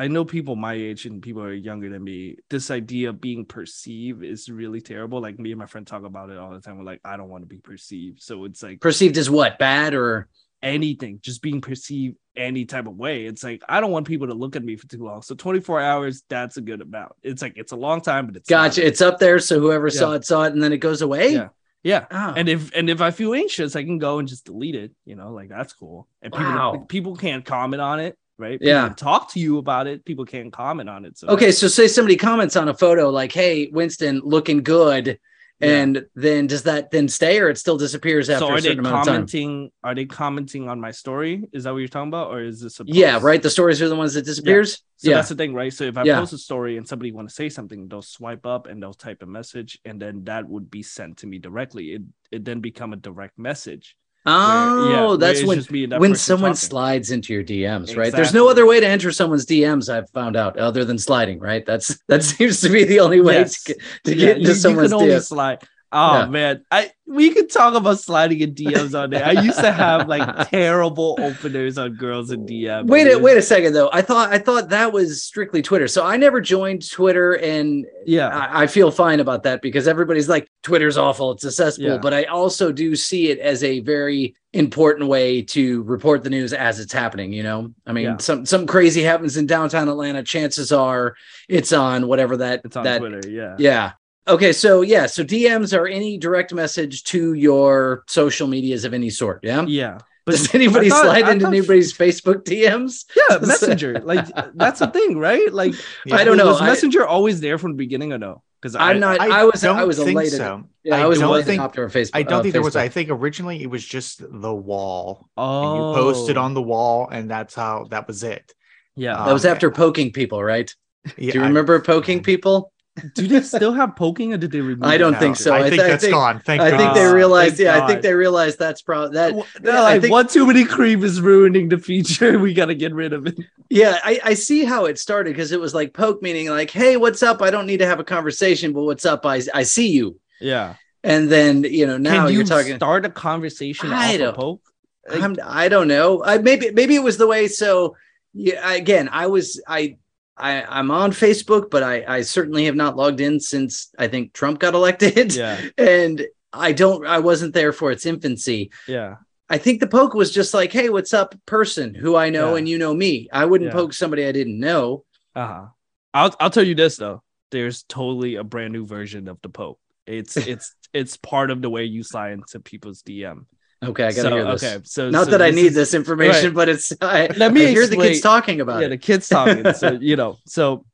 I 0.00 0.06
know 0.06 0.24
people 0.24 0.54
my 0.54 0.74
age 0.74 1.06
and 1.06 1.20
people 1.20 1.42
are 1.42 1.52
younger 1.52 1.90
than 1.90 2.04
me. 2.04 2.36
This 2.50 2.70
idea 2.70 3.08
of 3.08 3.20
being 3.20 3.44
perceived 3.44 4.22
is 4.22 4.48
really 4.48 4.80
terrible. 4.80 5.20
Like 5.20 5.40
me 5.40 5.50
and 5.50 5.58
my 5.58 5.66
friend 5.66 5.84
talk 5.84 6.04
about 6.04 6.30
it 6.30 6.38
all 6.38 6.52
the 6.52 6.60
time. 6.60 6.78
We're 6.78 6.84
like, 6.84 7.00
I 7.04 7.16
don't 7.16 7.28
want 7.28 7.42
to 7.42 7.48
be 7.48 7.58
perceived. 7.58 8.22
So 8.22 8.44
it's 8.44 8.62
like 8.62 8.80
Perceived 8.80 9.18
as 9.18 9.28
what? 9.28 9.58
Bad 9.58 9.94
or 9.94 10.28
anything, 10.62 11.20
just 11.22 11.42
being 11.42 11.60
perceived 11.60 12.16
any 12.36 12.64
type 12.64 12.86
of 12.86 12.96
way. 12.96 13.26
It's 13.26 13.42
like 13.42 13.62
I 13.68 13.80
don't 13.80 13.90
want 13.90 14.06
people 14.06 14.26
to 14.28 14.34
look 14.34 14.56
at 14.56 14.64
me 14.64 14.76
for 14.76 14.86
too 14.86 15.02
long. 15.04 15.22
So 15.22 15.34
24 15.34 15.80
hours, 15.80 16.22
that's 16.28 16.56
a 16.56 16.60
good 16.60 16.80
amount. 16.80 17.12
It's 17.22 17.42
like 17.42 17.54
it's 17.56 17.72
a 17.72 17.76
long 17.76 18.00
time, 18.00 18.26
but 18.26 18.36
it's 18.36 18.48
gotcha. 18.48 18.80
not- 18.80 18.86
It's 18.88 19.00
up 19.00 19.18
there, 19.18 19.38
so 19.38 19.60
whoever 19.60 19.88
Yeah. 19.88 19.98
saw 19.98 20.12
it 20.12 20.24
saw 20.24 20.44
it, 20.44 20.52
and 20.52 20.62
then 20.62 20.72
it 20.72 20.78
goes 20.78 21.02
away. 21.02 21.32
Yeah. 21.32 21.48
yeah. 21.82 22.06
Oh. 22.10 22.34
And 22.36 22.48
if 22.48 22.70
and 22.74 22.88
if 22.90 23.00
I 23.00 23.10
feel 23.10 23.34
anxious, 23.34 23.76
I 23.76 23.82
can 23.84 23.98
go 23.98 24.18
and 24.18 24.28
just 24.28 24.44
delete 24.44 24.74
it. 24.74 24.92
You 25.04 25.16
know, 25.16 25.32
like 25.32 25.48
that's 25.48 25.72
cool. 25.72 26.06
And 26.22 26.32
people 26.32 26.46
Wow. 26.52 26.86
people 26.88 27.16
can't 27.16 27.44
comment 27.44 27.82
on 27.82 28.00
it, 28.00 28.16
right? 28.38 28.58
People 28.58 28.68
Yeah. 28.68 28.88
talk 28.90 29.32
to 29.32 29.40
you 29.40 29.58
about 29.58 29.86
it. 29.86 30.04
People 30.04 30.24
can't 30.24 30.52
comment 30.52 30.88
on 30.88 31.04
it. 31.04 31.18
So 31.18 31.28
okay, 31.28 31.50
so 31.52 31.66
say 31.68 31.88
somebody 31.88 32.16
comments 32.16 32.56
on 32.56 32.68
a 32.68 32.74
photo 32.74 33.10
like, 33.10 33.32
"Hey, 33.32 33.68
Winston, 33.72 34.20
looking 34.24 34.62
good," 34.62 35.18
and 35.60 36.06
then 36.14 36.46
does 36.46 36.62
that 36.64 36.90
then 36.90 37.08
stay, 37.08 37.40
or 37.40 37.48
it 37.48 37.58
still 37.58 37.76
disappears 37.78 38.30
after 38.30 38.46
so 38.46 38.50
a 38.50 38.52
are 38.52 38.60
they 38.60 38.68
certain 38.68 38.78
amount 38.80 38.94
of 38.94 39.04
time? 39.06 39.14
commenting? 39.14 39.70
Are 39.82 39.94
they 39.94 40.04
commenting 40.04 40.68
on 40.68 40.80
my 40.80 40.90
story? 40.90 41.44
Is 41.52 41.64
that 41.64 41.72
what 41.72 41.78
you're 41.78 41.88
talking 41.88 42.08
about, 42.08 42.30
or 42.32 42.42
is 42.42 42.60
this 42.60 42.80
a 42.80 42.84
Yeah, 42.86 43.18
right. 43.22 43.42
The 43.42 43.50
stories 43.50 43.82
are 43.82 43.88
the 43.88 43.96
ones 43.96 44.14
that 44.14 44.24
disappears. 44.24 44.82
So 44.96 45.10
yeah, 45.10 45.16
that's 45.16 45.28
the 45.28 45.34
thing, 45.34 45.54
right? 45.54 45.72
So 45.72 45.84
if 45.84 45.96
I 45.96 46.04
Yeah. 46.04 46.20
post 46.20 46.32
a 46.32 46.38
story 46.38 46.76
and 46.76 46.86
somebody 46.86 47.12
want 47.12 47.28
to 47.28 47.34
say 47.34 47.48
something, 47.48 47.88
they'll 47.88 48.02
swipe 48.02 48.46
up 48.46 48.66
and 48.66 48.82
they'll 48.82 48.94
type 48.94 49.22
a 49.22 49.26
message, 49.26 49.78
and 49.84 50.00
then 50.00 50.24
that 50.24 50.48
would 50.48 50.70
be 50.70 50.82
sent 50.82 51.18
to 51.18 51.26
me 51.26 51.38
directly. 51.38 51.92
It 51.94 52.02
it 52.30 52.44
then 52.44 52.60
become 52.60 52.92
a 52.92 52.96
direct 52.96 53.38
message. 53.38 53.96
Where- 54.24 54.34
oh, 54.36 55.12
yeah, 55.12 55.16
that's 55.18 55.42
when 55.44 55.58
just 55.58 55.70
me 55.70 55.84
and 55.84 55.92
that 55.92 56.00
when 56.00 56.14
someone 56.14 56.50
talking. 56.50 56.56
slides 56.68 57.10
into 57.10 57.32
your 57.32 57.42
DMs, 57.44 57.96
right? 57.96 58.12
There's 58.12 58.34
no 58.34 58.48
other 58.48 58.66
way 58.66 58.80
to 58.80 58.86
enter 58.86 59.10
someone's 59.12 59.46
DMs. 59.46 59.88
I've 59.88 60.10
found 60.10 60.36
out 60.36 60.58
other 60.58 60.84
than 60.84 60.98
sliding, 60.98 61.38
right? 61.38 61.64
That's 61.64 61.98
that 62.08 62.22
seems 62.34 62.60
to 62.62 62.68
be 62.68 62.84
the 62.84 63.00
only 63.00 63.20
way 63.20 63.34
Yes. 63.34 63.62
to 63.64 63.74
get, 63.74 63.82
to 64.04 64.10
Yeah, 64.10 64.16
get 64.26 64.28
into 64.36 64.42
you, 64.42 64.48
you 64.48 64.54
someone's 64.54 64.90
can 64.92 65.00
only 65.00 65.14
DMs. 65.14 65.26
slide. 65.28 65.62
Oh 65.90 66.18
Yeah. 66.18 66.26
man, 66.26 66.64
I 66.70 66.90
we 67.06 67.30
could 67.30 67.50
talk 67.50 67.74
about 67.74 67.98
sliding 67.98 68.40
in 68.40 68.54
DMs 68.54 68.98
on 68.98 69.08
there. 69.08 69.24
I 69.24 69.32
used 69.32 69.58
to 69.60 69.72
have 69.72 70.06
like 70.06 70.48
terrible 70.50 71.16
openers 71.18 71.78
on 71.78 71.94
girls 71.94 72.30
in 72.30 72.44
DMs. 72.44 72.86
Wait 72.88 73.06
a 73.10 73.18
wait 73.18 73.38
a 73.38 73.42
second 73.42 73.72
though. 73.72 73.88
I 73.92 74.02
thought 74.02 74.30
I 74.30 74.38
thought 74.38 74.68
that 74.68 74.92
was 74.92 75.22
strictly 75.22 75.62
Twitter. 75.62 75.88
So 75.88 76.04
I 76.04 76.18
never 76.18 76.40
joined 76.42 76.88
Twitter, 76.90 77.32
and 77.34 77.86
yeah, 78.04 78.28
I, 78.28 78.64
I 78.64 78.66
feel 78.66 78.90
fine 78.90 79.20
about 79.20 79.44
that 79.44 79.62
because 79.62 79.88
everybody's 79.88 80.28
like 80.28 80.50
Twitter's 80.62 80.98
awful, 80.98 81.32
it's 81.32 81.44
a 81.44 81.50
cesspool. 81.52 81.86
Yeah. 81.86 81.98
But 81.98 82.12
I 82.12 82.24
also 82.24 82.70
do 82.72 82.94
see 82.94 83.30
it 83.30 83.38
as 83.38 83.64
a 83.64 83.80
very 83.80 84.34
important 84.52 85.08
way 85.08 85.40
to 85.42 85.82
report 85.84 86.22
the 86.24 86.30
news 86.30 86.52
as 86.52 86.80
it's 86.80 86.92
happening. 86.92 87.32
You 87.32 87.42
know, 87.44 87.72
I 87.86 87.92
mean, 87.92 88.04
Yeah. 88.04 88.16
some 88.18 88.44
some 88.44 88.66
crazy 88.66 89.02
happens 89.02 89.38
in 89.38 89.46
downtown 89.46 89.88
Atlanta. 89.88 90.22
Chances 90.22 90.70
are 90.72 91.14
it's 91.48 91.72
on 91.72 92.06
whatever 92.08 92.36
that 92.38 92.60
it's 92.66 92.76
on 92.76 92.84
that 92.84 92.98
Twitter. 92.98 93.22
Yeah. 93.26 93.56
yeah. 93.58 93.92
Okay, 94.28 94.52
so 94.52 94.82
yeah, 94.82 95.06
so 95.06 95.24
DMs 95.24 95.76
are 95.76 95.86
any 95.86 96.18
direct 96.18 96.52
message 96.52 97.04
to 97.04 97.34
your 97.34 98.04
social 98.06 98.46
medias 98.46 98.84
of 98.84 98.92
any 98.94 99.10
sort. 99.10 99.40
Yeah. 99.42 99.62
yeah. 99.66 99.98
Does 100.26 100.54
anybody 100.54 100.90
thought- 100.90 101.04
slide 101.04 101.24
I 101.24 101.32
into 101.32 101.46
thought- 101.46 101.54
anybody's 101.54 101.92
Facebook 101.96 102.44
DMs? 102.44 103.06
Yeah, 103.16 103.38
Messenger. 103.46 104.00
Like 104.00 104.26
that's 104.54 104.80
the 104.80 104.88
thing, 104.88 105.18
right? 105.18 105.50
Like 105.52 105.74
I 106.12 106.24
don't 106.24 106.36
know. 106.36 106.46
Was 106.48 106.60
I- 106.60 106.66
Messenger 106.66 107.06
always 107.06 107.40
there 107.40 107.56
from 107.58 107.72
the 107.72 107.76
beginning 107.78 108.12
or 108.12 108.18
no? 108.18 108.42
Because 108.60 108.74
I'm 108.74 108.98
not. 109.00 109.20
I, 109.20 109.44
was. 109.44 109.64
I 109.64 109.84
was 109.84 109.98
a 110.00 110.04
think 110.04 110.16
late. 110.18 110.32
so. 110.32 110.64
Yeah, 110.82 110.96
I, 110.96 111.02
I 111.02 111.06
was 111.06 111.20
don't 111.20 111.44
think- 111.44 111.62
adopter 111.62 111.84
of 111.84 111.92
Facebook. 111.92 112.10
I 112.14 112.24
don't 112.24 112.40
uh, 112.40 112.42
think 112.42 112.52
there 112.52 112.62
was. 112.62 112.76
I 112.76 112.88
think 112.88 113.08
originally 113.08 113.62
it 113.62 113.70
was 113.70 113.84
just 113.84 114.20
the 114.20 114.54
wall. 114.54 115.28
Oh, 115.36 115.62
And 115.62 115.76
you 115.96 116.02
posted 116.02 116.36
on 116.36 116.54
the 116.54 116.62
wall, 116.62 117.08
and 117.08 117.30
that's 117.30 117.54
how 117.54 117.86
that 117.90 118.06
was 118.08 118.22
it. 118.24 118.52
Yeah. 118.96 119.24
that 119.24 119.32
was 119.32 119.46
um, 119.46 119.52
after 119.52 119.70
poking 119.70 120.12
people, 120.12 120.42
right? 120.42 120.74
Yeah, 121.16 121.32
Do 121.32 121.38
you 121.38 121.44
I- 121.44 121.48
remember 121.48 121.80
poking 121.80 122.22
people? 122.22 122.72
Do 123.14 123.26
they 123.26 123.40
still 123.42 123.72
have 123.72 123.96
poking 123.96 124.32
or 124.32 124.36
did 124.36 124.50
they 124.50 124.60
remove? 124.60 124.84
I 124.84 124.98
don't 124.98 125.14
it 125.14 125.18
think 125.20 125.36
so. 125.36 125.52
I 125.54 125.58
I 125.58 125.70
think 125.70 125.82
th- 125.82 125.92
I 125.92 125.96
think- 125.96 126.12
gone. 126.12 126.38
Thank 126.40 126.60
you. 126.60 126.66
I 126.66 126.70
think 126.70 126.94
they 126.94 127.02
God. 127.04 127.14
realized. 127.14 127.56
Thank 127.56 127.66
Yeah, 127.66 127.84
I 127.84 127.86
think 127.86 128.02
they 128.02 128.14
realized 128.14 128.58
that's 128.58 128.82
probably 128.82 129.14
that. 129.14 129.34
They're 129.60 129.76
I 129.76 129.80
like, 129.80 130.00
think- 130.02 130.12
one 130.12 130.26
too 130.26 130.46
many 130.46 130.64
cream 130.64 131.04
is 131.04 131.20
ruining 131.20 131.68
the 131.68 131.78
feature. 131.78 132.38
We 132.48 132.54
gotta 132.54 132.74
get 132.74 132.94
rid 132.94 133.12
of 133.12 133.26
it. 133.26 133.38
Yeah, 133.70 133.98
I, 134.02 134.20
I 134.24 134.34
see 134.34 134.64
how 134.64 134.86
it 134.86 134.98
started 134.98 135.30
because 135.34 135.52
it 135.52 135.60
was 135.60 135.74
like 135.74 135.92
poke, 135.92 136.22
meaning 136.22 136.48
like, 136.48 136.70
hey, 136.70 136.96
what's 136.96 137.22
up? 137.22 137.42
I 137.42 137.50
don't 137.50 137.66
need 137.66 137.78
to 137.78 137.86
have 137.86 138.00
a 138.00 138.04
conversation, 138.04 138.72
but 138.72 138.82
what's 138.84 139.04
up? 139.06 139.26
I 139.26 139.42
I 139.54 139.62
see 139.64 139.88
you. 139.90 140.18
Yeah. 140.40 140.74
And 141.04 141.30
then 141.30 141.64
you 141.64 141.86
know 141.86 141.96
now 141.96 142.24
Can 142.24 142.32
you 142.32 142.38
you're 142.38 142.46
talking. 142.46 142.76
start 142.76 143.04
a 143.04 143.10
conversation 143.10 143.92
I 143.92 144.08
off 144.08 144.14
a 144.14 144.18
don't- 144.18 144.36
poke? 144.36 144.62
Like, 145.10 145.22
I'm, 145.22 145.36
I 145.42 145.68
don't 145.68 145.88
know. 145.88 146.22
I 146.22 146.36
maybe 146.38 146.70
maybe 146.70 146.94
it 146.94 147.02
was 147.02 147.16
the 147.16 147.26
way. 147.26 147.48
So 147.48 147.96
yeah, 148.34 148.72
again, 148.74 149.08
I 149.10 149.26
was 149.28 149.58
I 149.66 149.96
I 150.38 150.64
I'm 150.68 150.90
on 150.90 151.12
Facebook, 151.12 151.70
but 151.70 151.82
I 151.82 152.04
I 152.06 152.20
certainly 152.22 152.64
have 152.66 152.76
not 152.76 152.96
logged 152.96 153.20
in 153.20 153.40
since 153.40 153.90
I 153.98 154.08
think 154.08 154.32
Trump 154.32 154.58
got 154.60 154.74
elected. 154.74 155.34
yeah, 155.34 155.60
and 155.78 156.26
I 156.52 156.72
don't 156.72 157.06
I 157.06 157.18
wasn't 157.18 157.54
there 157.54 157.72
for 157.72 157.90
its 157.90 158.06
infancy. 158.06 158.70
yeah, 158.86 159.16
I 159.50 159.58
think 159.58 159.80
the 159.80 159.86
poke 159.86 160.14
was 160.14 160.30
just 160.32 160.54
like, 160.54 160.72
hey, 160.72 160.88
what's 160.88 161.12
up, 161.14 161.34
person 161.46 161.94
who 161.94 162.16
I 162.16 162.30
know 162.30 162.52
Yeah. 162.52 162.58
and 162.58 162.68
you 162.68 162.78
know 162.78 162.94
me. 162.94 163.28
I 163.32 163.44
wouldn't 163.44 163.70
Yeah. 163.70 163.74
poke 163.76 163.92
somebody 163.92 164.24
I 164.26 164.32
didn't 164.32 164.58
know. 164.60 165.04
uh-huh. 165.34 165.66
I'll 166.14 166.34
I'll 166.40 166.50
tell 166.50 166.66
you 166.66 166.74
this 166.74 166.96
though. 166.96 167.22
There's 167.50 167.82
totally 167.84 168.36
a 168.36 168.44
brand 168.44 168.72
new 168.72 168.86
version 168.86 169.28
of 169.28 169.38
the 169.42 169.48
poke. 169.48 169.78
It's 170.06 170.36
it's 170.54 170.74
it's 170.94 171.16
part 171.18 171.50
of 171.50 171.60
the 171.62 171.68
way 171.70 171.84
you 171.84 172.02
sign 172.02 172.32
into 172.32 172.60
people's 172.60 173.02
DM. 173.02 173.44
Okay, 173.84 174.04
I 174.04 174.10
gotta 174.10 174.22
so, 174.22 174.30
hear 174.34 174.44
this. 174.44 174.64
Okay, 174.64 174.80
so 174.84 175.10
Not 175.10 175.26
so 175.26 175.30
that 175.32 175.42
I 175.42 175.50
need 175.50 175.66
is- 175.66 175.74
this 175.74 175.94
information, 175.94 176.52
but 176.54 176.68
it's 176.68 176.92
I, 177.00 177.28
Let 177.36 177.52
me 177.52 177.66
I 177.66 177.70
hear 177.70 177.86
the 177.86 177.96
kids 177.96 178.20
talking 178.20 178.60
about 178.60 178.80
yeah, 178.80 178.86
it. 178.86 178.90
the 178.90 178.98
kids 178.98 179.28
talking. 179.28 179.72
so 179.74 179.92
you 180.00 180.16
know, 180.16 180.36
so 180.46 180.84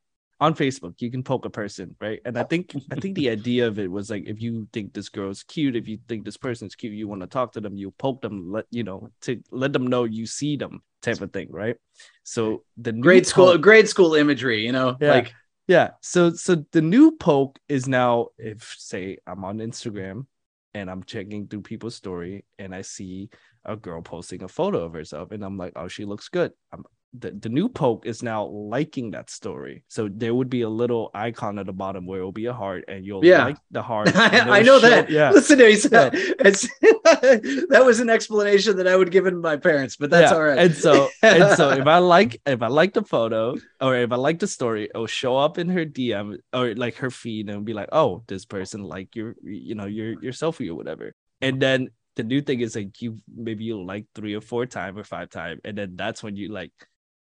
on 0.40 0.54
Facebook, 0.54 0.94
you 1.00 1.10
can 1.10 1.22
poke 1.22 1.46
a 1.46 1.50
person, 1.50 1.96
right? 2.00 2.20
And 2.26 2.36
I 2.36 2.42
think 2.42 2.72
I 2.90 2.96
think 2.96 3.14
the 3.14 3.30
idea 3.30 3.66
of 3.68 3.78
it 3.78 3.90
was 3.90 4.10
like 4.10 4.24
if 4.26 4.42
you 4.42 4.68
think 4.72 4.92
this 4.92 5.08
girl's 5.08 5.42
cute, 5.44 5.76
if 5.76 5.88
you 5.88 5.98
think 6.08 6.24
this 6.24 6.36
person's 6.36 6.74
cute, 6.74 6.92
you 6.92 7.08
want 7.08 7.22
to 7.22 7.26
talk 7.26 7.52
to 7.52 7.60
them, 7.60 7.76
you 7.76 7.90
poke 7.92 8.20
them, 8.20 8.52
let 8.52 8.66
you 8.70 8.82
know, 8.82 9.08
to 9.22 9.40
let 9.50 9.72
them 9.72 9.86
know 9.86 10.04
you 10.04 10.26
see 10.26 10.56
them, 10.56 10.82
type 11.00 11.22
of 11.22 11.32
thing, 11.32 11.48
right? 11.50 11.76
So 12.24 12.64
the 12.76 12.92
new 12.92 13.00
grade 13.02 13.26
school, 13.26 13.52
poke- 13.52 13.62
grade 13.62 13.88
school 13.88 14.14
imagery, 14.14 14.66
you 14.66 14.72
know, 14.72 14.96
Yeah. 15.00 15.10
like 15.12 15.32
yeah. 15.66 15.90
So 16.02 16.32
so 16.34 16.66
the 16.72 16.82
new 16.82 17.12
poke 17.12 17.58
is 17.68 17.88
now 17.88 18.26
if 18.36 18.74
say 18.76 19.16
I'm 19.26 19.44
on 19.44 19.58
Instagram 19.58 20.26
and 20.74 20.90
I'm 20.90 21.02
checking 21.04 21.46
through 21.46 21.62
people's 21.62 21.94
story 21.94 22.44
and 22.58 22.74
I 22.74 22.82
see 22.82 23.30
a 23.64 23.76
girl 23.76 24.02
posting 24.02 24.42
a 24.42 24.48
photo 24.48 24.84
of 24.84 24.92
herself 24.92 25.30
and 25.30 25.44
I'm 25.44 25.56
like, 25.56 25.72
oh, 25.76 25.88
she 25.88 26.04
looks 26.04 26.28
good. 26.28 26.52
I'm, 26.72 26.84
the, 27.16 27.30
the 27.30 27.48
new 27.48 27.68
poke 27.68 28.06
is 28.06 28.24
now 28.24 28.46
liking 28.46 29.12
that 29.12 29.30
story. 29.30 29.84
So 29.86 30.08
there 30.12 30.34
would 30.34 30.50
be 30.50 30.62
a 30.62 30.68
little 30.68 31.12
icon 31.14 31.60
at 31.60 31.66
the 31.66 31.72
bottom 31.72 32.06
where 32.06 32.18
it 32.20 32.24
will 32.24 32.32
be 32.32 32.46
a 32.46 32.52
heart 32.52 32.84
and 32.88 33.06
you'll 33.06 33.24
Yeah. 33.24 33.44
like 33.44 33.56
the 33.70 33.82
heart. 33.82 34.10
I, 34.16 34.58
I 34.58 34.62
know 34.62 34.80
show- 34.80 34.88
that. 34.88 35.08
Yeah. 35.10 35.30
Listen 35.30 35.58
to 35.58 35.64
me. 35.64 35.76
Yeah. 35.92 36.10
it's 36.12 36.68
that 37.70 37.82
was 37.84 38.00
an 38.00 38.10
explanation 38.10 38.76
that 38.76 38.86
I 38.86 38.96
would 38.96 39.10
give 39.10 39.24
to 39.24 39.32
my 39.32 39.56
parents, 39.56 39.96
but 39.96 40.10
that's 40.10 40.30
Yeah, 40.30 40.36
all 40.36 40.42
right. 40.42 40.58
And 40.58 40.74
so 40.74 41.08
and 41.22 41.56
so 41.56 41.70
if 41.70 41.86
I 41.86 41.98
like 42.16 42.40
if 42.46 42.62
I 42.62 42.68
like 42.68 42.94
the 42.94 43.02
photo 43.02 43.56
or 43.80 43.96
if 43.96 44.12
I 44.12 44.16
like 44.16 44.38
the 44.38 44.46
story, 44.46 44.84
it'll 44.84 45.06
show 45.06 45.36
up 45.36 45.58
in 45.58 45.68
her 45.68 45.84
DM 45.84 46.38
or 46.52 46.74
like 46.74 46.96
her 46.96 47.10
feed 47.10 47.48
and 47.48 47.64
be 47.64 47.72
like, 47.72 47.88
oh, 47.92 48.22
this 48.26 48.44
person 48.44 48.82
like 48.82 49.14
your 49.16 49.34
you 49.42 49.74
know 49.74 49.86
your 49.86 50.12
your 50.22 50.32
selfie 50.32 50.68
or 50.68 50.74
whatever. 50.74 51.14
And 51.40 51.60
then 51.60 51.90
the 52.16 52.24
new 52.24 52.40
thing 52.40 52.60
is 52.60 52.76
like 52.76 53.00
you 53.02 53.18
maybe 53.34 53.64
you 53.64 53.82
like 53.82 54.06
three 54.14 54.34
or 54.34 54.40
four 54.40 54.66
time 54.66 54.96
or 54.98 55.04
five 55.04 55.30
time, 55.30 55.60
and 55.64 55.76
then 55.76 55.96
that's 55.96 56.22
when 56.22 56.36
you 56.36 56.48
like 56.52 56.72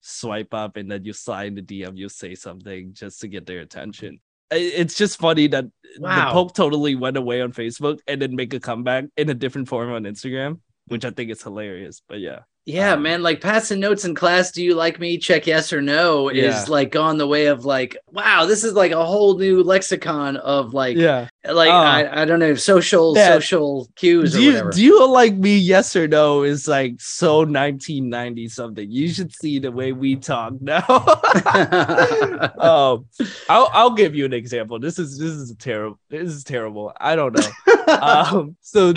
swipe 0.01 0.53
up 0.53 0.77
and 0.77 0.91
then 0.91 1.05
you 1.05 1.13
sign 1.13 1.55
the 1.55 1.61
DM, 1.61 1.97
you 1.97 2.09
say 2.09 2.35
something 2.35 2.93
just 2.93 3.21
to 3.21 3.27
get 3.27 3.45
their 3.45 3.61
attention. 3.61 4.19
It's 4.55 4.95
just 4.95 5.19
funny 5.19 5.47
that 5.47 5.65
Wow. 5.99 6.25
the 6.25 6.31
Pope 6.31 6.55
totally 6.55 6.95
went 6.95 7.17
away 7.17 7.41
on 7.41 7.51
Facebook 7.51 7.99
and 8.07 8.21
then 8.21 8.35
make 8.35 8.53
a 8.53 8.59
comeback 8.59 9.05
in 9.15 9.29
a 9.29 9.33
different 9.33 9.67
form 9.67 9.91
on 9.91 10.03
Instagram, 10.03 10.59
which 10.87 11.05
I 11.05 11.11
think 11.11 11.29
is 11.29 11.43
hilarious. 11.43 12.01
But 12.07 12.19
yeah. 12.19 12.39
Yeah, 12.65 12.93
Um, 12.93 13.01
man, 13.01 13.21
like 13.21 13.41
passing 13.41 13.81
notes 13.81 14.05
in 14.05 14.15
class, 14.15 14.49
do 14.51 14.63
you 14.63 14.73
like 14.73 14.97
me? 14.97 15.17
Check 15.17 15.45
yes 15.47 15.73
or 15.73 15.81
no 15.81 16.31
Yeah. 16.31 16.61
is 16.61 16.69
like 16.69 16.91
gone 16.91 17.17
the 17.17 17.27
way 17.27 17.47
of 17.47 17.65
like, 17.65 17.97
wow, 18.09 18.45
this 18.45 18.63
is 18.63 18.71
like 18.73 18.93
a 18.93 19.03
whole 19.05 19.37
new 19.37 19.61
lexicon 19.63 20.37
of 20.37 20.73
like, 20.73 20.95
Yeah. 20.95 21.27
like 21.43 21.69
Oh. 21.69 21.73
I, 21.73 22.21
I 22.21 22.25
don't 22.25 22.39
know, 22.39 22.55
social 22.55 23.13
Yeah. 23.17 23.33
social 23.33 23.89
cues 23.97 24.31
Do 24.31 24.37
or 24.37 24.41
you 24.41 24.51
whatever. 24.53 24.71
do 24.71 24.81
you 24.81 25.07
like 25.09 25.35
me? 25.35 25.57
Yes 25.57 25.93
or 25.97 26.07
no 26.07 26.43
is 26.43 26.65
like 26.65 27.01
so 27.01 27.39
1990 27.43 28.47
something. 28.47 28.89
You 28.89 29.09
should 29.09 29.33
see 29.35 29.59
the 29.59 29.71
way 29.71 29.91
we 29.91 30.15
talk 30.15 30.53
now. 30.61 30.85
um, 32.59 33.05
I'll 33.49 33.69
I'll 33.73 33.91
give 33.93 34.15
you 34.15 34.23
an 34.23 34.33
example. 34.33 34.79
This 34.79 34.99
is 34.99 35.17
this 35.19 35.31
is 35.31 35.53
terrible. 35.59 35.99
This 36.09 36.29
is 36.31 36.43
terrible. 36.45 36.93
I 36.97 37.17
don't 37.17 37.33
know. 37.37 37.93
um, 38.01 38.55
so 38.61 38.93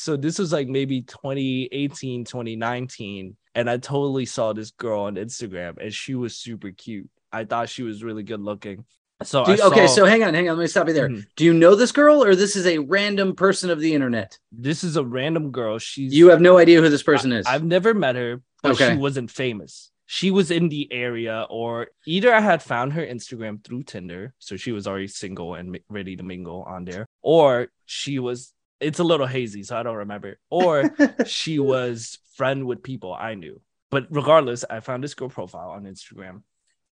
so 0.00 0.16
this 0.16 0.38
was 0.38 0.52
like 0.52 0.66
maybe 0.68 1.02
2018, 1.02 2.24
2019, 2.24 3.36
and 3.54 3.70
I 3.70 3.76
totally 3.76 4.26
saw 4.26 4.52
this 4.52 4.70
girl 4.72 5.02
on 5.02 5.16
Instagram, 5.16 5.76
and 5.80 5.92
she 5.92 6.14
was 6.14 6.36
super 6.36 6.70
cute. 6.70 7.08
I 7.32 7.44
thought 7.44 7.68
she 7.68 7.82
was 7.82 8.02
really 8.02 8.22
good 8.22 8.40
looking. 8.40 8.84
So 9.22 9.42
I 9.42 9.56
you- 9.56 9.62
okay, 9.64 9.86
so 9.86 10.06
hang 10.06 10.22
on, 10.24 10.32
hang 10.32 10.48
on. 10.48 10.56
Let 10.56 10.62
me 10.62 10.68
stop 10.68 10.88
you 10.88 10.94
there. 10.94 11.08
Mhm. 11.10 11.26
Do 11.36 11.44
you 11.44 11.52
know 11.52 11.74
this 11.74 11.92
girl, 11.92 12.24
or 12.24 12.34
this 12.34 12.56
is 12.56 12.66
a 12.66 12.78
random 12.78 13.34
person 13.36 13.68
of 13.70 13.78
the 13.80 13.92
internet? 13.94 14.38
this 14.50 14.82
is 14.82 14.96
a 14.96 15.04
random 15.04 15.50
girl. 15.50 15.78
She's 15.78 16.14
You 16.14 16.30
have 16.30 16.40
no 16.40 16.56
idea 16.58 16.80
who 16.80 16.88
this 16.88 17.02
person 17.02 17.30
is. 17.32 17.46
I've 17.46 17.64
never 17.64 17.92
met 17.94 18.16
her, 18.16 18.42
but 18.62 18.72
Okay. 18.72 18.92
she 18.92 18.96
wasn't 18.98 19.30
famous. 19.30 19.90
She 20.06 20.30
was 20.32 20.50
in 20.50 20.68
the 20.70 20.88
area, 20.90 21.46
or 21.50 21.88
either 22.06 22.34
I 22.34 22.40
had 22.40 22.62
found 22.64 22.94
her 22.94 23.06
Instagram 23.06 23.62
through 23.62 23.84
Tinder, 23.84 24.34
so 24.38 24.56
she 24.56 24.72
was 24.72 24.86
already 24.88 25.06
single 25.06 25.54
and 25.54 25.78
ready 25.88 26.16
to 26.16 26.22
mingle 26.24 26.62
on 26.62 26.84
there, 26.84 27.06
or 27.22 27.68
she 27.86 28.18
was. 28.18 28.52
It's 28.80 28.98
a 28.98 29.04
little 29.04 29.26
hazy, 29.26 29.62
so 29.62 29.76
I 29.76 29.82
don't 29.82 29.96
remember. 29.96 30.38
Or 30.50 30.84
she 31.26 31.58
was 31.58 32.18
friend 32.36 32.66
with 32.66 32.82
people 32.82 33.12
I 33.12 33.34
knew. 33.34 33.60
But 33.90 34.06
regardless, 34.10 34.64
I 34.68 34.80
found 34.80 35.02
this 35.04 35.14
girl 35.14 35.28
profile 35.28 35.70
on 35.70 35.84
Instagram, 35.84 36.42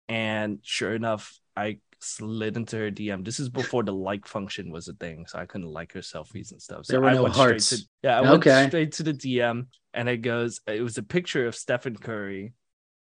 and 0.09 0.59
sure 0.62 0.94
enough, 0.94 1.38
I 1.57 1.79
slid 2.01 2.57
into 2.57 2.77
her 2.77 2.90
DM. 2.90 3.24
This 3.24 3.40
is 3.40 3.48
before 3.48 3.83
the 3.83 3.92
like 3.92 4.27
function 4.27 4.70
was 4.70 4.88
a 4.88 4.92
thing, 4.94 5.27
so 5.27 5.38
I 5.38 5.46
couldn't 5.46 5.68
like 5.68 5.92
her 5.92 6.01
selfies 6.01 6.51
and 6.53 6.61
stuff. 6.61 6.87
So 6.87 6.92
There 6.94 7.01
were 7.01 7.09
I 7.11 7.14
no 7.14 7.22
went 7.24 7.35
hearts. 7.37 7.66
straight 7.66 7.79
to 7.81 7.88
yeah, 8.03 8.18
I 8.18 8.20
went 8.22 8.42
straight 8.44 8.92
to 8.92 9.03
the 9.03 9.12
DM, 9.14 9.66
and 9.94 10.09
it 10.09 10.18
goes. 10.18 10.61
It 10.66 10.83
was 10.83 10.98
a 10.98 11.03
picture 11.03 11.46
of 11.46 11.55
Stephen 11.55 11.96
Curry, 11.96 12.53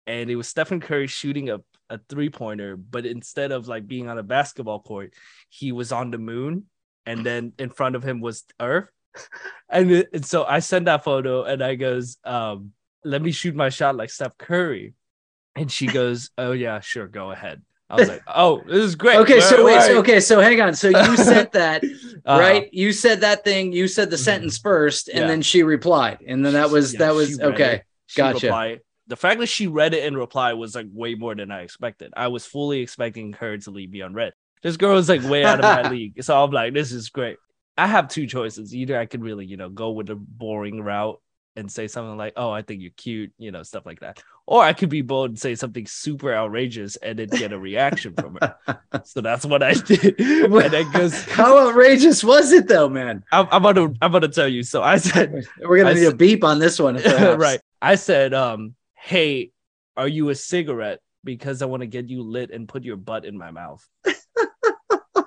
and 0.07 0.29
it 0.29 0.35
was 0.35 0.47
Stephen 0.47 0.79
Curry 0.81 1.07
shooting 1.07 1.49
a 1.49 1.59
a 1.89 1.99
three 2.09 2.29
pointer, 2.29 2.75
but 2.75 3.05
instead 3.05 3.51
of 3.51 3.67
like 3.67 3.87
being 3.87 4.09
on 4.09 4.17
a 4.17 4.23
basketball 4.23 4.79
court, 4.81 5.13
he 5.49 5.71
was 5.71 5.91
on 5.91 6.09
the 6.11 6.17
moon, 6.17 6.65
and 7.05 7.25
then 7.25 7.53
in 7.59 7.69
front 7.69 7.95
of 7.95 8.03
him 8.03 8.21
was 8.21 8.43
Earth. 8.59 8.89
And, 9.69 9.91
it- 9.91 10.09
and 10.13 10.25
so 10.25 10.43
I 10.43 10.59
send 10.59 10.87
that 10.87 11.03
photo 11.03 11.43
and 11.43 11.63
I 11.63 11.75
goes, 11.75 12.17
um, 12.23 12.71
let 13.03 13.21
me 13.21 13.31
shoot 13.31 13.55
my 13.55 13.69
shot 13.69 13.95
like 13.95 14.09
Steph 14.09 14.37
Curry. 14.37 14.93
And 15.55 15.71
she 15.71 15.87
goes, 15.87 16.31
Oh 16.37 16.51
yeah, 16.51 16.79
sure, 16.81 17.07
go 17.07 17.31
ahead. 17.31 17.61
I 17.89 17.97
was 17.97 18.09
like, 18.09 18.23
Oh, 18.27 18.63
this 18.67 18.83
is 18.83 18.95
great. 18.95 19.17
okay, 19.19 19.39
so 19.39 19.63
wait, 19.65 19.81
so 19.83 19.99
okay, 19.99 20.19
so 20.19 20.41
hang 20.41 20.59
on. 20.61 20.75
So 20.75 20.89
you 20.89 21.15
sent 21.17 21.51
that, 21.53 21.83
Uh, 22.27 22.39
right? 22.39 22.73
You 22.73 22.91
said 22.91 23.21
that 23.21 23.43
thing, 23.43 23.71
you 23.71 23.87
said 23.87 24.09
the 24.09 24.15
Mhm. 24.15 24.19
sentence 24.19 24.57
first, 24.57 25.09
and 25.09 25.19
Yeah. 25.19 25.27
then 25.27 25.41
she 25.43 25.61
replied. 25.61 26.17
And 26.27 26.43
then 26.43 26.53
that 26.53 26.71
was 26.71 26.93
yeah, 26.93 26.99
that 26.99 27.13
was 27.13 27.39
okay. 27.39 27.83
Gotcha. 28.17 28.47
replied. 28.47 28.79
The 29.07 29.15
fact 29.15 29.39
that 29.41 29.45
she 29.45 29.67
read 29.67 29.93
it 29.93 30.03
and 30.07 30.17
replied 30.17 30.53
was 30.53 30.73
like 30.73 30.87
way 30.91 31.13
more 31.13 31.35
than 31.35 31.51
I 31.51 31.61
expected. 31.61 32.11
I 32.17 32.29
was 32.29 32.43
fully 32.43 32.79
expecting 32.81 33.33
her 33.33 33.55
to 33.59 33.69
leave 33.69 33.91
me 33.91 34.01
unread. 34.01 34.33
This 34.65 34.77
girl 34.77 34.97
is 34.97 35.07
like 35.07 35.21
way 35.21 35.43
out 35.43 35.59
of 35.59 35.83
my 35.83 35.87
league. 35.91 36.23
So 36.23 36.43
I'm 36.43 36.49
like, 36.49 36.73
this 36.73 36.91
is 36.91 37.09
great. 37.09 37.37
I 37.77 37.85
have 37.85 38.07
two 38.07 38.25
choices. 38.25 38.73
Either 38.73 38.97
I 38.97 39.05
could 39.05 39.21
really, 39.21 39.45
you 39.45 39.57
know, 39.57 39.69
go 39.69 39.91
with 39.91 40.07
the 40.07 40.15
boring 40.15 40.81
route 40.81 41.21
and 41.55 41.71
say 41.71 41.87
something 41.87 42.17
like, 42.17 42.33
"Oh, 42.35 42.49
I 42.49 42.63
think 42.63 42.81
you're 42.81 42.89
cute," 42.97 43.31
you 43.37 43.51
know, 43.51 43.61
stuff 43.61 43.85
like 43.85 43.99
that, 43.99 44.23
or 44.47 44.63
I 44.63 44.73
could 44.73 44.89
be 44.89 45.03
bold 45.03 45.29
and 45.29 45.39
say 45.39 45.53
something 45.53 45.85
super 45.85 46.33
outrageous 46.33 46.95
and 46.95 47.19
then 47.19 47.27
get 47.27 47.53
a 47.53 47.59
reaction 47.59 48.15
from 48.15 48.39
her. 48.41 48.55
So 49.03 49.21
that's 49.21 49.45
what 49.45 49.61
I 49.61 49.73
did. 49.73 50.19
and 50.19 50.73
then 50.73 50.91
goes, 50.91 51.23
How 51.29 51.67
outrageous 51.67 52.23
was 52.23 52.51
it 52.51 52.67
though, 52.67 52.89
man? 52.89 53.23
I'm, 53.31 53.47
I'm 53.51 53.61
gonna, 53.61 53.93
I'm 54.01 54.11
gonna 54.11 54.29
tell 54.29 54.47
you. 54.47 54.63
So 54.63 54.81
I 54.81 54.97
said, 54.97 55.45
We're 55.59 55.77
gonna 55.77 55.91
I 55.91 55.93
need 55.93 56.05
a 56.05 56.15
beep 56.15 56.43
on 56.43 56.57
this 56.57 56.79
one. 56.79 56.95
right. 56.95 57.59
I 57.83 57.95
said, 57.95 58.33
um, 58.33 58.73
hey, 58.95 59.51
are 59.95 60.07
you 60.07 60.29
a 60.29 60.35
cigarette? 60.35 61.01
Because 61.23 61.61
I 61.61 61.65
want 61.65 61.81
to 61.81 61.87
get 61.87 62.09
you 62.09 62.23
lit 62.23 62.49
and 62.49 62.67
put 62.67 62.83
your 62.83 62.97
butt 62.97 63.25
in 63.25 63.37
my 63.37 63.51
mouth. 63.51 63.87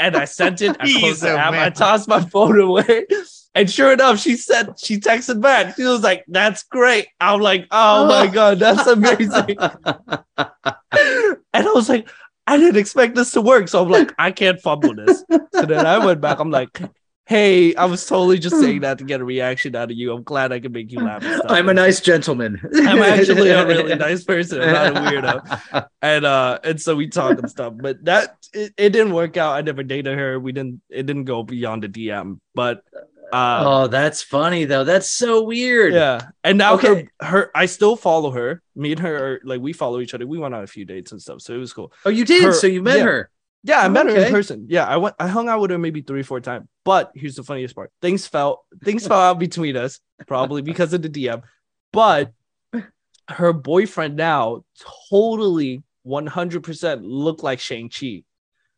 And 0.00 0.16
I 0.16 0.24
sent 0.24 0.62
it. 0.62 0.76
I 0.80 0.86
He's 0.86 0.98
closed 0.98 1.22
the 1.22 1.30
app. 1.30 1.52
I 1.52 1.70
tossed 1.70 2.08
my 2.08 2.20
phone 2.20 2.60
away. 2.60 3.06
And 3.54 3.68
sure 3.68 3.92
enough, 3.92 4.20
she 4.20 4.36
said 4.36 4.78
she 4.78 5.00
texted 5.00 5.40
back. 5.40 5.76
She 5.76 5.82
was 5.82 6.02
like, 6.02 6.24
"That's 6.28 6.62
great." 6.64 7.08
I'm 7.20 7.40
like, 7.40 7.66
"Oh, 7.70 8.04
oh. 8.04 8.06
my 8.06 8.26
god, 8.28 8.58
that's 8.58 8.86
amazing!" 8.86 9.56
and 9.58 11.38
I 11.52 11.72
was 11.74 11.88
like, 11.88 12.08
"I 12.46 12.56
didn't 12.56 12.76
expect 12.76 13.16
this 13.16 13.32
to 13.32 13.40
work." 13.40 13.68
So 13.68 13.82
I'm 13.82 13.88
like, 13.88 14.14
"I 14.18 14.30
can't 14.30 14.60
fumble 14.60 14.94
this." 14.94 15.24
So 15.52 15.62
then 15.66 15.86
I 15.86 15.98
went 16.04 16.20
back. 16.20 16.38
I'm 16.38 16.50
like, 16.50 16.80
Hey, 17.28 17.74
I 17.74 17.84
was 17.84 18.06
totally 18.06 18.38
just 18.38 18.56
saying 18.60 18.80
that 18.80 18.96
to 18.98 19.04
get 19.04 19.20
a 19.20 19.24
reaction 19.24 19.76
out 19.76 19.90
of 19.90 19.96
you. 19.98 20.12
I'm 20.14 20.22
glad 20.22 20.50
I 20.50 20.60
could 20.60 20.72
make 20.72 20.90
you 20.90 21.00
laugh. 21.00 21.22
I'm 21.46 21.68
a 21.68 21.74
nice 21.74 22.00
gentleman. 22.00 22.58
I'm 22.74 23.02
actually 23.02 23.50
a 23.50 23.66
really 23.66 23.94
nice 24.08 24.24
person. 24.24 24.62
I'm 24.62 24.94
not 24.94 24.96
a 24.96 25.00
weirdo. 25.10 25.88
And 26.00 26.24
uh, 26.24 26.58
and 26.64 26.80
so 26.80 26.96
we 26.96 27.08
talk 27.08 27.38
and 27.38 27.50
stuff. 27.50 27.74
But 27.76 28.02
that 28.06 28.36
it, 28.54 28.72
it 28.78 28.90
didn't 28.90 29.12
work 29.12 29.36
out. 29.36 29.52
I 29.52 29.60
never 29.60 29.82
dated 29.82 30.16
her. 30.16 30.40
We 30.40 30.52
didn't. 30.52 30.80
It 30.88 31.04
didn't 31.04 31.24
go 31.24 31.42
beyond 31.42 31.82
the 31.82 31.88
DM. 31.90 32.40
But 32.54 32.82
uh, 33.30 33.62
Oh, 33.66 33.86
that's 33.88 34.22
funny 34.22 34.64
though. 34.64 34.84
That's 34.84 35.10
so 35.10 35.42
weird. 35.42 35.92
yeah. 35.92 36.30
And 36.42 36.56
now 36.56 36.74
Okay. 36.76 37.08
her, 37.20 37.26
her, 37.26 37.50
I 37.54 37.66
still 37.66 37.94
follow 37.94 38.30
her. 38.30 38.62
Me 38.74 38.92
and 38.92 39.00
her, 39.00 39.16
are, 39.34 39.40
like 39.44 39.60
we 39.60 39.74
follow 39.74 40.00
each 40.00 40.14
other. 40.14 40.26
We 40.26 40.38
went 40.38 40.54
on 40.54 40.62
a 40.64 40.66
few 40.66 40.86
dates 40.86 41.12
and 41.12 41.20
stuff, 41.20 41.42
so 41.42 41.52
it 41.54 41.58
was 41.58 41.74
cool. 41.74 41.92
Oh, 42.06 42.10
you 42.10 42.24
did. 42.24 42.42
Her- 42.42 42.52
so 42.54 42.66
you 42.66 42.82
met 42.82 42.98
yeah. 42.98 43.04
her. 43.04 43.30
Yeah, 43.64 43.80
I 43.80 43.86
oh, 43.86 43.90
met 43.90 44.06
her 44.06 44.16
in 44.16 44.32
person. 44.32 44.66
Yeah, 44.68 44.86
I 44.86 44.96
went. 44.96 45.16
I 45.18 45.28
hung 45.28 45.48
out 45.48 45.60
with 45.60 45.70
her 45.70 45.78
maybe 45.78 46.00
three, 46.00 46.22
four 46.22 46.40
times. 46.40 46.66
But 46.84 47.10
here's 47.14 47.34
the 47.34 47.42
funniest 47.42 47.74
part: 47.74 47.90
things 48.00 48.26
fell, 48.26 48.64
things 48.84 49.06
fell 49.06 49.20
out 49.20 49.38
between 49.38 49.76
us, 49.76 50.00
probably 50.26 50.62
because 50.62 50.92
of 50.92 51.02
the 51.02 51.08
DM. 51.08 51.42
But 51.92 52.32
her 53.28 53.52
boyfriend 53.52 54.16
now 54.16 54.64
totally 55.10 55.82
100% 56.06 57.00
looked 57.02 57.42
like 57.42 57.60
Shang 57.60 57.90
Chi, 57.90 58.22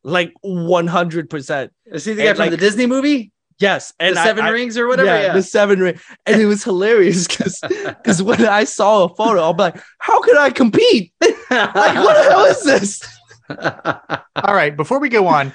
like 0.03 0.33
100%. 0.45 1.71
Is 1.87 2.05
he 2.05 2.15
the 2.15 2.23
guy 2.23 2.31
from 2.31 2.39
like, 2.39 2.51
the 2.51 2.57
Disney 2.57 2.87
movie? 2.87 3.33
Yes, 3.59 3.93
and 4.01 4.17
the 4.17 4.25
Seven 4.25 4.45
I- 4.47 4.49
Rings 4.49 4.79
or 4.79 4.89
whatever? 4.89 5.09
yeah, 5.09 5.21
Yeah. 5.21 5.33
the 5.35 5.43
seven 5.43 5.81
ring, 5.81 6.01
and 6.25 6.41
it 6.41 6.47
was 6.47 6.65
hilarious 6.65 7.29
because 7.29 7.61
because 7.61 8.23
when 8.23 8.47
I 8.47 8.65
saw 8.65 9.05
a 9.05 9.15
photo, 9.15 9.51
I'm 9.51 9.57
like, 9.57 9.77
how 9.99 10.21
could 10.23 10.39
I 10.39 10.51
compete? 10.51 11.13
Like, 11.51 11.75
what 11.75 12.15
the 12.25 12.31
hell 12.31 12.45
is 12.45 12.63
this? 12.63 13.03
All 13.51 14.55
right, 14.55 14.77
before 14.77 14.99
we 15.01 15.09
go 15.09 15.27
on, 15.27 15.53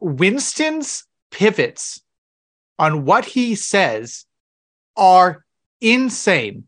Winston's 0.00 1.04
pivots 1.30 2.00
on 2.78 3.04
what 3.04 3.24
he 3.24 3.54
says 3.54 4.24
are 4.96 5.44
insane. 5.80 6.66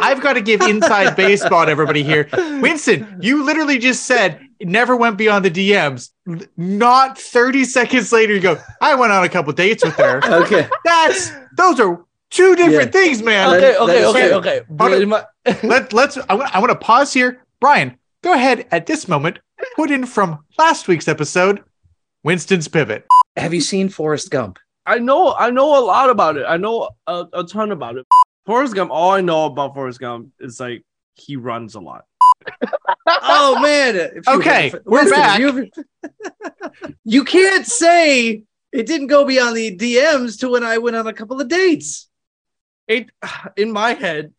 I've 0.00 0.22
got 0.22 0.34
to 0.34 0.40
give 0.40 0.62
inside 0.62 1.16
baseball 1.16 1.66
to 1.66 1.70
everybody 1.70 2.02
here. 2.02 2.28
Winston, 2.32 3.18
you 3.20 3.44
literally 3.44 3.78
just 3.78 4.04
said 4.04 4.40
it 4.58 4.68
never 4.68 4.96
went 4.96 5.18
beyond 5.18 5.44
the 5.44 5.50
DMs. 5.50 6.10
Not 6.56 7.18
30 7.18 7.64
seconds 7.64 8.10
later, 8.12 8.32
you 8.34 8.40
go, 8.40 8.56
I 8.80 8.94
went 8.94 9.12
on 9.12 9.22
a 9.22 9.28
couple 9.28 9.52
dates 9.52 9.84
with 9.84 9.94
her. 9.96 10.20
okay. 10.24 10.66
That's 10.84 11.32
those 11.56 11.78
are 11.78 12.02
two 12.30 12.56
different 12.56 12.92
things, 12.92 13.22
man. 13.22 13.48
Okay, 13.50 13.60
that 13.60 13.80
okay, 13.80 14.04
okay, 14.06 14.28
true. 14.28 14.36
okay. 14.38 14.60
Hold 14.78 14.90
Really, 14.92 15.04
my- 15.04 15.24
Let, 15.62 15.92
let's 15.92 16.16
I 16.28 16.34
want, 16.34 16.54
I 16.56 16.58
want 16.58 16.70
to 16.70 16.76
pause 16.78 17.12
here. 17.12 17.44
Brian, 17.60 17.98
go 18.22 18.32
ahead 18.32 18.66
at 18.70 18.86
this 18.86 19.08
moment, 19.08 19.40
put 19.76 19.90
in 19.90 20.06
from 20.06 20.44
last 20.58 20.88
week's 20.88 21.08
episode, 21.08 21.62
Winston's 22.22 22.68
pivot. 22.68 23.06
Have 23.36 23.54
you 23.54 23.60
seen 23.60 23.88
Forrest 23.88 24.30
Gump? 24.30 24.58
I 24.86 24.98
know 24.98 25.34
I 25.34 25.50
know 25.50 25.78
a 25.78 25.84
lot 25.84 26.10
about 26.10 26.36
it. 26.36 26.44
I 26.48 26.56
know 26.56 26.90
a, 27.06 27.26
a 27.32 27.44
ton 27.44 27.70
about 27.72 27.96
it. 27.96 28.06
Forrest 28.46 28.74
Gump, 28.74 28.90
all 28.90 29.10
I 29.12 29.20
know 29.20 29.46
about 29.46 29.74
Forrest 29.74 30.00
Gump 30.00 30.30
is 30.40 30.58
like 30.60 30.82
he 31.14 31.36
runs 31.36 31.74
a 31.74 31.80
lot. 31.80 32.04
Oh 33.06 33.60
man. 33.60 33.96
If 33.96 34.26
you- 34.26 34.32
Okay, 34.34 34.72
we're 34.84 35.00
Winston, 35.04 35.18
back. 35.20 35.40
You, 35.40 35.70
you 37.04 37.24
can't 37.24 37.66
say 37.66 38.42
it 38.72 38.86
didn't 38.86 39.08
go 39.08 39.24
beyond 39.24 39.56
the 39.56 39.76
DMs 39.76 40.38
to 40.40 40.48
when 40.50 40.62
I 40.64 40.78
went 40.78 40.96
on 40.96 41.06
a 41.06 41.12
couple 41.12 41.40
of 41.40 41.48
dates. 41.48 42.08
It 42.86 43.10
in 43.56 43.72
my 43.72 43.94
head. 43.94 44.32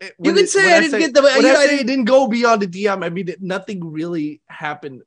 It- 0.00 0.14
You 0.18 0.32
when 0.32 0.36
can 0.36 0.46
say 0.46 0.64
when 0.64 0.74
I 0.74 0.80
didn't 0.80 0.98
get 1.00 1.14
the- 1.14 1.22
When 1.22 1.42
you- 1.42 1.48
I 1.48 1.52
I 1.52 1.54
say 1.56 1.66
didn't- 1.68 1.80
it 1.80 1.86
didn't 1.86 2.04
go 2.06 2.26
beyond 2.28 2.62
the 2.62 2.66
DM, 2.66 3.04
I 3.04 3.08
mean 3.10 3.28
it, 3.28 3.42
nothing 3.42 3.90
really 3.92 4.40
happened 4.48 5.02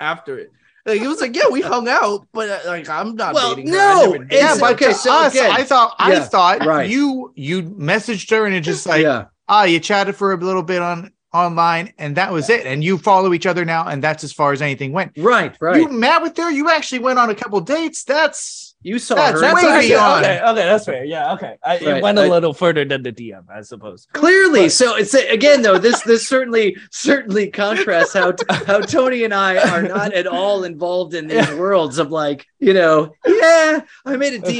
after 0.00 0.38
it. 0.38 0.50
Like 0.84 1.00
it 1.00 1.08
was 1.08 1.20
like, 1.20 1.34
yeah, 1.34 1.48
we 1.50 1.60
hung 1.74 1.88
out, 1.88 2.26
but 2.32 2.48
uh, 2.48 2.58
like 2.68 2.88
I'm 2.88 3.16
not 3.16 3.34
Well, 3.34 3.54
dating 3.56 3.72
no, 3.72 4.12
never 4.12 4.24
dated 4.24 4.32
Yeah, 4.32 4.56
but 4.60 4.74
okay, 4.74 4.86
to 4.88 4.94
so 4.94 5.12
us, 5.12 5.34
again- 5.34 5.50
I 5.50 5.64
thought 5.64 5.94
I 5.98 6.12
Yeah, 6.12 6.24
thought 6.24 6.64
right. 6.64 6.88
you 6.88 7.32
you 7.34 7.62
messaged 7.62 8.30
her 8.30 8.46
and 8.46 8.54
it 8.54 8.60
just 8.60 8.86
like 8.86 9.02
yeah. 9.02 9.24
ah 9.48 9.64
you 9.64 9.80
chatted 9.80 10.14
for 10.16 10.32
a 10.32 10.36
little 10.36 10.62
bit 10.62 10.80
on 10.82 11.10
online 11.34 11.92
and 11.98 12.16
that 12.16 12.32
was 12.32 12.48
it 12.48 12.64
and 12.66 12.82
you 12.82 12.96
follow 12.96 13.34
each 13.34 13.44
other 13.46 13.64
now 13.64 13.86
and 13.86 14.02
that's 14.02 14.24
as 14.24 14.32
far 14.32 14.52
as 14.52 14.62
anything 14.62 14.92
went. 14.92 15.12
Right, 15.18 15.54
right. 15.60 15.76
You 15.82 15.88
met 15.88 16.22
with 16.22 16.36
her. 16.38 16.50
You 16.50 16.70
actually 16.70 17.00
went 17.00 17.18
on 17.18 17.28
a 17.28 17.34
couple 17.34 17.60
dates. 17.60 18.04
That's 18.04 18.65
You 18.86 19.00
saw 19.00 19.16
That's 19.16 19.40
her. 19.40 19.40
way 19.40 19.48
That's 19.48 19.62
person. 19.62 19.76
okay, 19.78 19.88
beyond. 19.88 20.24
okay, 20.24 20.40
okay, 20.42 20.54
that's 20.64 20.84
fair. 20.84 21.04
Yeah, 21.04 21.32
okay. 21.32 21.56
I, 21.64 21.70
Right, 21.72 21.82
It 21.82 22.02
went 22.04 22.18
a 22.18 22.22
I- 22.22 22.28
little 22.28 22.54
further 22.54 22.84
than 22.84 23.02
the 23.02 23.10
DM, 23.10 23.42
I 23.52 23.62
suppose. 23.62 24.06
Clearly, 24.12 24.66
But- 24.66 24.72
so 24.72 24.94
it's 24.96 25.12
again 25.12 25.62
though. 25.62 25.76
This 25.78 26.00
this 26.02 26.28
certainly 26.28 26.76
certainly 26.92 27.48
contrasts 27.50 28.12
how 28.14 28.32
how 28.66 28.78
Tony 28.80 29.24
and 29.24 29.34
I 29.34 29.56
are 29.72 29.82
not 29.82 30.12
at 30.12 30.28
all 30.28 30.62
involved 30.62 31.14
in 31.14 31.26
these 31.26 31.50
worlds 31.54 31.98
of 31.98 32.12
like 32.12 32.46
you 32.60 32.72
know 32.74 33.12
yeah 33.26 33.80
I 34.04 34.16
made 34.16 34.34
a 34.34 34.38
Okay. 34.38 34.52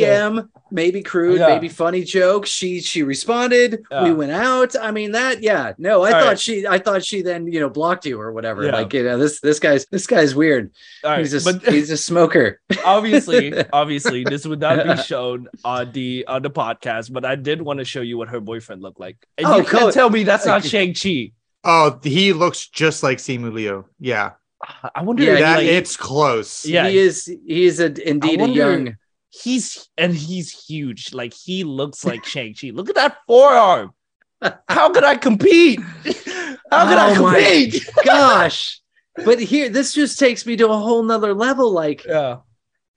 DM 0.71 0.73
maybe 0.73 1.03
crude 1.03 1.39
Yeah. 1.39 1.49
maybe 1.49 1.69
funny 1.69 2.03
joke 2.03 2.45
she 2.47 2.81
she 2.81 3.03
responded 3.03 3.85
Yeah. 3.91 4.05
we 4.05 4.13
went 4.13 4.33
out 4.33 4.75
I 4.81 4.91
mean 4.91 5.13
that 5.13 5.43
yeah 5.43 5.73
no 5.79 6.03
I 6.03 6.13
All 6.13 6.21
thought 6.21 6.27
right. 6.29 6.39
she 6.41 6.67
I 6.67 6.79
thought 6.79 7.05
she 7.05 7.23
then 7.23 7.47
you 7.47 7.61
know 7.61 7.71
blocked 7.71 8.05
you 8.07 8.21
or 8.21 8.33
whatever 8.33 8.65
Yeah. 8.65 8.73
like 8.73 8.93
you 8.93 9.05
know 9.05 9.17
this 9.19 9.41
this 9.41 9.59
guy's 9.61 9.87
this 9.87 10.07
guy's 10.07 10.35
weird 10.35 10.73
All 11.05 11.11
right, 11.13 11.21
he's 11.21 11.35
a 11.35 11.53
but 11.53 11.65
he's 11.73 11.91
a 11.91 11.97
smoker 11.97 12.61
obviously, 12.85 13.53
obviously, 13.73 14.25
this 14.25 14.47
would 14.47 14.61
not 14.61 14.85
be 14.85 15.03
shown 15.13 15.49
on 15.65 15.93
the 15.93 16.25
on 16.27 16.43
the 16.43 16.51
podcast, 16.51 17.13
but 17.13 17.25
I 17.25 17.37
did 17.37 17.63
want 17.63 17.79
to 17.79 17.85
show 17.85 18.01
you 18.01 18.19
what 18.19 18.29
her 18.29 18.41
boyfriend 18.41 18.83
looked 18.83 19.01
like. 19.01 19.17
And 19.39 19.47
Oh, 19.47 19.59
you 19.59 19.65
can't 19.65 19.93
tell 19.93 20.11
me 20.11 20.25
that's 20.25 20.47
not 20.47 20.65
Shang 20.65 20.95
Chi. 20.95 21.33
oh 21.65 21.99
he 22.03 22.33
looks 22.33 22.69
just 22.69 23.03
like 23.03 23.19
Simu 23.19 23.53
Liu. 23.53 23.85
Yeah, 24.01 24.33
I 24.95 25.03
wonder. 25.03 25.23
Yeah, 25.23 25.33
if, 25.35 25.41
that 25.41 25.57
like, 25.59 25.67
it's 25.67 25.97
close. 25.97 26.67
Yeah. 26.67 26.89
he 26.89 26.99
is 26.99 27.25
he 27.27 27.65
is 27.67 27.81
a, 27.81 27.87
indeed 28.09 28.41
a 28.41 28.49
young 28.49 28.97
he's 29.43 29.89
and 29.99 30.15
he's 30.15 30.51
huge. 30.67 31.13
Like 31.13 31.33
he 31.35 31.65
looks 31.65 32.05
like 32.05 32.25
Shang 32.25 32.55
Chi. 32.55 32.71
Look 32.73 32.89
at 32.89 32.95
that 32.97 33.19
forearm. 33.27 33.93
How 34.69 34.91
could 34.93 35.05
I 35.05 35.17
compete? 35.17 35.81
How 36.71 36.89
could 36.89 36.99
I 36.99 37.17
Oh 37.17 37.23
my- 37.23 37.35
compete? 37.41 37.89
gosh 38.05 38.81
but 39.25 39.41
here 39.41 39.71
this 39.71 39.95
just 39.95 40.19
takes 40.19 40.45
me 40.45 40.57
to 40.57 40.69
a 40.69 40.77
whole 40.77 41.03
nother 41.03 41.33
level 41.33 41.71
like 41.73 42.05
Yeah. 42.05 42.39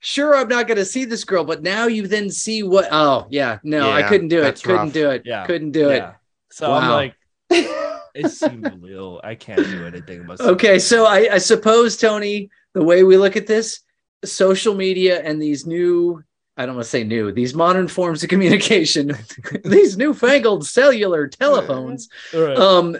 sure 0.00 0.36
i'm 0.36 0.48
not 0.48 0.66
going 0.66 0.76
to 0.76 0.84
see 0.84 1.06
this 1.06 1.24
girl 1.24 1.44
but 1.44 1.62
now 1.62 1.86
you 1.86 2.06
then 2.06 2.28
see 2.30 2.62
what 2.62 2.88
oh 2.92 3.26
yeah 3.30 3.58
no 3.62 3.90
i 3.90 4.02
couldn't 4.02 4.28
do 4.28 4.38
it 4.40 4.42
that's 4.42 4.60
couldn't 4.60 4.80
rough. 4.88 4.92
do 4.92 5.10
it 5.10 5.22
Yeah. 5.24 5.46
couldn't 5.46 5.70
do 5.70 5.88
it 5.88 5.96
Yeah. 5.96 6.12
So 6.50 6.70
I'm 6.74 6.90
like, 6.90 7.14
it 7.50 8.28
seemed 8.30 8.66
a 8.66 8.74
little. 8.74 9.20
I 9.24 9.34
can't 9.36 9.64
do 9.64 9.86
anything 9.86 10.20
about. 10.20 10.40
okay 10.40 10.78
so 10.78 11.06
I, 11.06 11.28
I 11.32 11.38
suppose 11.38 11.96
tony 11.96 12.50
the 12.74 12.84
way 12.84 13.02
we 13.02 13.16
look 13.16 13.36
at 13.36 13.46
this 13.46 13.80
social 14.24 14.74
media 14.74 15.22
and 15.22 15.40
these 15.40 15.64
new 15.66 16.22
i 16.60 16.66
don't 16.66 16.76
want 16.76 16.84
to 16.84 16.90
say 16.90 17.04
new 17.04 17.32
these 17.32 17.54
modern 17.54 17.88
forms 17.88 18.22
of 18.22 18.28
communication 18.28 19.16
these 19.64 19.96
newfangled 19.96 20.66
cellular 20.66 21.26
telephones 21.26 22.08
All 22.34 22.40
right. 22.40 22.56
um 22.56 22.96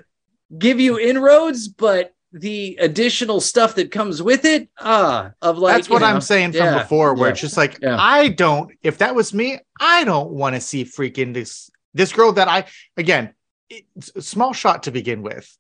give 0.59 0.81
you 0.81 0.99
inroads 0.99 1.69
but 1.69 2.15
the 2.33 2.77
additional 2.81 3.41
stuff 3.41 3.75
that 3.75 3.91
comes 3.91 4.23
with 4.23 4.45
it 4.45 4.69
ah 4.79 5.33
of 5.43 5.59
like 5.59 5.77
That's 5.77 5.91
what 5.91 6.03
know, 6.03 6.07
I'm 6.07 6.21
saying 6.21 6.53
from 6.53 6.63
yeah, 6.63 6.83
before, 6.83 7.15
where 7.15 7.29
yeah, 7.29 7.33
it's 7.33 7.41
just 7.41 7.57
like 7.57 7.79
yeah. 7.83 7.97
I 7.99 8.29
don't. 8.29 8.73
If 8.83 8.99
that 8.99 9.15
was 9.15 9.35
me, 9.35 9.59
I 9.81 10.05
don't 10.05 10.31
want 10.31 10.55
to 10.55 10.61
see 10.61 10.85
freaking 10.85 11.35
this 11.35 11.71
this 11.93 12.13
girl 12.13 12.33
that 12.35 12.47
I 12.47 12.67
again, 12.97 13.35
it's 13.69 14.13
a 14.15 14.23
small 14.23 14.53
shot 14.53 14.85
to 14.85 14.93
begin 14.93 15.23
with, 15.23 15.57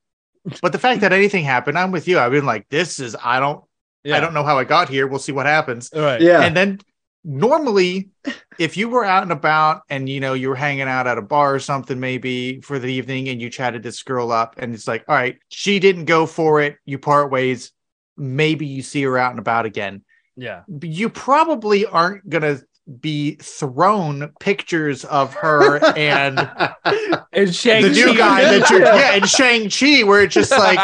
but 0.62 0.70
the 0.70 0.78
fact 0.78 1.00
that 1.00 1.12
anything 1.12 1.44
happened, 1.44 1.76
I'm 1.76 1.90
with 1.90 2.06
you. 2.06 2.20
I've 2.20 2.32
been 2.32 2.46
like, 2.46 2.68
this 2.68 3.00
is 3.00 3.16
I 3.20 3.40
don't 3.40 3.64
yeah. 4.04 4.16
I 4.16 4.20
don't 4.20 4.32
know 4.32 4.44
how 4.44 4.58
I 4.58 4.64
got 4.64 4.88
here. 4.88 5.06
We'll 5.06 5.18
see 5.18 5.32
what 5.32 5.46
happens. 5.46 5.90
All 5.92 6.02
right. 6.02 6.20
yeah 6.20 6.42
And 6.42 6.56
then 6.56 6.78
normally, 7.24 8.10
if 8.58 8.76
you 8.76 8.88
were 8.88 9.04
out 9.04 9.22
and 9.22 9.32
about 9.32 9.82
and 9.88 10.08
you 10.08 10.20
know 10.20 10.34
you 10.34 10.48
were 10.48 10.56
hanging 10.56 10.88
out 10.88 11.06
at 11.06 11.18
a 11.18 11.22
bar 11.22 11.54
or 11.54 11.58
something, 11.58 11.98
maybe 11.98 12.60
for 12.60 12.78
the 12.78 12.92
evening, 12.92 13.28
and 13.28 13.40
you 13.40 13.50
chatted 13.50 13.82
this 13.82 14.02
girl 14.02 14.32
up, 14.32 14.54
and 14.58 14.74
it's 14.74 14.88
like, 14.88 15.04
all 15.08 15.14
right, 15.14 15.38
she 15.48 15.78
didn't 15.78 16.06
go 16.06 16.26
for 16.26 16.60
it. 16.60 16.76
You 16.84 16.98
part 16.98 17.30
ways. 17.30 17.72
Maybe 18.16 18.66
you 18.66 18.82
see 18.82 19.02
her 19.02 19.16
out 19.16 19.30
and 19.30 19.38
about 19.38 19.64
again. 19.64 20.04
Yeah. 20.36 20.62
You 20.82 21.08
probably 21.08 21.86
aren't 21.86 22.28
gonna 22.28 22.60
be 23.00 23.36
thrown 23.36 24.32
pictures 24.40 25.04
of 25.04 25.32
her 25.34 25.78
and 25.96 26.50
And 27.32 27.54
Shang 27.54 27.82
the 27.82 27.90
new 27.90 28.16
guy 28.16 28.42
that 28.42 28.70
you're 28.70 28.80
yeah, 28.82 29.14
and 29.14 29.28
Shang 29.28 29.70
Chi, 29.70 30.02
where 30.02 30.22
it's 30.22 30.34
just 30.34 30.50
like, 30.50 30.78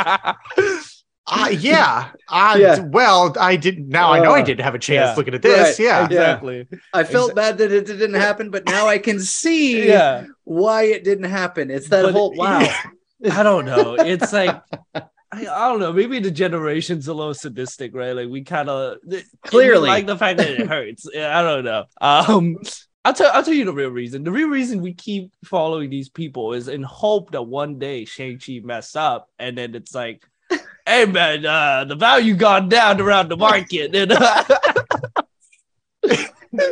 uh, 1.27 1.49
yeah, 1.59 2.11
I 2.29 2.59
Yeah. 2.59 2.79
well, 2.81 3.35
I 3.39 3.57
didn't. 3.57 3.89
Now 3.89 4.13
I 4.13 4.21
know 4.21 4.33
I 4.33 4.43
didn't 4.43 4.65
have 4.65 4.75
a 4.75 4.79
chance 4.79 5.11
yeah. 5.11 5.15
looking 5.17 5.35
at 5.35 5.43
this. 5.43 5.79
Right. 5.79 5.85
Yeah, 5.87 6.05
exactly. 6.07 6.67
I 6.93 7.05
felt 7.05 7.35
bad 7.35 7.59
that 7.59 7.73
it 7.73 7.87
didn't 7.87 8.15
happen, 8.15 8.51
but 8.51 8.65
now 8.67 8.87
I 8.87 8.99
can 8.99 9.19
see 9.21 9.89
Yeah. 9.89 10.27
why 10.45 10.85
it 10.85 11.05
didn't 11.05 11.31
happen. 11.31 11.71
It's 11.71 11.89
that 11.89 12.03
But- 12.03 12.13
whole 12.13 12.35
wow. 12.35 12.67
I 13.33 13.43
don't 13.43 13.65
know. 13.65 13.95
It's 13.95 14.33
like 14.33 14.55
I, 14.95 15.03
I 15.33 15.69
don't 15.69 15.81
know. 15.81 15.93
Maybe 15.93 16.21
the 16.21 16.31
generation's 16.31 17.09
a 17.09 17.15
little 17.15 17.35
sadistic, 17.35 17.95
right? 17.95 18.13
Like 18.13 18.29
we 18.29 18.43
kind 18.45 18.69
of 18.69 18.99
Clearly. 19.47 19.89
like 19.89 20.07
the 20.07 20.17
fact 20.19 20.39
that 20.39 20.49
it 20.51 20.67
hurts. 20.69 21.09
Yeah, 21.13 21.37
I 21.39 21.43
don't 21.43 21.65
know. 21.65 21.85
Um, 22.01 22.57
I'll 23.05 23.15
tell 23.15 23.31
I'll 23.33 23.43
tell 23.43 23.55
you 23.55 23.65
the 23.65 23.73
real 23.73 23.91
reason. 23.91 24.23
The 24.25 24.33
real 24.33 24.49
reason 24.49 24.83
we 24.83 24.93
keep 24.93 25.33
following 25.45 25.91
these 25.91 26.09
people 26.09 26.53
is 26.53 26.69
in 26.69 26.83
hope 26.83 27.31
that 27.33 27.43
one 27.43 27.79
day 27.79 28.05
Shang 28.05 28.39
Chi 28.39 28.61
mess 28.63 28.95
up, 28.97 29.29
and 29.39 29.57
then 29.57 29.75
it's 29.75 29.95
like, 29.95 30.27
hey 30.87 31.05
man, 31.07 31.45
uh, 31.45 31.85
the 31.85 31.97
value 31.97 32.35
gone 32.35 32.69
down 32.69 33.01
around 33.01 33.29
the 33.29 33.37
market, 33.37 33.95
and 33.95 34.13
uh, 34.13 34.45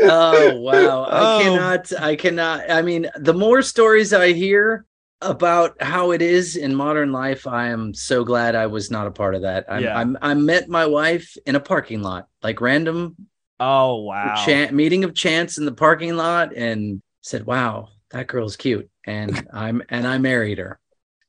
oh 0.03 0.61
wow 0.61 1.07
Oh. 1.11 1.39
i 1.39 1.43
cannot 1.43 1.93
i 2.01 2.17
cannot 2.17 2.71
i 2.71 2.81
mean 2.81 3.11
the 3.17 3.35
more 3.35 3.61
stories 3.61 4.12
i 4.15 4.33
hear 4.33 4.87
about 5.21 5.81
how 5.83 6.12
it 6.12 6.23
is 6.23 6.57
in 6.57 6.75
modern 6.75 7.12
life 7.12 7.47
i 7.47 7.69
am 7.69 7.93
so 7.93 8.25
glad 8.25 8.55
i 8.55 8.67
was 8.67 8.91
not 8.91 9.07
a 9.07 9.11
part 9.11 9.35
of 9.35 9.43
that 9.43 9.67
I'm, 9.69 9.83
Yeah. 9.83 9.99
I'm, 9.99 10.17
i 10.23 10.33
met 10.35 10.69
my 10.69 10.87
wife 10.87 11.37
in 11.45 11.57
a 11.57 11.61
parking 11.61 12.03
lot 12.03 12.29
like 12.43 12.61
random 12.61 13.17
Oh 13.61 14.03
wow. 14.03 14.35
meeting 14.73 15.05
of 15.05 15.15
chance 15.15 15.59
in 15.59 15.65
the 15.65 15.73
parking 15.73 16.17
lot 16.17 16.55
and 16.57 17.03
said 17.23 17.45
wow 17.45 17.89
that 18.11 18.27
girl's 18.27 18.57
cute 18.57 18.89
and 19.07 19.47
i'm 19.53 19.83
and 19.91 20.07
i 20.07 20.17
married 20.19 20.59
her 20.59 20.79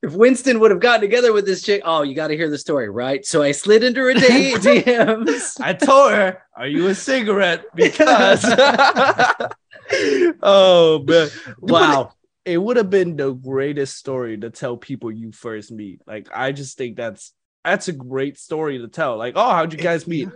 if 0.02 0.12
winston 0.12 0.60
would 0.60 0.70
have 0.70 0.80
gotten 0.80 1.00
together 1.00 1.32
with 1.32 1.46
this 1.46 1.62
chick 1.62 1.82
oh 1.84 2.02
you 2.02 2.14
got 2.14 2.28
to 2.28 2.36
hear 2.36 2.50
the 2.50 2.58
story 2.58 2.88
right 2.88 3.24
so 3.26 3.42
i 3.42 3.52
slid 3.52 3.82
into 3.82 4.00
her 4.00 4.14
D- 4.14 4.20
dms 4.54 5.60
I 5.60 5.72
told 5.72 6.12
her, 6.12 6.42
"Are 6.56 6.66
you 6.66 6.86
a 6.88 6.94
cigarette?" 6.94 7.64
Because 7.74 8.44
oh 10.42 11.04
man, 11.06 11.28
wow 11.60 12.12
it 12.46 12.58
would 12.58 12.76
have 12.76 12.88
been 12.88 13.16
the 13.16 13.32
greatest 13.32 13.96
story 13.96 14.38
to 14.38 14.50
tell 14.50 14.76
people 14.76 15.10
you 15.10 15.32
first 15.32 15.72
meet. 15.72 16.00
Like 16.06 16.28
I 16.32 16.52
just 16.52 16.78
think 16.78 16.96
that's 16.96 17.34
that's 17.64 17.88
a 17.88 17.92
great 17.92 18.38
story 18.38 18.78
to 18.78 18.86
tell. 18.86 19.16
Like, 19.16 19.34
oh, 19.36 19.50
how'd 19.50 19.72
you 19.72 19.78
guys 19.78 20.06
meet? 20.06 20.28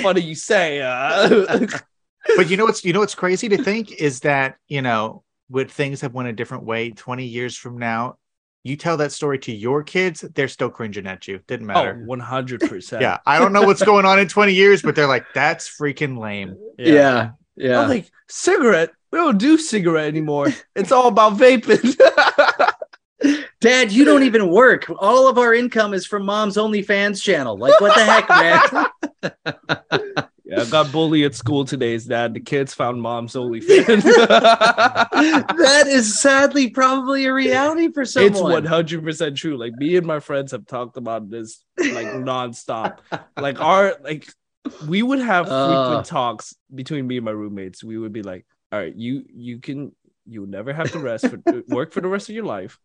Funny 0.00 0.22
you 0.22 0.34
say. 0.34 0.80
Uh, 0.80 1.66
but 2.36 2.48
you 2.48 2.56
know 2.56 2.64
what's 2.64 2.84
you 2.84 2.94
know 2.94 3.00
what's 3.00 3.14
crazy 3.14 3.50
to 3.50 3.62
think 3.62 3.92
is 3.92 4.20
that 4.20 4.56
you 4.66 4.80
know 4.80 5.22
would 5.50 5.70
things 5.70 6.00
have 6.00 6.14
went 6.14 6.30
a 6.30 6.32
different 6.32 6.64
way 6.64 6.90
20 6.90 7.26
years 7.26 7.54
from 7.54 7.76
now 7.76 8.16
you 8.64 8.76
tell 8.76 8.96
that 8.96 9.12
story 9.12 9.38
to 9.38 9.52
your 9.52 9.82
kids 9.82 10.20
they're 10.34 10.48
still 10.48 10.70
cringing 10.70 11.06
at 11.06 11.26
you 11.26 11.40
didn't 11.46 11.70
oh, 11.70 11.74
matter 11.74 12.02
one 12.04 12.20
hundred 12.20 12.60
percent. 12.60 13.02
yeah 13.02 13.18
i 13.26 13.38
don't 13.38 13.52
know 13.52 13.62
what's 13.62 13.82
going 13.82 14.06
on 14.06 14.18
in 14.18 14.28
20 14.28 14.52
years 14.52 14.82
but 14.82 14.94
they're 14.94 15.06
like 15.06 15.24
that's 15.34 15.68
freaking 15.68 16.18
lame 16.18 16.56
yeah 16.78 17.32
yeah, 17.56 17.80
I'm 17.80 17.88
like 17.88 18.10
cigarette. 18.28 18.90
We 19.10 19.18
don't 19.18 19.38
do 19.38 19.58
cigarette 19.58 20.06
anymore. 20.08 20.48
It's 20.74 20.92
all 20.92 21.08
about 21.08 21.34
vaping. 21.34 21.96
dad 23.60 23.92
you 23.92 24.04
don't 24.04 24.24
even 24.24 24.50
work 24.50 24.90
all 24.98 25.28
of 25.28 25.38
our 25.38 25.54
income 25.54 25.94
is 25.94 26.04
from 26.04 26.24
mom's 26.24 26.56
onlyfans 26.56 27.22
channel 27.22 27.56
like 27.56 27.80
what 27.80 27.94
the 27.94 28.04
heck 28.04 28.28
man 28.28 28.60
yeah, 30.44 30.62
I 30.62 30.64
got 30.66 30.90
bullied 30.92 31.24
at 31.24 31.34
school 31.34 31.64
today. 31.64 31.96
dad. 31.98 32.34
the 32.34 32.40
kids 32.40 32.74
found 32.74 33.00
mom's 33.00 33.34
OnlyFans? 33.34 34.02
that 35.12 35.84
is 35.86 36.20
sadly 36.20 36.70
probably 36.70 37.26
a 37.26 37.32
reality 37.32 37.90
for 37.92 38.04
someone 38.04 38.32
It's 38.32 38.40
one 38.40 38.64
hundred 38.64 39.04
percent 39.04 39.36
true. 39.36 39.56
Like 39.56 39.72
me 39.76 39.96
and 39.96 40.06
my 40.06 40.20
friends 40.20 40.52
have 40.52 40.66
talked 40.66 40.96
about 40.96 41.30
this 41.30 41.64
like 41.78 42.06
nonstop. 42.28 42.98
Like 43.36 43.60
our 43.60 43.94
like 44.02 44.28
we 44.86 45.02
would 45.02 45.20
have 45.20 45.46
frequent 45.46 46.00
Uh. 46.00 46.02
talks 46.04 46.54
between 46.74 47.06
me 47.06 47.16
and 47.18 47.24
my 47.24 47.32
roommates. 47.32 47.82
We 47.84 47.98
would 47.98 48.12
be 48.12 48.22
like, 48.22 48.44
"All 48.70 48.78
right, 48.78 48.94
you 48.94 49.24
you 49.32 49.58
can 49.58 49.92
you 50.26 50.46
never 50.46 50.72
have 50.72 50.90
to 50.92 50.98
rest 50.98 51.26
for 51.28 51.40
work 51.68 51.92
for 51.92 52.00
the 52.00 52.08
rest 52.08 52.28
of 52.28 52.34
your 52.34 52.44
life. 52.44 52.78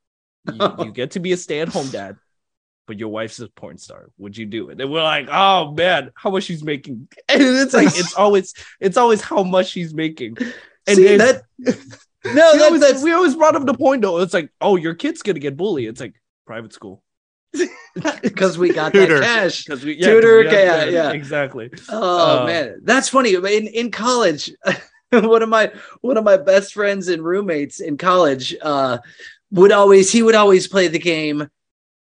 You, 0.51 0.73
you 0.85 0.91
get 0.91 1.11
to 1.11 1.19
be 1.19 1.33
a 1.33 1.37
stay 1.37 1.59
at 1.59 1.67
home 1.67 1.89
dad, 1.89 2.17
but 2.87 2.97
your 2.97 3.09
wife's 3.09 3.39
a 3.39 3.47
porn 3.49 3.77
star. 3.77 4.07
Would 4.17 4.35
you 4.37 4.45
do 4.45 4.69
it?" 4.69 4.81
And 4.81 4.91
we're 4.91 5.03
like, 5.03 5.27
"Oh 5.31 5.71
man, 5.71 6.11
how 6.15 6.31
much 6.31 6.45
she's 6.45 6.63
making?" 6.63 7.07
And 7.29 7.41
it's 7.43 7.73
like 7.73 7.87
it's 7.87 8.13
always 8.23 8.53
it's 8.79 8.97
always 8.97 9.21
how 9.21 9.43
much 9.43 9.67
she's 9.67 9.93
making. 9.93 10.37
And 10.87 10.95
See, 10.95 11.17
that 11.17 11.43
no 11.59 11.73
we 12.25 12.31
that, 12.33 12.61
always, 12.61 12.81
that's 12.81 13.03
we 13.03 13.11
always 13.11 13.35
brought 13.35 13.55
up 13.55 13.65
the 13.65 13.73
point 13.73 14.01
though. 14.01 14.19
It's 14.19 14.33
like, 14.33 14.49
oh, 14.61 14.75
your 14.77 14.95
kid's 14.95 15.21
gonna 15.21 15.39
get 15.39 15.57
bullied. 15.57 15.89
It's 15.89 16.01
like 16.01 16.15
private 16.45 16.73
school 16.73 17.03
because 18.21 18.57
we 18.57 18.69
got 18.71 18.93
Tutor. 18.93 19.19
that 19.19 19.23
cash 19.25 19.65
because 19.65 19.83
we 19.83 19.95
Tutor, 19.97 20.43
'cause 20.43 20.51
we 20.51 20.57
yeah, 20.57 20.75
have- 20.77 20.91
yeah. 20.91 21.11
exactly. 21.11 21.71
Oh 21.89 22.41
Uh, 22.41 22.45
man, 22.45 22.81
that's 22.83 23.09
funny. 23.09 23.33
In 23.35 23.67
in 23.67 23.91
college, 23.91 24.51
one 25.11 25.41
of 25.41 25.49
my 25.49 25.71
one 26.01 26.17
of 26.17 26.23
my 26.23 26.37
best 26.37 26.73
friends 26.73 27.07
and 27.07 27.23
roommates 27.23 27.79
in 27.79 27.97
college 27.97 28.55
uh, 28.61 28.97
would 29.51 29.71
always 29.71 30.11
he 30.11 30.21
would 30.23 30.35
always 30.35 30.67
play 30.67 30.87
the 30.87 30.99
game. 30.99 31.47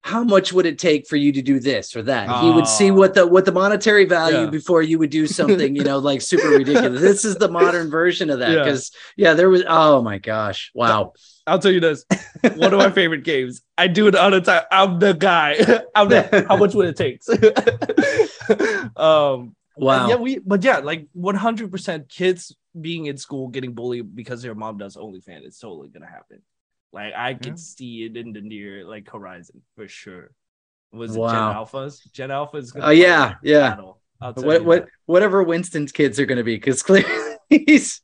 How 0.06 0.22
much 0.24 0.52
would 0.52 0.66
it 0.66 0.78
take 0.80 1.08
for 1.08 1.16
you 1.16 1.32
to 1.32 1.42
do 1.42 1.62
this 1.62 1.96
or 1.96 2.04
that? 2.04 2.30
He 2.44 2.52
would 2.52 2.68
see 2.68 2.92
Oh. 2.92 2.96
what 2.96 3.14
the 3.14 3.26
what 3.26 3.46
the 3.46 3.54
monetary 3.54 4.04
value 4.04 4.40
Yeah. 4.40 4.46
before 4.50 4.82
you 4.82 5.00
would 5.00 5.10
do 5.10 5.26
something, 5.28 5.76
you 5.78 5.84
know, 5.84 5.98
like 5.98 6.22
super 6.22 6.50
ridiculous. 6.50 7.00
this 7.02 7.24
is 7.24 7.36
the 7.38 7.50
modern 7.50 7.90
version 7.90 8.30
of 8.30 8.40
that 8.40 8.52
Yeah. 8.52 8.64
because 8.64 8.92
yeah. 9.16 9.34
there 9.34 9.50
was 9.50 9.64
oh 9.68 10.02
my 10.02 10.18
gosh, 10.18 10.72
wow. 10.76 11.14
I'll 11.48 11.60
tell 11.60 11.72
you 11.72 11.80
this. 11.80 12.06
One 12.56 12.74
of 12.74 12.80
my 12.80 12.90
favorite 12.92 13.24
games. 13.24 13.62
I 13.78 13.88
do 13.88 14.08
it 14.08 14.16
all 14.16 14.32
the 14.32 14.40
time. 14.42 14.64
I'm 14.72 15.00
the 15.00 15.14
guy. 15.14 15.56
I'm 15.96 16.10
the 16.10 16.46
how 16.50 16.58
much 16.58 16.74
would 16.76 16.88
it 16.88 16.98
take? 16.98 17.22
um 18.98 19.56
Wow. 19.76 20.08
yeah, 20.08 20.16
we 20.18 20.38
but 20.38 20.64
yeah, 20.64 20.78
like 20.80 21.08
100 21.14 21.72
percent 21.72 22.08
kids 22.08 22.56
being 22.80 23.08
in 23.08 23.18
school 23.18 23.48
getting 23.48 23.74
bullied 23.74 24.16
because 24.16 24.42
their 24.44 24.54
mom 24.54 24.78
does 24.78 24.96
OnlyFans. 24.96 25.46
It's 25.46 25.60
totally 25.60 25.90
gonna 25.90 26.10
happen. 26.10 26.42
Like 26.94 27.14
I 27.16 27.34
can 27.34 27.54
Yeah. 27.54 27.58
see 27.58 28.06
it 28.06 28.16
in 28.18 28.34
the 28.34 28.42
near 28.42 28.86
like 28.86 29.10
horizon 29.10 29.62
for 29.76 29.88
sure. 29.88 30.32
Was 30.92 31.16
it 31.16 31.26
Gen 31.26 31.48
Alphas? 31.48 32.12
Gen 32.14 32.30
Alphas. 32.30 32.72
Oh, 32.80 32.92
yeah, 32.92 33.36
yeah. 33.42 33.76
What 34.36 34.64
what 34.66 34.86
that. 34.86 34.90
whatever 35.06 35.44
Winston's 35.44 35.92
kids 35.92 36.20
are 36.20 36.26
going 36.26 36.38
to 36.38 36.44
be 36.44 36.56
because 36.56 36.84
clearly 36.84 37.10
he's 37.50 38.02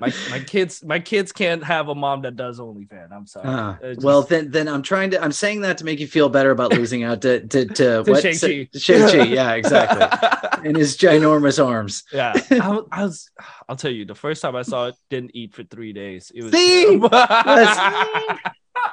my 0.00 0.12
my 0.30 0.40
kids 0.40 0.84
my 0.84 0.98
kids 0.98 1.30
can't 1.32 1.62
have 1.62 1.88
a 1.88 1.94
mom 1.94 2.22
that 2.22 2.36
does 2.36 2.58
OnlyFans. 2.58 3.12
I'm 3.12 3.26
sorry. 3.26 3.44
Ah, 3.48 3.78
It's 3.82 4.04
well, 4.04 4.22
then, 4.22 4.50
then 4.50 4.66
I'm 4.68 4.82
trying 4.82 5.10
to. 5.12 5.22
I'm 5.22 5.32
saying 5.32 5.60
that 5.62 5.78
to 5.78 5.84
make 5.84 6.00
you 6.00 6.06
feel 6.06 6.28
better 6.28 6.50
about 6.50 6.72
losing 6.72 7.04
out 7.04 7.22
to 7.22 7.46
to, 7.46 7.64
to, 7.66 7.74
To 8.04 8.10
what 8.10 8.22
Shang-Chi. 8.22 8.68
Shang-Chi, 8.76 9.24
yeah, 9.24 9.52
exactly. 9.54 10.64
In 10.68 10.74
his 10.74 10.96
ginormous 10.96 11.64
arms. 11.64 12.02
yeah, 12.12 12.32
I, 12.50 12.68
was- 12.70 12.86
I 12.90 13.02
was. 13.04 13.30
I'll 13.68 13.76
tell 13.76 13.90
you, 13.92 14.04
the 14.04 14.14
first 14.14 14.42
time 14.42 14.56
I 14.56 14.62
saw 14.62 14.86
it, 14.88 14.94
didn't 15.10 15.32
eat 15.34 15.54
for 15.54 15.62
three 15.64 15.92
days. 15.92 16.32
It 16.34 16.42
was 16.42 16.52
See? 16.52 16.96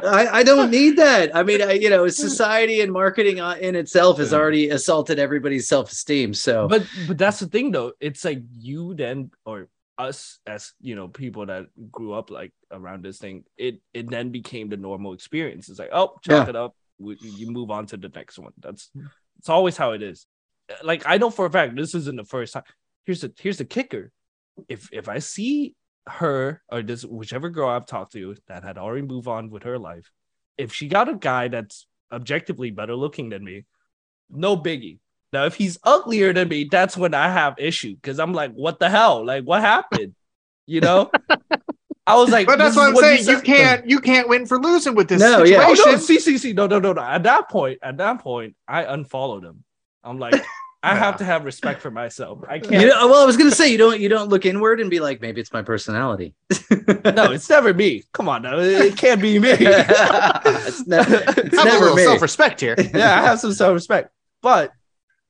Terrible. 0.03 0.29
I, 0.35 0.39
I 0.39 0.43
don't 0.43 0.69
need 0.79 0.97
that. 0.97 1.35
I 1.35 1.43
mean, 1.43 1.61
I, 1.61 1.73
you 1.73 1.89
know, 1.89 2.07
society 2.07 2.81
and 2.81 2.91
marketing 2.91 3.39
uh, 3.39 3.55
in 3.59 3.75
itself 3.75 4.17
has 4.19 4.33
already 4.33 4.69
assaulted 4.69 5.19
everybody's 5.19 5.67
self 5.67 5.91
esteem. 5.91 6.33
So, 6.33 6.67
but 6.67 6.85
but 7.07 7.17
that's 7.17 7.39
the 7.39 7.47
thing 7.47 7.71
though. 7.71 7.93
It's 7.99 8.23
like 8.25 8.41
you 8.51 8.93
then 8.93 9.31
or 9.45 9.67
us 9.97 10.39
as 10.47 10.73
you 10.81 10.95
know 10.95 11.07
people 11.07 11.45
that 11.45 11.67
grew 11.91 12.13
up 12.13 12.31
like 12.31 12.51
around 12.71 13.03
this 13.03 13.17
thing. 13.19 13.43
It 13.57 13.81
it 13.93 14.09
then 14.09 14.31
became 14.31 14.69
the 14.69 14.77
normal 14.77 15.13
experience. 15.13 15.69
It's 15.69 15.79
like 15.79 15.91
oh, 15.93 16.17
chalk 16.23 16.45
Yeah. 16.45 16.49
it 16.49 16.55
up. 16.55 16.75
We, 16.99 17.17
you 17.21 17.51
move 17.51 17.71
on 17.71 17.85
to 17.87 17.97
the 17.97 18.09
next 18.09 18.37
one. 18.39 18.53
That's 18.59 18.89
it's 19.39 19.49
always 19.49 19.77
how 19.77 19.91
it 19.91 20.01
is. 20.01 20.25
Like 20.83 21.03
I 21.05 21.17
know 21.17 21.29
for 21.29 21.45
a 21.45 21.49
fact 21.49 21.75
this 21.75 21.95
isn't 21.95 22.15
the 22.15 22.23
first 22.23 22.53
time. 22.53 22.63
Here's 23.05 23.21
the 23.21 23.33
here's 23.39 23.57
the 23.57 23.65
kicker. 23.65 24.11
If 24.69 24.89
if 24.91 25.09
I 25.09 25.19
see 25.19 25.75
her 26.07 26.61
or 26.69 26.81
this 26.81 27.05
whichever 27.05 27.49
girl 27.49 27.69
I've 27.69 27.85
talked 27.85 28.13
to 28.13 28.35
that 28.47 28.63
had 28.63 28.77
already 28.77 29.05
moved 29.05 29.27
on 29.27 29.49
with 29.49 29.63
her 29.63 29.79
life, 29.79 30.11
if 30.57 30.73
she 30.73 30.87
got 30.87 31.09
a 31.09 31.15
guy 31.15 31.47
that's 31.47 31.87
objectively 32.11 32.71
better 32.71 32.95
looking 32.95 33.29
than 33.29 33.43
me, 33.43 33.65
no 34.29 34.57
biggie. 34.57 34.99
Now, 35.31 35.45
if 35.45 35.55
he's 35.55 35.79
uglier 35.83 36.31
than 36.31 36.47
me, 36.47 36.65
that's 36.65 36.95
when 36.95 37.13
I 37.13 37.29
have 37.29 37.55
issue 37.57 37.95
because 37.95 38.19
I'm 38.19 38.33
like, 38.33 38.51
what 38.53 38.79
the 38.79 38.89
hell? 38.89 39.25
Like, 39.25 39.43
what 39.43 39.61
happened? 39.61 40.13
You 40.67 40.81
know? 40.81 41.11
I 42.05 42.15
was 42.15 42.29
like, 42.29 42.47
but 42.47 42.57
that's 42.57 42.75
what 42.75 42.89
i'm 42.89 42.95
saying 42.97 43.19
you 43.19 43.23
said- 43.23 43.43
can't 43.45 43.89
you 43.89 43.99
can't 43.99 44.27
win 44.27 44.45
for 44.45 44.59
losing 44.59 44.93
with 44.93 45.07
this 45.07 45.21
No, 45.21 45.43
yeah. 45.43 45.65
Oh, 45.65 45.73
situation 45.73 45.91
no, 45.93 45.97
see, 45.99 46.19
see, 46.19 46.37
see, 46.37 46.53
no, 46.53 46.67
no, 46.67 46.77
no, 46.79 46.91
no. 46.91 47.01
At 47.01 47.23
that 47.23 47.49
point, 47.49 47.79
at 47.81 47.95
that 47.97 48.19
point, 48.19 48.55
I 48.67 48.83
unfollowed 48.83 49.45
him. 49.45 49.63
I'm 50.03 50.19
like, 50.19 50.35
I 50.83 50.95
have 50.95 51.17
to 51.17 51.23
have 51.23 51.45
respect 51.45 51.81
for 51.81 51.89
myself. 51.89 52.39
I 52.47 52.59
can't. 52.59 52.81
you 52.81 52.87
know, 52.87 53.07
well, 53.07 53.23
I 53.23 53.25
was 53.25 53.37
going 53.37 53.49
to 53.49 53.55
say 53.55 53.71
you 53.71 53.77
don't 53.77 53.99
you 54.01 54.09
don't 54.09 54.29
look 54.29 54.45
inward 54.45 54.81
and 54.81 54.89
be 54.89 54.99
like, 54.99 55.21
maybe 55.21 55.39
it's 55.39 55.53
my 55.53 55.61
personality. 55.61 56.35
no, 56.69 57.31
it's 57.31 57.49
never 57.49 57.73
me. 57.73 58.03
Come 58.11 58.27
on, 58.27 58.41
now. 58.41 58.59
it 58.59 58.97
can't 58.97 59.21
be 59.21 59.39
me. 59.39 59.49
it's, 59.59 60.85
ne- 60.85 60.97
it's 60.99 61.55
Have 61.57 61.65
a 61.65 61.65
never 61.65 61.79
little 61.79 61.95
me. 61.95 62.03
self-respect 62.03 62.59
here 62.59 62.75
yeah, 62.93 63.19
I 63.19 63.23
have 63.23 63.39
some 63.39 63.53
self 63.53 63.73
respect. 63.73 64.11
But 64.41 64.73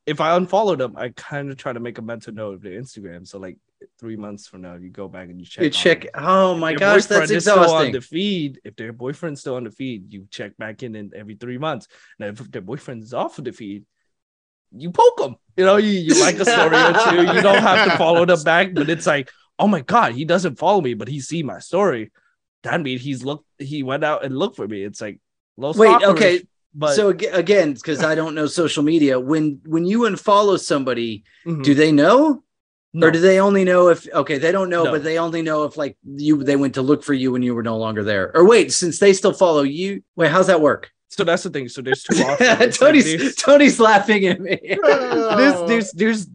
if 0.05 0.19
I 0.19 0.37
unfollow 0.37 0.77
them, 0.77 0.95
I 0.97 1.09
kind 1.09 1.51
of 1.51 1.57
try 1.57 1.71
to 1.71 1.79
make 1.79 1.97
a 1.97 2.01
mental 2.01 2.33
note 2.33 2.55
of 2.55 2.61
their 2.61 2.79
Instagram. 2.81 3.27
So 3.27 3.37
like 3.37 3.57
three 3.99 4.15
months 4.15 4.47
from 4.47 4.61
now, 4.61 4.75
you 4.75 4.89
go 4.89 5.07
back 5.07 5.29
and 5.29 5.39
you 5.39 5.45
check. 5.45 5.63
You 5.63 5.69
check. 5.69 6.01
them. 6.01 6.11
Oh 6.15 6.55
my 6.55 6.71
If 6.73 6.79
gosh, 6.79 7.05
their 7.05 7.19
that's 7.19 7.31
boyfriend 7.31 7.31
is 7.31 7.43
still 7.43 7.75
on 7.75 7.91
the 7.91 8.01
feed. 8.01 8.59
If 8.63 8.75
their 8.75 8.91
boyfriend's 8.91 9.41
still 9.41 9.55
on 9.55 9.63
the 9.63 9.71
feed, 9.71 10.11
you 10.11 10.27
check 10.29 10.57
back 10.57 10.83
in, 10.83 10.95
in 10.95 11.11
every 11.15 11.35
three 11.35 11.57
months. 11.57 11.87
Now, 12.19 12.27
if 12.27 12.39
their 12.51 12.61
boyfriend's 12.61 13.13
off 13.13 13.37
of 13.37 13.45
the 13.45 13.51
feed, 13.51 13.85
you 14.76 14.91
poke 14.91 15.17
them. 15.17 15.36
You 15.57 15.65
know, 15.65 15.78
you, 15.78 15.91
you 15.91 16.19
like 16.19 16.36
a 16.39 16.45
story 16.45 16.76
or 16.76 16.93
two. 17.11 17.34
You 17.36 17.41
don't 17.41 17.61
have 17.61 17.91
to 17.91 17.97
follow 17.97 18.26
them 18.26 18.41
back, 18.45 18.74
but 18.74 18.89
it's 18.89 19.05
like, 19.05 19.30
oh 19.59 19.67
my 19.67 19.82
god, 19.82 20.13
he 20.13 20.26
doesn't 20.26 20.57
follow 20.57 20.82
me, 20.82 20.93
but 20.95 21.07
he 21.07 21.19
see 21.19 21.43
my 21.43 21.59
story. 21.59 22.11
That 22.63 22.82
means 22.82 23.01
he's 23.01 23.24
looked. 23.24 23.45
He 23.59 23.84
went 23.84 24.03
out 24.03 24.24
and 24.26 24.38
looked 24.38 24.55
for 24.55 24.67
me. 24.67 24.84
It's 24.84 25.01
like, 25.01 25.19
little 25.57 25.80
Wait, 25.80 25.89
stalkerish, 25.89 26.03
okay, 26.15 26.47
but 26.74 26.95
so 26.95 27.09
again, 27.09 27.74
because 27.74 28.03
I 28.03 28.15
don't 28.15 28.34
know 28.36 28.47
social 28.47 28.84
media, 28.84 29.19
when 29.19 29.61
when 29.65 29.86
you 29.86 30.01
unfollow 30.01 30.59
somebody, 30.59 31.24
Mhm. 31.45 31.63
do 31.63 31.74
they 31.76 31.91
know? 31.91 32.43
No. 32.95 33.07
Or 33.07 33.11
do 33.11 33.19
they 33.19 33.39
only 33.39 33.63
know 33.63 33.89
if 33.89 34.07
okay, 34.11 34.38
they 34.38 34.51
don't 34.51 34.69
know, 34.69 34.86
No. 34.86 34.91
but 34.91 35.03
they 35.03 35.17
only 35.17 35.41
know 35.41 35.63
if 35.63 35.78
like 35.78 35.97
you 36.03 36.43
they 36.43 36.55
went 36.55 36.76
to 36.76 36.82
look 36.82 37.03
for 37.03 37.13
you 37.13 37.32
when 37.32 37.41
you 37.43 37.53
were 37.53 37.63
no 37.63 37.78
longer 37.78 38.03
there. 38.03 38.32
Or 38.36 38.45
wait, 38.47 38.71
since 38.71 38.99
they 38.99 39.13
still 39.13 39.34
follow 39.34 39.63
you, 39.63 40.03
wait, 40.15 40.32
how's 40.32 40.47
that 40.47 40.61
work? 40.61 40.91
So 41.16 41.24
that's 41.24 41.43
the 41.43 41.49
thing. 41.51 41.70
So 41.70 41.82
there's 41.82 42.03
two 42.03 42.16
options. 42.24 42.49
It's 42.61 42.82
like 42.82 42.89
Tony's 42.89 43.05
there's, 43.18 43.36
Tony's 43.36 43.80
laughing 43.80 44.26
at 44.26 44.39
me. 44.41 44.57
there's, 44.84 45.61
there's, 45.68 45.91
there's, 45.91 46.28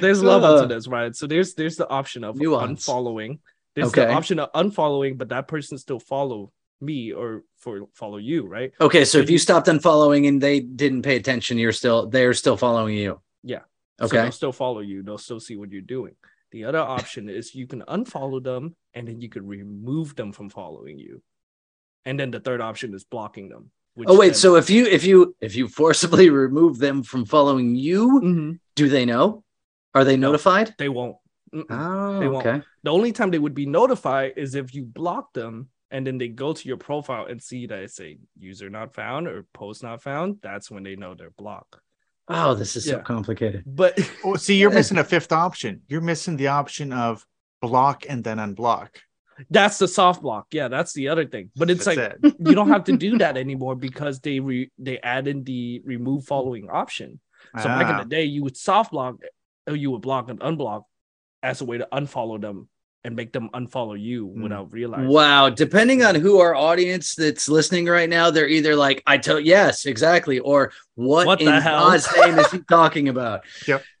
there's 0.00 0.22
levels 0.22 0.60
to 0.60 0.64
Uh, 0.64 0.68
this, 0.68 0.86
right? 0.86 1.16
So 1.16 1.26
there's 1.26 1.54
there's 1.54 1.76
the 1.76 1.88
option 1.88 2.22
of 2.24 2.36
Nuance. 2.36 2.86
unfollowing. 2.86 3.38
There's 3.74 3.88
Okay. 3.88 4.04
the 4.04 4.12
option 4.12 4.38
of 4.38 4.52
unfollowing, 4.52 5.16
but 5.16 5.30
that 5.30 5.48
person 5.48 5.78
still 5.78 5.98
follow 5.98 6.52
me 6.82 7.12
or 7.12 7.44
for 7.58 7.88
follow 7.94 8.18
you, 8.18 8.46
right? 8.46 8.72
Okay, 8.78 9.04
so 9.06 9.18
if 9.18 9.30
you 9.30 9.38
stopped 9.38 9.68
unfollowing 9.68 10.28
and 10.28 10.38
they 10.40 10.60
didn't 10.60 11.00
pay 11.02 11.16
attention, 11.16 11.56
you're 11.56 11.72
still 11.72 12.06
they're 12.06 12.34
still 12.34 12.58
following 12.58 12.94
you. 12.96 13.20
Yeah. 13.42 13.60
So 14.00 14.04
Okay. 14.06 14.18
they'll 14.22 14.32
still 14.32 14.52
follow 14.52 14.80
you. 14.80 15.02
They'll 15.02 15.16
still 15.18 15.40
see 15.40 15.56
what 15.56 15.70
you're 15.72 15.80
doing. 15.80 16.14
The 16.52 16.64
other 16.64 16.80
option 16.80 17.28
is 17.30 17.54
you 17.54 17.66
can 17.66 17.82
unfollow 17.88 18.42
them 18.42 18.76
and 18.92 19.08
then 19.08 19.20
you 19.22 19.28
can 19.30 19.46
remove 19.46 20.14
them 20.14 20.30
from 20.32 20.50
following 20.50 20.98
you. 20.98 21.22
And 22.04 22.20
then 22.20 22.30
the 22.30 22.38
third 22.40 22.60
option 22.60 22.92
is 22.94 23.02
blocking 23.04 23.48
them. 23.48 23.70
Which 23.94 24.08
oh 24.10 24.18
wait, 24.18 24.28
then- 24.28 24.34
so 24.34 24.56
if 24.56 24.68
you 24.70 24.86
if 24.86 25.04
you 25.04 25.34
if 25.40 25.54
you 25.56 25.68
forcibly 25.68 26.28
remove 26.44 26.78
them 26.78 27.02
from 27.02 27.24
following 27.24 27.74
you, 27.76 28.20
Mhm. 28.22 28.58
do 28.76 28.88
they 28.88 29.04
know? 29.04 29.44
Are 29.94 30.04
they 30.04 30.16
No. 30.16 30.28
notified? 30.28 30.74
they 30.78 30.88
won't. 30.88 31.16
Oh, 31.70 32.18
They 32.20 32.28
won't. 32.28 32.46
okay. 32.46 32.62
The 32.82 32.90
only 32.90 33.12
time 33.12 33.30
they 33.30 33.38
would 33.38 33.54
be 33.54 33.66
notified 33.66 34.32
is 34.36 34.54
if 34.56 34.74
you 34.74 34.84
block 34.84 35.32
them 35.34 35.68
and 35.92 36.04
then 36.04 36.18
they 36.18 36.26
go 36.28 36.52
to 36.52 36.68
your 36.68 36.76
profile 36.76 37.26
and 37.26 37.40
see 37.40 37.66
that 37.68 37.78
it's 37.78 38.00
a 38.00 38.18
user 38.36 38.68
not 38.68 38.92
found 38.94 39.28
or 39.28 39.46
post 39.54 39.84
not 39.84 40.02
found. 40.02 40.38
That's 40.42 40.68
when 40.70 40.82
they 40.82 40.96
know 40.96 41.14
they're 41.14 41.30
blocked. 41.38 41.76
Oh, 42.26 42.54
this 42.54 42.74
is 42.74 42.86
so 42.86 42.98
complicated. 43.00 43.62
But 43.66 43.92
Oh, 44.24 44.34
see, 44.34 44.56
you're 44.58 44.70
missing 44.80 44.98
a 44.98 45.04
fifth 45.04 45.30
option. 45.30 45.82
You're 45.86 46.00
missing 46.00 46.36
the 46.36 46.48
option 46.48 46.92
of 46.92 47.24
block 47.62 48.04
and 48.08 48.24
then 48.24 48.38
unblock. 48.38 48.88
That's 49.50 49.78
the 49.78 49.88
soft 49.88 50.22
block. 50.22 50.46
Yeah, 50.52 50.68
that's 50.68 50.92
the 50.92 51.08
other 51.08 51.24
thing. 51.26 51.50
But 51.56 51.70
it's 51.70 51.84
That's 51.84 51.96
like 51.96 52.18
it. 52.22 52.34
you 52.38 52.54
don't 52.54 52.68
have 52.68 52.84
to 52.84 52.96
do 52.96 53.18
that 53.24 53.36
anymore 53.36 53.74
because 53.76 54.20
they 54.20 54.40
re- 54.40 54.70
they 54.78 54.98
added 55.00 55.44
the 55.44 55.82
remove 55.84 56.24
following 56.26 56.68
option. 56.70 57.20
So 57.58 57.64
back 57.64 57.88
in 57.88 57.94
Ah. 57.96 58.02
the 58.02 58.08
day, 58.08 58.24
you 58.24 58.42
would 58.44 58.56
soft 58.56 58.92
block, 58.92 59.16
or 59.68 59.76
you 59.76 59.90
would 59.90 60.02
block 60.02 60.30
and 60.30 60.40
unblock 60.40 60.82
as 61.42 61.60
a 61.60 61.64
way 61.64 61.78
to 61.78 61.86
unfollow 61.92 62.40
them 62.40 62.68
and 63.04 63.14
make 63.14 63.32
them 63.34 63.50
unfollow 63.52 64.00
you 64.00 64.28
Hmm. 64.28 64.42
without 64.44 64.72
realizing. 64.72 65.08
Wow. 65.08 65.50
Depending 65.50 66.02
on 66.02 66.14
who 66.14 66.38
our 66.40 66.54
audience 66.54 67.14
that's 67.14 67.48
listening 67.50 67.84
right 67.86 68.08
now, 68.08 68.30
they're 68.30 68.48
either 68.48 68.74
like, 68.74 69.02
I 69.06 69.18
tell 69.18 69.38
yes, 69.38 69.84
exactly, 69.84 70.38
or 70.38 70.72
what, 70.94 71.26
What 71.26 71.40
in 71.40 71.46
the 71.46 71.60
hell? 71.60 71.90
God's 71.90 72.08
name 72.16 72.38
is 72.38 72.50
he 72.50 72.60
talking 72.68 73.08
about? 73.10 73.42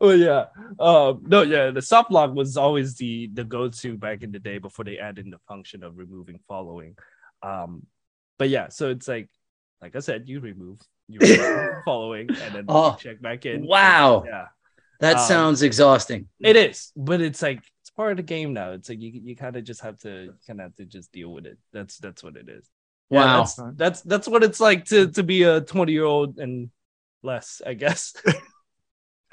Oh 0.00 0.10
yeah. 0.10 0.46
Um 0.78 1.22
no, 1.26 1.42
yeah, 1.42 1.70
the 1.70 1.82
soft 1.82 2.10
block 2.10 2.34
was 2.34 2.56
always 2.56 2.96
the 2.96 3.28
the 3.32 3.44
go-to 3.44 3.96
back 3.96 4.22
in 4.22 4.32
the 4.32 4.38
day 4.38 4.58
before 4.58 4.84
they 4.84 4.98
added 4.98 5.24
in 5.24 5.30
the 5.30 5.38
function 5.48 5.82
of 5.82 5.96
removing 5.98 6.40
following. 6.48 6.96
Um 7.42 7.86
but 8.38 8.48
yeah, 8.48 8.68
so 8.68 8.90
it's 8.90 9.08
like 9.08 9.28
like 9.80 9.96
I 9.96 10.00
said, 10.00 10.28
you 10.28 10.40
remove 10.40 10.80
you 11.08 11.22
remove 11.22 11.70
following 11.84 12.36
and 12.40 12.54
then 12.54 12.68
Oh, 12.68 12.90
you 12.90 12.94
check 12.96 13.20
back 13.20 13.46
in. 13.46 13.64
wow. 13.66 14.24
Yeah. 14.24 14.46
That 15.00 15.20
Um, 15.20 15.20
sounds 15.20 15.62
exhausting. 15.62 16.28
It 16.42 16.56
is, 16.56 16.92
but 16.96 17.20
it's 17.20 17.42
like 17.42 17.62
it's 17.82 17.90
part 17.90 18.12
of 18.12 18.16
the 18.18 18.22
game 18.22 18.52
now. 18.52 18.72
It's 18.72 18.88
like 18.88 19.00
you 19.00 19.12
you 19.24 19.36
kind 19.36 19.56
of 19.56 19.64
just 19.64 19.80
have 19.82 19.98
to 20.00 20.34
kind 20.46 20.60
of 20.60 20.64
have 20.66 20.76
to 20.76 20.84
just 20.84 21.12
deal 21.12 21.30
with 21.32 21.46
it. 21.46 21.58
That's 21.72 21.98
that's 21.98 22.22
what 22.22 22.36
it 22.36 22.48
is. 22.48 22.68
Yeah, 23.10 23.26
Wow. 23.26 23.42
that's, 23.42 23.54
that's 23.76 24.00
that's 24.02 24.28
what 24.28 24.44
it's 24.44 24.60
like 24.60 24.86
to 24.86 25.10
to 25.12 25.22
be 25.22 25.42
a 25.44 25.60
20 25.60 25.92
year 25.92 26.04
old 26.04 26.38
and 26.38 26.70
less, 27.22 27.62
I 27.64 27.74
guess. 27.74 28.14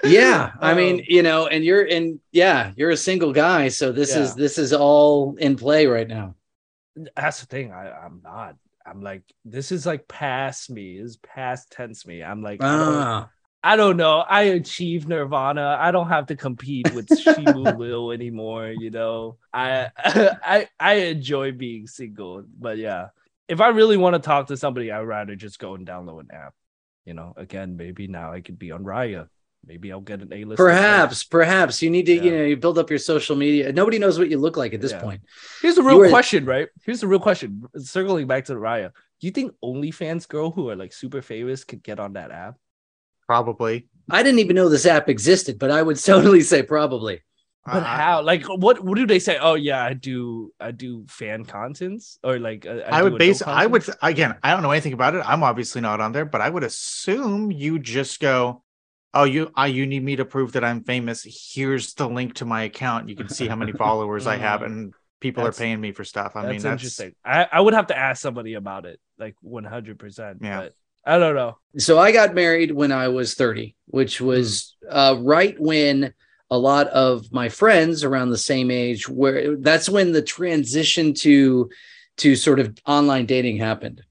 Yeah. 0.03 0.51
I 0.59 0.73
mean, 0.73 0.99
Um, 0.99 1.05
you 1.07 1.23
know, 1.23 1.47
and 1.47 1.63
you're 1.63 1.83
in, 1.85 2.19
yeah, 2.31 2.71
you're 2.75 2.89
a 2.91 2.97
single 2.97 3.33
guy. 3.33 3.69
So 3.69 3.91
this 3.91 4.15
is, 4.15 4.35
this 4.35 4.57
is 4.57 4.73
all 4.73 5.35
in 5.37 5.55
play 5.55 5.85
right 5.85 6.07
now. 6.07 6.35
That's 7.15 7.39
the 7.39 7.45
thing. 7.45 7.71
I 7.71 7.89
I'm 7.91 8.21
not. 8.23 8.55
I'm 8.85 9.01
like 9.01 9.23
this 9.45 9.71
is 9.71 9.85
like 9.85 10.07
past 10.07 10.69
me. 10.69 10.99
This 10.99 11.11
is 11.11 11.17
past 11.17 11.71
tense 11.71 12.05
me. 12.05 12.21
I'm 12.23 12.41
like 12.41 12.65
I 12.65 12.77
don't, 12.77 13.07
Ah, 13.07 13.29
I 13.63 13.75
don't 13.77 13.95
know. 13.97 14.19
I 14.19 14.41
achieved 14.59 15.07
nirvana. 15.07 15.77
I 15.79 15.91
don't 15.91 16.09
have 16.09 16.27
to 16.27 16.35
compete 16.35 16.89
with 16.89 17.07
Shimu 17.09 17.71
Will 17.77 18.11
anymore. 18.11 18.69
You 18.69 18.89
know, 18.91 19.37
I 19.53 19.89
I 19.97 20.67
I 20.79 20.93
enjoy 20.95 21.51
being 21.53 21.87
single. 21.87 22.43
But 22.59 22.77
yeah, 22.77 23.09
if 23.47 23.61
I 23.61 23.69
really 23.69 23.97
want 23.97 24.15
to 24.15 24.19
talk 24.19 24.47
to 24.47 24.57
somebody, 24.57 24.91
I'd 24.91 25.01
rather 25.01 25.35
just 25.35 25.59
go 25.59 25.75
and 25.75 25.87
download 25.87 26.21
an 26.21 26.31
app. 26.33 26.53
You 27.05 27.13
know, 27.13 27.33
again, 27.37 27.77
maybe 27.77 28.07
now 28.07 28.33
I 28.33 28.41
could 28.41 28.59
be 28.59 28.71
on 28.71 28.83
Raya. 28.83 29.29
Maybe 29.65 29.91
I'll 29.91 30.01
get 30.01 30.21
an 30.21 30.33
A 30.33 30.43
list. 30.43 30.57
perhaps, 30.57 31.23
perhaps 31.23 31.81
you 31.83 31.89
need 31.91 32.07
to, 32.07 32.13
you 32.13 32.31
know, 32.31 32.43
you 32.43 32.57
build 32.57 32.79
up 32.79 32.89
your 32.89 32.97
social 32.99 33.35
media. 33.35 33.71
Nobody 33.71 33.99
knows 33.99 34.17
what 34.17 34.29
you 34.29 34.39
look 34.39 34.57
like 34.57 34.73
at 34.73 34.81
this 34.81 34.91
Yeah. 34.91 35.01
point. 35.01 35.21
Here's 35.61 35.75
the 35.75 35.83
You 35.83 35.87
real 35.89 35.99
were- 35.99 36.09
question, 36.09 36.45
right? 36.45 36.67
Here's 36.83 37.01
the 37.01 37.07
real 37.07 37.19
question. 37.19 37.63
Circling 37.77 38.25
back 38.27 38.45
to 38.45 38.53
Raya, 38.55 38.89
do 39.19 39.27
you 39.27 39.31
think 39.31 39.51
OnlyFans 39.63 40.27
girl 40.27 40.49
who 40.51 40.69
are 40.71 40.75
like 40.75 40.93
super 40.93 41.21
famous 41.21 41.63
could 41.63 41.83
get 41.83 41.99
on 41.99 42.13
that 42.13 42.31
app? 42.31 42.55
Probably. 43.27 43.87
I 44.09 44.23
didn't 44.23 44.39
even 44.39 44.55
know 44.55 44.67
this 44.67 44.85
app 44.85 45.07
existed, 45.09 45.59
but 45.59 45.69
I 45.71 45.81
would 45.81 45.97
totally 46.03 46.41
say 46.41 46.63
probably. 46.63 47.21
But 47.63 47.83
I- 47.83 47.97
how? 47.97 48.21
Like, 48.23 48.43
what? 48.47 48.83
What 48.83 48.97
do 48.97 49.05
they 49.05 49.19
say? 49.19 49.37
Oh 49.39 49.53
yeah, 49.53 49.83
I 49.85 49.93
do. 49.93 50.51
I 50.59 50.71
do 50.71 51.05
fan 51.07 51.45
contents 51.45 52.17
or 52.23 52.39
like 52.39 52.65
uh, 52.65 52.81
I, 52.89 52.97
do 53.03 53.11
would 53.11 53.19
base. 53.19 53.43
I 53.43 53.67
would 53.67 53.85
again. 54.01 54.35
I 54.41 54.51
don't 54.53 54.63
know 54.63 54.71
anything 54.71 54.93
about 54.93 55.13
it. 55.13 55.19
I'm 55.23 55.43
obviously 55.43 55.79
not 55.81 56.01
on 56.01 56.11
there, 56.11 56.25
but 56.25 56.41
I 56.41 56.49
would 56.49 56.63
assume 56.63 57.51
you 57.51 57.77
just 57.77 58.19
go. 58.19 58.63
Oh, 59.13 59.25
you. 59.25 59.51
I. 59.55 59.67
You 59.67 59.85
need 59.85 60.03
me 60.03 60.15
to 60.15 60.25
prove 60.25 60.53
that 60.53 60.63
I'm 60.63 60.83
famous. 60.83 61.25
Here's 61.53 61.93
the 61.95 62.07
link 62.07 62.35
to 62.35 62.45
my 62.45 62.63
account. 62.63 63.09
You 63.09 63.15
can 63.15 63.29
see 63.29 63.47
how 63.47 63.55
many 63.55 63.71
followers 63.85 64.25
I 64.27 64.37
have, 64.37 64.61
and 64.61 64.93
people 65.19 65.43
That's- 65.43 65.59
are 65.59 65.63
paying 65.63 65.81
me 65.81 65.91
for 65.91 66.03
stuff. 66.03 66.35
I 66.35 66.43
that's 66.43 66.51
mean, 66.51 66.61
that's 66.61 66.81
interesting. 66.81 67.15
I, 67.25 67.47
I 67.51 67.59
would 67.59 67.73
have 67.73 67.87
to 67.87 67.97
ask 67.97 68.21
somebody 68.21 68.53
about 68.53 68.85
it, 68.85 68.99
like 69.17 69.35
one 69.41 69.65
hundred 69.65 69.99
percent. 69.99 70.39
Yeah. 70.41 70.61
But 70.61 70.73
I 71.05 71.17
don't 71.17 71.35
know. 71.35 71.57
So 71.77 71.99
I 71.99 72.11
got 72.11 72.35
married 72.35 72.71
when 72.71 72.91
I 72.91 73.07
was 73.07 73.33
30, 73.33 73.75
which 73.87 74.21
was 74.21 74.75
uh, 74.87 75.15
right 75.19 75.59
when 75.59 76.13
a 76.51 76.57
lot 76.57 76.87
of 76.87 77.31
my 77.31 77.49
friends 77.49 78.03
around 78.03 78.29
the 78.29 78.37
same 78.37 78.69
age 78.69 79.09
where 79.09 79.55
that's 79.57 79.89
when 79.89 80.11
the 80.11 80.21
transition 80.21 81.13
to 81.15 81.69
to 82.17 82.35
sort 82.35 82.59
of 82.59 82.77
online 82.85 83.25
dating 83.25 83.57
happened 83.57 84.03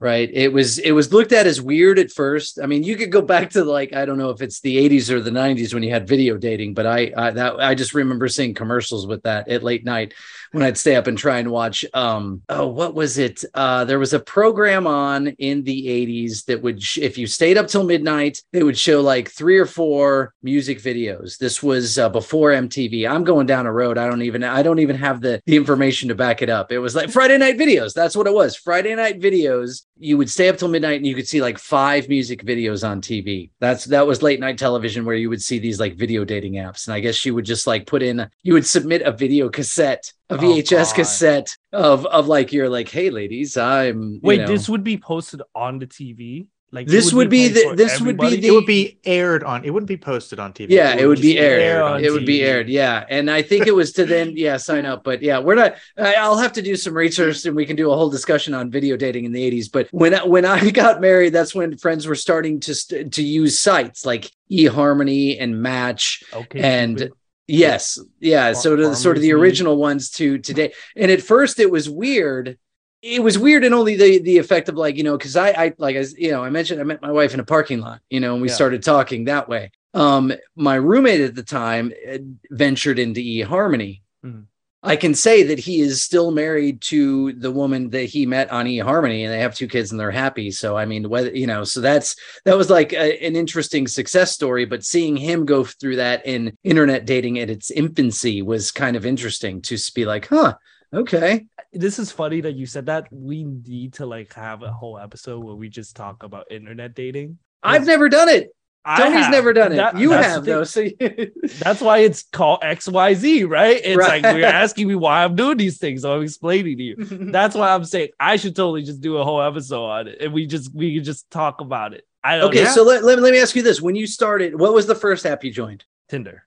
right? 0.00 0.30
It 0.32 0.52
was 0.52 0.78
it 0.78 0.92
was 0.92 1.12
looked 1.12 1.32
at 1.32 1.46
as 1.46 1.60
weird 1.60 1.98
at 1.98 2.10
first. 2.10 2.58
I 2.62 2.66
mean 2.66 2.82
you 2.82 2.96
could 2.96 3.12
go 3.12 3.22
back 3.22 3.50
to 3.50 3.64
like 3.64 3.92
i 3.94 4.04
don't 4.04 4.18
know 4.18 4.30
if 4.30 4.40
it's 4.42 4.60
the 4.60 4.76
80s 4.88 5.10
or 5.10 5.20
the 5.20 5.30
90s 5.30 5.74
when 5.74 5.82
you 5.82 5.90
had 5.90 6.08
video 6.08 6.36
dating 6.36 6.74
but 6.74 6.86
i 6.86 7.12
i 7.16 7.30
that 7.30 7.60
i 7.60 7.74
just 7.74 7.94
remember 7.94 8.28
seeing 8.28 8.54
commercials 8.54 9.06
with 9.06 9.22
that 9.24 9.48
at 9.48 9.62
late 9.62 9.84
night 9.84 10.14
when 10.52 10.62
i'd 10.62 10.78
stay 10.78 10.96
up 10.96 11.06
and 11.06 11.18
try 11.18 11.38
and 11.38 11.50
watch 11.50 11.84
um 11.94 12.42
oh 12.48 12.66
what 12.66 12.94
was 12.94 13.18
it? 13.18 13.44
Uh 13.54 13.84
there 13.84 13.98
was 13.98 14.12
a 14.12 14.20
program 14.20 14.86
on 14.86 15.28
in 15.28 15.62
the 15.64 15.86
80s 15.86 16.44
that 16.46 16.62
would 16.62 16.82
sh- 16.82 16.98
if 16.98 17.18
you 17.18 17.26
stayed 17.26 17.58
up 17.58 17.68
till 17.68 17.84
midnight 17.84 18.42
they 18.52 18.62
would 18.62 18.78
show 18.78 19.00
like 19.00 19.30
three 19.30 19.58
or 19.58 19.66
four 19.66 20.34
music 20.42 20.80
videos. 20.80 21.38
This 21.38 21.62
was 21.62 21.98
uh, 21.98 22.08
before 22.08 22.50
mtv 22.52 23.08
i'm 23.08 23.24
going 23.24 23.46
down 23.46 23.66
a 23.66 23.72
road. 23.72 23.98
I 23.98 24.08
don't 24.08 24.22
even 24.22 24.44
i 24.44 24.62
don't 24.62 24.78
even 24.78 24.96
have 24.96 25.20
the 25.20 25.40
the 25.46 25.56
information 25.56 26.08
to 26.08 26.14
back 26.14 26.42
it 26.42 26.48
up. 26.48 26.72
It 26.72 26.78
was 26.78 26.94
like 26.94 27.10
friday 27.10 27.38
night 27.38 27.58
videos. 27.58 27.92
That's 27.94 28.16
what 28.16 28.26
it 28.26 28.34
was. 28.34 28.56
Friday 28.56 28.94
night 28.94 29.20
videos 29.20 29.85
you 29.98 30.18
would 30.18 30.28
stay 30.28 30.48
up 30.48 30.56
till 30.58 30.68
midnight 30.68 30.96
and 30.96 31.06
you 31.06 31.14
could 31.14 31.26
see 31.26 31.40
like 31.40 31.58
five 31.58 32.08
music 32.08 32.44
videos 32.44 32.86
on 32.86 33.00
tv 33.00 33.50
that's 33.60 33.84
that 33.86 34.06
was 34.06 34.22
late 34.22 34.40
night 34.40 34.58
television 34.58 35.04
where 35.04 35.16
you 35.16 35.28
would 35.30 35.42
see 35.42 35.58
these 35.58 35.80
like 35.80 35.94
video 35.96 36.24
dating 36.24 36.54
apps 36.54 36.86
and 36.86 36.94
i 36.94 37.00
guess 37.00 37.24
you 37.24 37.34
would 37.34 37.44
just 37.46 37.66
like 37.66 37.86
put 37.86 38.02
in 38.02 38.28
you 38.42 38.52
would 38.52 38.66
submit 38.66 39.02
a 39.02 39.10
video 39.12 39.48
cassette 39.48 40.12
a 40.28 40.34
Oh, 40.34 40.38
vhs 40.38 40.70
God. 40.70 40.94
cassette 40.94 41.56
of 41.72 42.04
of 42.06 42.26
like 42.26 42.52
you're 42.52 42.68
like 42.68 42.88
hey 42.88 43.10
ladies 43.10 43.56
i'm 43.56 44.14
you 44.14 44.20
Wait, 44.22 44.40
know- 44.40 44.46
this 44.48 44.68
would 44.68 44.84
be 44.84 44.96
posted 44.98 45.40
on 45.54 45.78
the 45.78 45.86
TV. 45.86 46.46
Like 46.72 46.88
This 46.88 47.12
would 47.12 47.30
be 47.30 47.46
the- 47.48 47.60
for 47.62 47.76
this 47.76 48.00
would 48.00 48.18
be 48.18 48.36
the- 48.36 48.48
it 48.48 48.50
would 48.50 48.66
be 48.66 48.98
aired 49.04 49.44
on. 49.44 49.64
It 49.64 49.70
wouldn't 49.70 49.86
be 49.88 49.96
posted 49.96 50.40
on 50.40 50.52
TV. 50.52 50.70
Yeah, 50.74 50.96
it 50.96 51.06
would 51.06 51.20
be 51.20 51.34
just 51.34 51.44
aired. 51.44 51.62
air 51.62 51.82
on 51.82 52.04
it 52.04 52.10
would 52.12 52.26
be 52.26 52.42
aired. 52.42 52.68
Yeah, 52.68 53.04
and 53.08 53.30
I 53.30 53.40
think 53.42 53.68
it 53.68 53.74
was 53.74 53.92
to 53.92 54.04
then 54.04 54.32
yeah 54.34 54.56
sign 54.56 54.84
up. 54.84 55.04
But 55.04 55.22
yeah, 55.22 55.38
we're 55.38 55.54
not. 55.54 55.76
I- 55.96 56.14
I'll 56.14 56.36
have 56.36 56.52
to 56.54 56.62
do 56.62 56.74
some 56.74 56.92
research 56.94 57.44
and 57.46 57.54
we 57.54 57.66
can 57.66 57.76
do 57.76 57.92
a 57.92 57.96
whole 57.96 58.10
discussion 58.10 58.52
on 58.52 58.70
video 58.70 58.96
dating 58.96 59.26
in 59.26 59.32
the 59.32 59.42
'80s. 59.48 59.68
But 59.70 59.86
when 59.92 60.12
I- 60.12 60.24
when 60.24 60.44
I 60.44 60.70
got 60.82 61.00
married, 61.00 61.32
that's 61.32 61.54
when 61.54 61.76
friends 61.78 62.06
were 62.08 62.16
starting 62.16 62.58
to 62.60 62.74
st- 62.74 63.12
to 63.14 63.22
use 63.22 63.58
sites 63.60 64.04
like 64.04 64.30
eHarmony 64.50 65.36
and 65.40 65.62
Match. 65.62 66.22
okay, 66.34 66.60
and- 66.60 66.98
Cupid. 66.98 67.12
Yes, 67.48 67.96
yeah. 68.18 68.52
Far- 68.52 68.54
So 68.60 68.74
the, 68.74 68.96
sort 68.96 69.16
of 69.16 69.22
the 69.22 69.32
original 69.32 69.76
ones 69.76 70.10
to 70.12 70.36
today. 70.38 70.72
And 70.96 71.12
at 71.12 71.22
first, 71.22 71.60
it 71.60 71.70
was 71.70 71.88
weird. 71.88 72.58
It 73.02 73.22
was 73.22 73.38
weird 73.38 73.64
and 73.64 73.74
only 73.74 73.96
the 73.96 74.18
the 74.18 74.38
effect 74.38 74.68
of 74.68 74.76
like 74.76 74.96
you 74.96 75.04
know 75.04 75.16
because 75.16 75.36
I 75.36 75.50
I 75.50 75.72
like 75.78 75.96
as 75.96 76.16
you 76.18 76.30
know 76.30 76.42
I 76.42 76.50
mentioned 76.50 76.80
I 76.80 76.84
met 76.84 77.02
my 77.02 77.12
wife 77.12 77.34
in 77.34 77.40
a 77.40 77.44
parking 77.44 77.80
lot 77.80 78.00
you 78.10 78.20
know 78.20 78.32
and 78.32 78.42
we 78.42 78.48
Yeah. 78.48 78.54
started 78.54 78.82
talking 78.82 79.24
that 79.24 79.48
way. 79.48 79.70
Um, 79.94 80.32
my 80.56 80.74
roommate 80.74 81.20
at 81.20 81.34
the 81.34 81.42
time 81.42 81.92
uh, 82.10 82.18
ventured 82.50 82.98
into 82.98 83.20
eHarmony. 83.20 84.00
Mhm. 84.24 84.44
I 84.82 84.94
can 84.94 85.14
say 85.14 85.42
that 85.44 85.58
he 85.58 85.80
is 85.80 86.02
still 86.02 86.30
married 86.30 86.80
to 86.82 87.32
the 87.32 87.50
woman 87.50 87.90
that 87.90 88.04
he 88.04 88.24
met 88.24 88.50
on 88.52 88.66
eHarmony, 88.66 89.24
and 89.24 89.32
they 89.32 89.40
have 89.40 89.54
two 89.54 89.66
kids 89.66 89.90
and 89.90 89.98
they're 89.98 90.10
happy. 90.12 90.50
So 90.50 90.76
I 90.76 90.84
mean, 90.86 91.08
whether 91.08 91.30
you 91.34 91.46
know, 91.46 91.64
so 91.64 91.80
that's 91.80 92.14
that 92.44 92.56
was 92.56 92.70
like 92.70 92.92
a, 92.92 93.24
an 93.24 93.36
interesting 93.36 93.86
success 93.88 94.32
story. 94.32 94.64
But 94.64 94.84
seeing 94.84 95.16
him 95.16 95.44
go 95.44 95.64
through 95.64 95.96
that 95.96 96.24
in 96.26 96.56
internet 96.62 97.04
dating 97.04 97.38
at 97.40 97.50
its 97.50 97.70
infancy 97.70 98.42
was 98.42 98.70
kind 98.72 98.96
of 98.96 99.04
interesting 99.06 99.60
to 99.62 99.76
be 99.94 100.04
like, 100.04 100.28
huh, 100.28 100.54
okay, 100.96 101.46
this 101.72 101.98
is 101.98 102.10
funny 102.10 102.40
that 102.42 102.54
you 102.54 102.66
said 102.66 102.86
that. 102.86 103.06
We 103.12 103.44
need 103.44 103.94
to 103.94 104.06
like 104.06 104.32
have 104.34 104.62
a 104.62 104.72
whole 104.72 104.98
episode 104.98 105.44
where 105.44 105.54
we 105.54 105.68
just 105.68 105.94
talk 105.96 106.22
about 106.22 106.50
internet 106.50 106.94
dating. 106.94 107.38
I've 107.62 107.86
never 107.86 108.08
done 108.08 108.28
it. 108.28 108.50
I 108.88 108.98
Tony's 108.98 109.24
have. 109.24 109.32
never 109.32 109.52
done 109.52 109.72
it. 109.72 109.76
That- 109.76 109.98
you 109.98 110.12
have 110.12 110.44
though. 110.44 110.62
So 110.62 110.86
That's 111.58 111.80
why 111.80 111.98
it's 111.98 112.22
called 112.22 112.60
XYZ, 112.60 113.48
right? 113.48 113.80
It's 113.82 113.96
Right. 113.96 114.22
like 114.22 114.36
you're 114.36 114.46
asking 114.46 114.86
me 114.86 114.94
why 114.94 115.24
I'm 115.24 115.34
doing 115.34 115.56
these 115.56 115.78
things, 115.78 116.02
so 116.02 116.14
I'm 116.14 116.22
explaining 116.22 116.76
to 116.76 116.82
you. 116.84 116.96
That's 117.32 117.56
why 117.56 117.74
I'm 117.74 117.84
saying 117.84 118.10
I 118.20 118.36
should 118.36 118.54
totally 118.54 118.82
just 118.84 119.00
do 119.00 119.16
a 119.16 119.24
whole 119.24 119.42
episode 119.42 119.84
on 119.86 120.06
it, 120.08 120.18
and 120.20 120.32
we 120.32 120.46
just 120.46 120.72
we 120.72 120.94
can 120.94 121.02
just 121.04 121.28
talk 121.30 121.60
about 121.60 121.94
it. 121.94 122.04
I 122.22 122.38
don't 122.38 122.50
okay, 122.50 122.62
know. 122.64 122.70
so 122.70 122.82
let, 122.84 123.02
let, 123.04 123.18
let 123.18 123.32
me 123.32 123.40
ask 123.40 123.56
you 123.56 123.62
this: 123.62 123.82
When 123.82 123.96
you 123.96 124.06
started, 124.06 124.58
what 124.58 124.72
was 124.72 124.86
the 124.86 124.94
first 124.94 125.26
app 125.26 125.42
you 125.42 125.52
joined? 125.52 125.84
Tinder. 126.08 126.46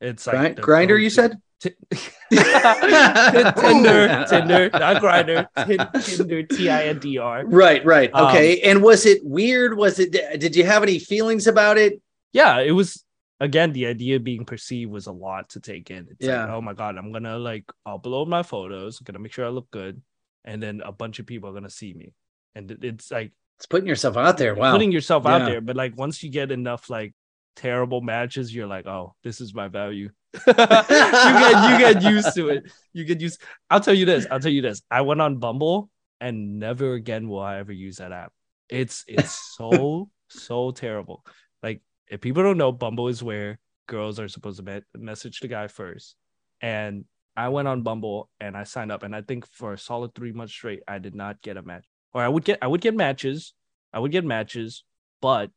It's 0.00 0.26
like 0.28 0.56
Grindr, 0.56 1.00
you 1.00 1.10
said. 1.10 1.38
Ti- 1.60 1.74
Tinder, 2.30 4.24
Tinder, 4.28 4.70
not 4.72 5.02
Grindr. 5.02 5.46
Tinder, 6.04 6.42
T 6.44 6.70
I 6.70 6.84
N 6.86 6.98
D 6.98 7.18
R. 7.18 7.44
Right, 7.46 7.84
right. 7.84 8.10
Um, 8.14 8.26
Okay. 8.28 8.60
and 8.62 8.82
was 8.82 9.06
it 9.06 9.24
weird? 9.24 9.76
Was 9.76 9.98
it? 9.98 10.12
Did 10.40 10.56
you 10.56 10.64
have 10.64 10.82
any 10.82 10.98
feelings 10.98 11.46
about 11.46 11.78
it? 11.78 12.00
Yeah, 12.32 12.60
it 12.60 12.72
was 12.72 13.04
again 13.40 13.72
the 13.72 13.86
idea 13.86 14.16
of 14.16 14.24
being 14.24 14.44
perceived 14.44 14.90
was 14.90 15.06
a 15.06 15.12
lot 15.12 15.50
to 15.50 15.60
take 15.60 15.90
in. 15.90 16.08
It's 16.10 16.26
Yeah. 16.26 16.42
like, 16.44 16.50
oh 16.54 16.60
my 16.60 16.74
god, 16.74 16.96
I'm 16.96 17.12
gonna 17.12 17.38
like 17.38 17.64
upload 17.86 18.28
my 18.28 18.42
photos, 18.42 19.00
I'm 19.00 19.04
gonna 19.04 19.18
make 19.18 19.32
sure 19.32 19.46
I 19.46 19.50
look 19.50 19.70
good, 19.70 20.00
and 20.44 20.62
then 20.62 20.82
a 20.84 20.92
bunch 20.92 21.18
of 21.18 21.26
people 21.26 21.50
are 21.50 21.52
gonna 21.54 21.70
see 21.70 21.92
me, 21.94 22.12
and 22.54 22.70
it's 22.82 23.10
like 23.10 23.32
It's 23.58 23.66
putting 23.66 23.86
yourself 23.88 24.16
out 24.16 24.38
there. 24.38 24.54
Wow. 24.54 24.72
putting 24.72 24.92
yourself 24.92 25.26
out 25.26 25.44
there. 25.44 25.60
But 25.60 25.76
like 25.76 25.92
once 25.96 26.22
you 26.22 26.30
get 26.30 26.50
enough 26.50 26.88
like 26.88 27.12
terrible 27.60 28.00
matches, 28.00 28.54
you're 28.54 28.66
like, 28.66 28.86
oh, 28.86 29.14
this 29.22 29.40
is 29.40 29.54
my 29.54 29.68
value. 29.68 30.08
you 30.46 30.54
get 30.54 31.70
you 31.70 31.78
get 31.78 32.02
used 32.02 32.34
to 32.34 32.48
it. 32.48 32.72
You 32.92 33.04
get 33.04 33.20
used. 33.20 33.42
I'll 33.68 33.80
tell 33.80 33.94
you 33.94 34.06
this. 34.06 34.26
I'll 34.30 34.40
tell 34.40 34.50
you 34.50 34.62
this. 34.62 34.82
I 34.90 35.02
went 35.02 35.20
on 35.20 35.36
Bumble, 35.38 35.90
and 36.20 36.58
never 36.58 36.94
again 36.94 37.28
will 37.28 37.40
I 37.40 37.58
ever 37.58 37.72
use 37.72 37.96
that 37.96 38.12
app. 38.12 38.32
It's 38.68 39.04
it's 39.06 39.32
so 39.56 40.08
so 40.28 40.70
terrible. 40.70 41.24
Like 41.62 41.82
if 42.08 42.20
people 42.20 42.42
don't 42.42 42.58
know, 42.58 42.72
Bumble 42.72 43.08
is 43.08 43.22
where 43.22 43.58
girls 43.86 44.18
are 44.18 44.28
supposed 44.28 44.58
to 44.58 44.62
me- 44.62 44.82
message 44.96 45.40
the 45.40 45.48
guy 45.48 45.66
first. 45.66 46.16
And 46.62 47.04
I 47.36 47.48
went 47.48 47.68
on 47.68 47.82
Bumble 47.82 48.30
and 48.40 48.56
I 48.56 48.64
signed 48.64 48.92
up, 48.92 49.02
and 49.02 49.14
I 49.14 49.22
think 49.22 49.46
for 49.46 49.74
a 49.74 49.78
solid 49.78 50.14
three 50.14 50.32
months 50.32 50.52
straight, 50.52 50.82
I 50.88 50.98
did 50.98 51.14
not 51.14 51.42
get 51.42 51.56
a 51.56 51.62
match. 51.62 51.84
Or 52.14 52.22
I 52.22 52.28
would 52.28 52.44
get 52.44 52.58
I 52.62 52.66
would 52.68 52.80
get 52.80 52.94
matches, 52.94 53.52
I 53.92 53.98
would 53.98 54.12
get 54.12 54.24
matches, 54.24 54.84
but 55.20 55.50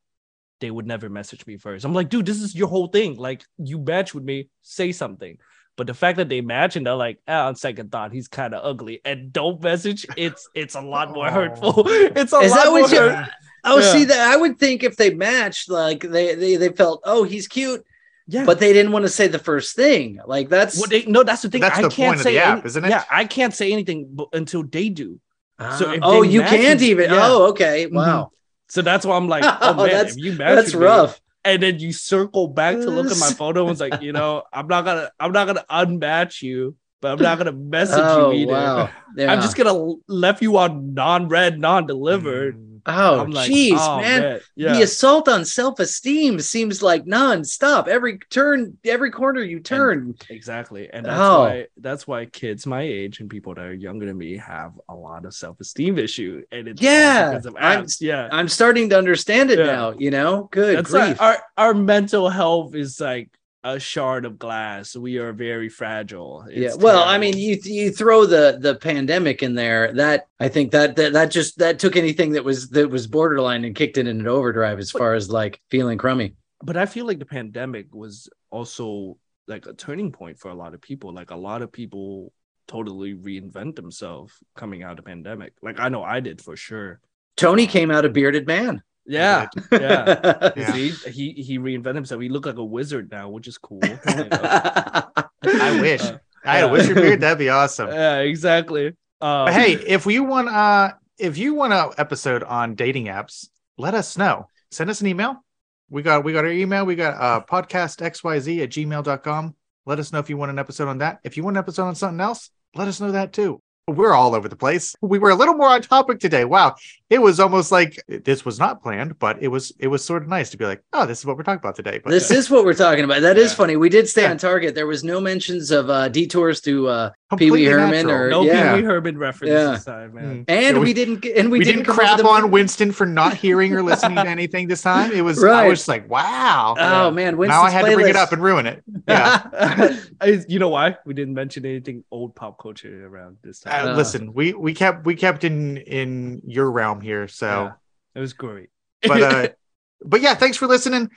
they 0.64 0.72
would 0.72 0.88
never 0.88 1.10
message 1.10 1.46
me 1.46 1.58
first. 1.58 1.84
I'm 1.86 1.94
like, 1.94 2.08
dude, 2.10 2.26
this 2.26 2.42
is 2.42 2.56
your 2.56 2.70
whole 2.70 2.88
thing. 2.88 3.18
Like, 3.18 3.44
you 3.58 3.78
match 3.80 4.14
with 4.16 4.24
me, 4.24 4.48
say 4.62 4.92
something. 4.94 5.38
But 5.76 5.88
the 5.88 5.94
fact 5.94 6.18
that 6.18 6.30
they 6.30 6.40
match 6.42 6.76
and 6.78 6.86
they're 6.86 6.94
like, 6.96 7.20
ah, 7.28 7.48
on 7.48 7.56
second 7.56 7.92
thought, 7.92 8.12
he's 8.14 8.28
kind 8.28 8.54
of 8.54 8.64
ugly, 8.64 9.02
and 9.04 9.34
don't 9.34 9.62
message, 9.62 10.06
it's 10.16 10.48
it's 10.56 10.76
a 10.76 10.82
lot 10.82 11.12
more 11.12 11.30
hurtful. 11.30 11.84
It's 11.88 12.32
a 12.32 12.40
Is 12.40 12.52
lot 12.52 12.58
that 12.64 12.70
more 12.70 12.82
what 12.82 12.92
hurt- 12.92 13.30
Oh, 13.66 13.80
Yeah. 13.80 13.92
see 13.94 14.04
that 14.06 14.20
I 14.32 14.36
would 14.38 14.60
think 14.60 14.84
if 14.84 14.96
they 14.98 15.14
matched, 15.14 15.70
like 15.70 16.02
they 16.02 16.36
they, 16.36 16.56
they 16.58 16.70
felt, 16.70 17.02
oh, 17.06 17.24
he's 17.24 17.48
cute, 17.48 17.84
Yeah. 18.28 18.46
but 18.46 18.60
they 18.60 18.72
didn't 18.72 18.92
want 18.92 19.04
to 19.04 19.10
say 19.10 19.28
the 19.28 19.40
first 19.40 19.76
thing. 19.76 20.20
Like 20.26 20.48
that's 20.50 20.78
Well, 20.80 20.90
they, 20.90 21.06
no, 21.06 21.24
that's 21.24 21.42
the 21.42 21.50
thing. 21.50 21.62
That's 21.62 21.80
I 21.80 21.82
the 21.84 21.90
can't 21.90 22.08
point 22.10 22.20
of 22.20 22.24
say 22.24 22.34
the 22.34 22.44
app, 22.46 22.58
any- 22.60 22.66
isn't 22.68 22.86
it? 22.86 22.90
Yeah, 22.90 23.04
I 23.10 23.26
can't 23.26 23.54
say 23.62 23.74
anything 23.74 24.00
b- 24.16 24.28
until 24.34 24.64
they 24.64 24.88
do. 24.90 25.20
so 25.60 25.66
Ah, 25.90 25.94
if 25.94 26.00
oh, 26.04 26.22
they 26.24 26.30
you 26.34 26.40
match 26.42 26.50
can't 26.52 26.82
even. 26.84 27.10
yeah. 27.10 27.20
Oh, 27.28 27.50
okay. 27.52 27.88
Wow, 27.88 28.32
So 28.74 28.82
that's 28.82 29.06
why 29.06 29.16
I'm 29.16 29.28
like, 29.28 29.44
oh, 29.62 29.76
man, 29.76 29.88
that's- 29.90 30.18
if 30.18 30.24
you 30.24 30.32
match 30.34 30.56
that's 30.56 30.74
rough. 30.74 31.22
and 31.46 31.62
then 31.62 31.78
you 31.78 31.94
circle 31.94 32.48
back 32.48 32.76
to 32.76 32.90
look 32.90 33.12
at 33.12 33.20
my 33.20 33.30
photo 33.38 33.62
and 33.64 33.72
it's 33.72 33.80
like, 33.80 34.02
you 34.02 34.12
know, 34.14 34.42
I'm 34.52 34.68
not 34.68 34.84
gonna, 34.84 35.12
I'm 35.20 35.32
not 35.32 35.46
gonna 35.46 35.64
unmatch 35.70 36.42
you, 36.42 36.76
but 37.00 37.12
I'm 37.12 37.20
not 37.22 37.38
gonna 37.38 37.52
message 37.52 38.00
Oh, 38.02 38.32
you 38.32 38.44
either. 38.44 38.52
wow. 38.52 38.90
Yeah. 39.16 39.32
I'm 39.32 39.42
just 39.42 39.56
gonna 39.56 39.94
left 40.08 40.42
you 40.42 40.58
on 40.58 40.96
non-read, 40.96 41.60
non-delivered. 41.60 42.56
Mm. 42.58 42.73
Oh, 42.86 43.20
I'm 43.22 43.32
like, 43.32 43.50
jeez, 43.50 43.78
oh, 43.80 44.00
man. 44.02 44.42
Yeah. 44.56 44.74
The 44.74 44.82
assault 44.84 45.30
on 45.30 45.46
self-esteem 45.46 46.40
seems 46.42 46.84
like 46.84 47.06
non-stop. 47.08 47.88
Every 47.88 48.18
turn, 48.30 48.78
every 48.84 49.10
corner 49.10 49.42
you 49.42 49.60
turn. 49.62 50.16
Exactly. 50.30 50.90
And 50.92 51.06
that's 51.06 51.18
Oh. 51.20 51.40
why 51.42 51.68
that's 51.78 52.06
why 52.08 52.26
kids 52.26 52.66
my 52.66 52.82
age 52.82 53.20
and 53.22 53.30
people 53.30 53.56
that 53.56 53.66
are 53.66 53.74
younger 53.74 54.06
than 54.06 54.18
me 54.18 54.36
have 54.38 54.74
a 54.90 54.96
lot 54.96 55.26
of 55.26 55.34
self-esteem 55.34 55.98
issue. 55.98 56.44
And 56.52 56.68
it's 56.68 56.82
Yeah, 56.82 57.30
because 57.32 57.46
of 57.46 57.56
I'm- 57.58 57.86
yeah. 58.02 58.28
I'm 58.32 58.50
starting 58.50 58.90
to 58.90 58.98
understand 58.98 59.50
it 59.52 59.60
Yeah. 59.60 59.66
now. 59.66 59.94
You 59.98 60.12
know, 60.12 60.50
good 60.52 60.78
That's 60.78 60.92
grief. 60.92 61.04
like 61.20 61.22
our 61.22 61.38
our 61.58 61.74
mental 61.74 62.30
health 62.30 62.76
is 62.76 63.00
like 63.00 63.30
a 63.64 63.80
shard 63.80 64.26
of 64.26 64.38
glass. 64.38 64.96
We 64.96 65.18
are 65.18 65.32
very 65.32 65.70
fragile. 65.70 66.46
yeah. 66.50 66.68
It's 66.68 66.78
Well, 66.78 67.04
I 67.04 67.18
mean, 67.18 67.38
you 67.38 67.58
you 67.64 67.92
throw 67.92 68.26
the 68.26 68.58
the 68.60 68.76
pandemic 68.76 69.42
in 69.42 69.56
there. 69.56 69.94
That 69.94 70.28
I 70.40 70.50
think 70.50 70.72
that 70.72 70.96
that 70.98 71.14
that 71.14 71.32
just 71.32 71.60
that 71.60 71.80
took 71.80 71.96
anything 71.96 72.34
that 72.34 72.44
was 72.44 72.70
that 72.70 72.90
was 72.90 73.08
borderline 73.08 73.64
and 73.66 73.76
kicked 73.76 73.98
it 73.98 74.08
in 74.08 74.20
an 74.20 74.28
overdrive 74.28 74.80
as 74.80 74.92
far 74.92 75.14
as 75.14 75.30
like 75.30 75.62
feeling 75.70 75.98
crummy. 75.98 76.36
but 76.62 76.78
I 76.78 76.86
feel 76.86 77.06
like 77.06 77.20
the 77.20 77.26
pandemic 77.26 77.94
was 77.94 78.30
also 78.50 79.18
like 79.48 79.66
a 79.66 79.74
turning 79.74 80.12
point 80.12 80.40
for 80.40 80.50
a 80.50 80.56
lot 80.56 80.74
of 80.74 80.82
people. 80.82 81.14
Like 81.14 81.32
a 81.32 81.36
lot 81.36 81.62
of 81.62 81.72
people 81.72 82.32
totally 82.68 83.14
reinvent 83.14 83.76
themselves 83.76 84.34
coming 84.56 84.84
out 84.84 85.00
of 85.00 85.06
pandemic. 85.06 85.54
Like 85.62 85.80
I 85.80 85.90
know 85.90 86.04
I 86.04 86.20
did 86.20 86.42
for 86.42 86.56
sure. 86.56 87.00
Tony 87.36 87.64
um, 87.64 87.70
came 87.70 87.92
out 87.92 88.06
a 88.06 88.10
bearded 88.10 88.48
man. 88.48 88.84
Yeah. 89.06 89.48
Yeah. 89.72 90.52
Yeah. 90.56 90.72
See, 90.74 90.90
he 91.12 91.32
he 91.34 91.60
reinvented 91.60 91.96
himself. 91.96 92.22
He 92.22 92.30
looked 92.30 92.46
like 92.46 92.58
a 92.58 92.64
wizard 92.64 93.12
now, 93.12 93.30
which 93.30 93.48
is 93.48 93.58
cool. 93.58 93.80
I 94.06 95.78
wish. 95.82 96.02
Uh, 96.02 96.18
I 96.46 96.58
had 96.58 96.64
a 96.64 96.68
yeah. 96.68 96.72
wizard 96.72 96.96
beard. 96.96 97.22
That'd 97.22 97.38
be 97.40 97.50
awesome. 97.50 97.90
yeah, 97.90 98.20
exactly. 98.20 98.88
Um, 99.22 99.46
But 99.46 99.54
hey, 99.54 99.74
if 99.74 100.06
you 100.06 100.24
want 100.24 100.50
uh 100.50 100.94
if 101.18 101.38
you 101.38 101.54
want 101.54 101.74
an 101.74 101.90
episode 101.98 102.44
on 102.44 102.76
dating 102.76 103.06
apps, 103.06 103.48
let 103.78 103.94
us 103.94 104.18
know. 104.18 104.48
Send 104.72 104.90
us 104.90 105.02
an 105.02 105.08
email. 105.08 105.44
We 105.90 106.02
got 106.02 106.24
we 106.24 106.34
got 106.34 106.46
our 106.46 106.52
email. 106.52 106.86
We 106.86 106.96
got 106.96 107.16
uh 107.22 107.42
podcast 107.46 108.00
xyz 108.02 108.64
at 108.64 108.70
gmail.com. 108.70 109.56
Let 109.86 110.00
us 110.00 110.12
know 110.14 110.20
if 110.20 110.30
you 110.30 110.38
want 110.38 110.52
an 110.52 110.60
episode 110.60 110.88
on 110.88 111.00
that. 111.00 111.20
If 111.24 111.38
you 111.38 111.44
want 111.44 111.58
an 111.58 111.60
episode 111.60 111.86
on 111.86 111.96
something 111.96 112.22
else, 112.22 112.50
let 112.76 112.88
us 112.88 113.00
know 113.02 113.12
that 113.12 113.34
too. 113.34 113.62
We're 113.88 114.14
all 114.14 114.34
over 114.34 114.48
the 114.48 114.56
place. 114.56 114.96
We 115.02 115.20
were 115.20 115.30
a 115.30 115.36
little 115.36 115.56
more 115.56 115.68
on 115.68 115.82
topic 115.82 116.20
today. 116.22 116.46
Wow. 116.46 116.76
It 117.10 117.20
was 117.22 117.40
almost 117.42 117.70
like 117.70 118.02
this 118.08 118.46
was 118.46 118.58
not 118.58 118.82
planned, 118.82 119.20
but 119.20 119.44
it 119.44 119.50
was 119.50 119.74
it 119.78 119.88
was 119.88 120.04
sort 120.06 120.24
of 120.24 120.30
nice 120.30 120.50
to 120.52 120.58
be 120.58 120.66
like, 120.66 120.82
oh, 120.94 121.06
this 121.06 121.20
is 121.20 121.26
what 121.26 121.36
we're 121.36 121.44
talking 121.44 121.60
about 121.60 121.76
today. 121.76 122.00
But 122.02 122.10
This 122.12 122.32
is 122.32 122.50
what 122.50 122.64
we're 122.64 122.74
talking 122.74 123.04
about. 123.04 123.22
That 123.22 123.38
is 123.38 123.52
Yeah. 123.52 123.58
funny. 123.58 123.76
We 123.76 123.90
did 123.90 124.08
stay 124.08 124.22
Yeah. 124.24 124.32
on 124.32 124.38
target. 124.38 124.74
There 124.74 124.88
was 124.88 125.04
no 125.04 125.20
mentions 125.20 125.70
of 125.70 125.90
uh, 125.90 126.08
detours 126.08 126.62
to, 126.62 126.88
uh, 126.88 127.10
Pee 127.38 127.52
Wee 127.52 127.66
Herman 127.66 128.08
natural. 128.08 128.12
or- 128.14 128.30
no 128.30 128.42
yeah. 128.44 128.76
Pee 128.76 128.82
Wee 128.82 128.88
Herman 128.88 129.18
reference 129.18 129.52
Yeah. 129.52 129.72
this 129.72 129.84
time, 129.86 130.14
man. 130.14 130.24
Mm. 130.24 130.46
and 130.48 130.78
It 130.78 130.80
we 130.80 130.80
was- 130.80 130.94
didn't, 130.94 131.26
and 131.26 131.52
we, 131.52 131.60
we, 131.60 131.66
didn't 131.66 131.84
come 131.84 131.96
up 131.96 131.98
with 132.00 132.08
crap 132.08 132.18
the- 132.20 132.28
on 132.28 132.52
Winston 132.52 132.92
for 132.92 133.06
not 133.06 133.34
hearing 133.46 133.74
or 133.74 133.84
listening 133.84 134.16
to 134.18 134.28
anything 134.28 134.68
this 134.70 134.82
time. 134.82 135.12
It 135.12 135.22
was 135.24 135.42
right. 135.44 135.66
I 135.66 135.68
was 135.68 135.80
just 135.80 135.88
like, 135.90 136.10
wow. 136.10 136.76
Oh 136.80 137.12
man, 137.12 137.36
Winston's 137.38 137.60
now 137.62 137.68
I 137.68 137.70
had 137.72 137.86
to 137.86 137.94
bring 137.96 138.08
it 138.08 138.16
up 138.16 138.32
and 138.32 138.42
ruin 138.42 138.66
it. 138.66 138.82
Yeah. 139.08 139.98
You 140.48 140.58
know 140.58 140.70
why 140.70 140.98
we 141.06 141.14
didn't 141.14 141.34
mention 141.34 141.66
anything 141.66 142.04
old 142.10 142.34
pop 142.36 142.58
culture 142.62 143.06
around 143.06 143.38
this 143.44 143.60
time? 143.60 143.73
Uh, 143.74 143.90
Uh. 143.92 143.96
listen, 143.96 144.34
we 144.34 144.54
we 144.54 144.74
kept 144.74 145.06
we 145.06 145.16
kept 145.16 145.44
in 145.44 145.78
in 145.78 146.42
your 146.46 146.72
realm 146.72 147.02
here. 147.02 147.28
So, 147.28 147.48
Yeah, 147.48 147.72
it 148.16 148.20
was 148.20 148.34
great. 148.34 148.70
but 149.02 149.22
uh, 149.22 149.48
but 150.06 150.22
yeah, 150.22 150.36
thanks 150.36 150.58
for 150.58 150.68
listening. 150.68 151.10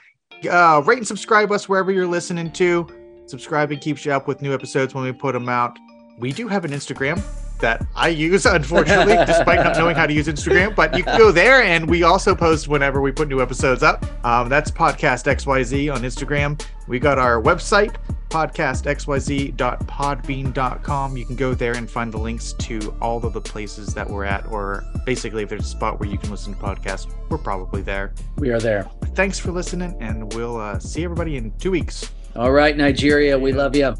Uh, 0.49 0.81
rate 0.85 0.97
and 0.97 1.07
subscribe 1.07 1.51
us 1.51 1.67
wherever 1.69 1.91
you're 1.91 2.07
listening 2.07 2.51
to. 2.53 2.87
Subscribing 3.27 3.79
keeps 3.79 4.05
you 4.05 4.11
up 4.11 4.27
with 4.27 4.41
new 4.41 4.53
episodes 4.53 4.93
when 4.93 5.03
we 5.03 5.11
put 5.11 5.33
them 5.33 5.49
out. 5.49 5.77
We 6.19 6.31
do 6.31 6.47
have 6.47 6.63
an 6.65 6.71
Instagram 6.71 7.21
that 7.59 7.85
I 7.95 8.09
use, 8.09 8.45
unfortunately, 8.59 9.15
despite 9.25 9.57
not 9.63 9.77
knowing 9.77 9.95
how 9.95 10.05
to 10.05 10.13
use 10.13 10.27
Instagram. 10.27 10.75
But 10.75 10.95
you 10.97 11.03
can 11.03 11.17
go 11.17 11.31
there, 11.31 11.63
and 11.63 11.89
we 11.89 12.03
also 12.03 12.35
post 12.35 12.67
whenever 12.67 13.01
we 13.01 13.11
put 13.11 13.27
new 13.27 13.41
episodes 13.41 13.83
up. 13.83 14.05
Um, 14.25 14.47
that's 14.49 14.69
podcast 14.71 15.25
XYZ 15.25 15.93
on 15.93 16.01
Instagram. 16.01 16.61
We 16.87 16.99
got 16.99 17.17
our 17.19 17.41
website, 17.41 17.95
podcastxyz.podbean.com. 18.29 21.17
You 21.17 21.25
can 21.25 21.35
go 21.35 21.53
there 21.53 21.73
and 21.73 21.89
find 21.89 22.11
the 22.11 22.17
links 22.17 22.53
to 22.53 22.95
all 23.01 23.23
of 23.25 23.33
the 23.33 23.41
places 23.41 23.93
that 23.93 24.09
we're 24.09 24.25
at, 24.25 24.45
or 24.47 24.83
basically, 25.05 25.43
if 25.43 25.49
there's 25.49 25.65
a 25.65 25.65
spot 25.65 25.99
where 25.99 26.09
you 26.09 26.17
can 26.17 26.31
listen 26.31 26.53
to 26.53 26.59
podcasts, 26.59 27.13
we're 27.29 27.37
probably 27.37 27.81
there. 27.81 28.13
We 28.37 28.51
are 28.51 28.59
there. 28.59 28.89
Thanks 29.15 29.39
for 29.39 29.51
listening, 29.51 29.95
and 29.99 30.33
we'll 30.33 30.57
uh, 30.57 30.79
see 30.79 31.03
everybody 31.03 31.37
in 31.37 31.51
two 31.57 31.71
weeks. 31.71 32.11
All 32.35 32.51
right, 32.51 32.77
Nigeria, 32.77 33.37
we 33.37 33.53
love 33.53 33.75
you. 33.75 33.93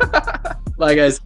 Bye, 0.76 0.94
guys. 0.94 1.20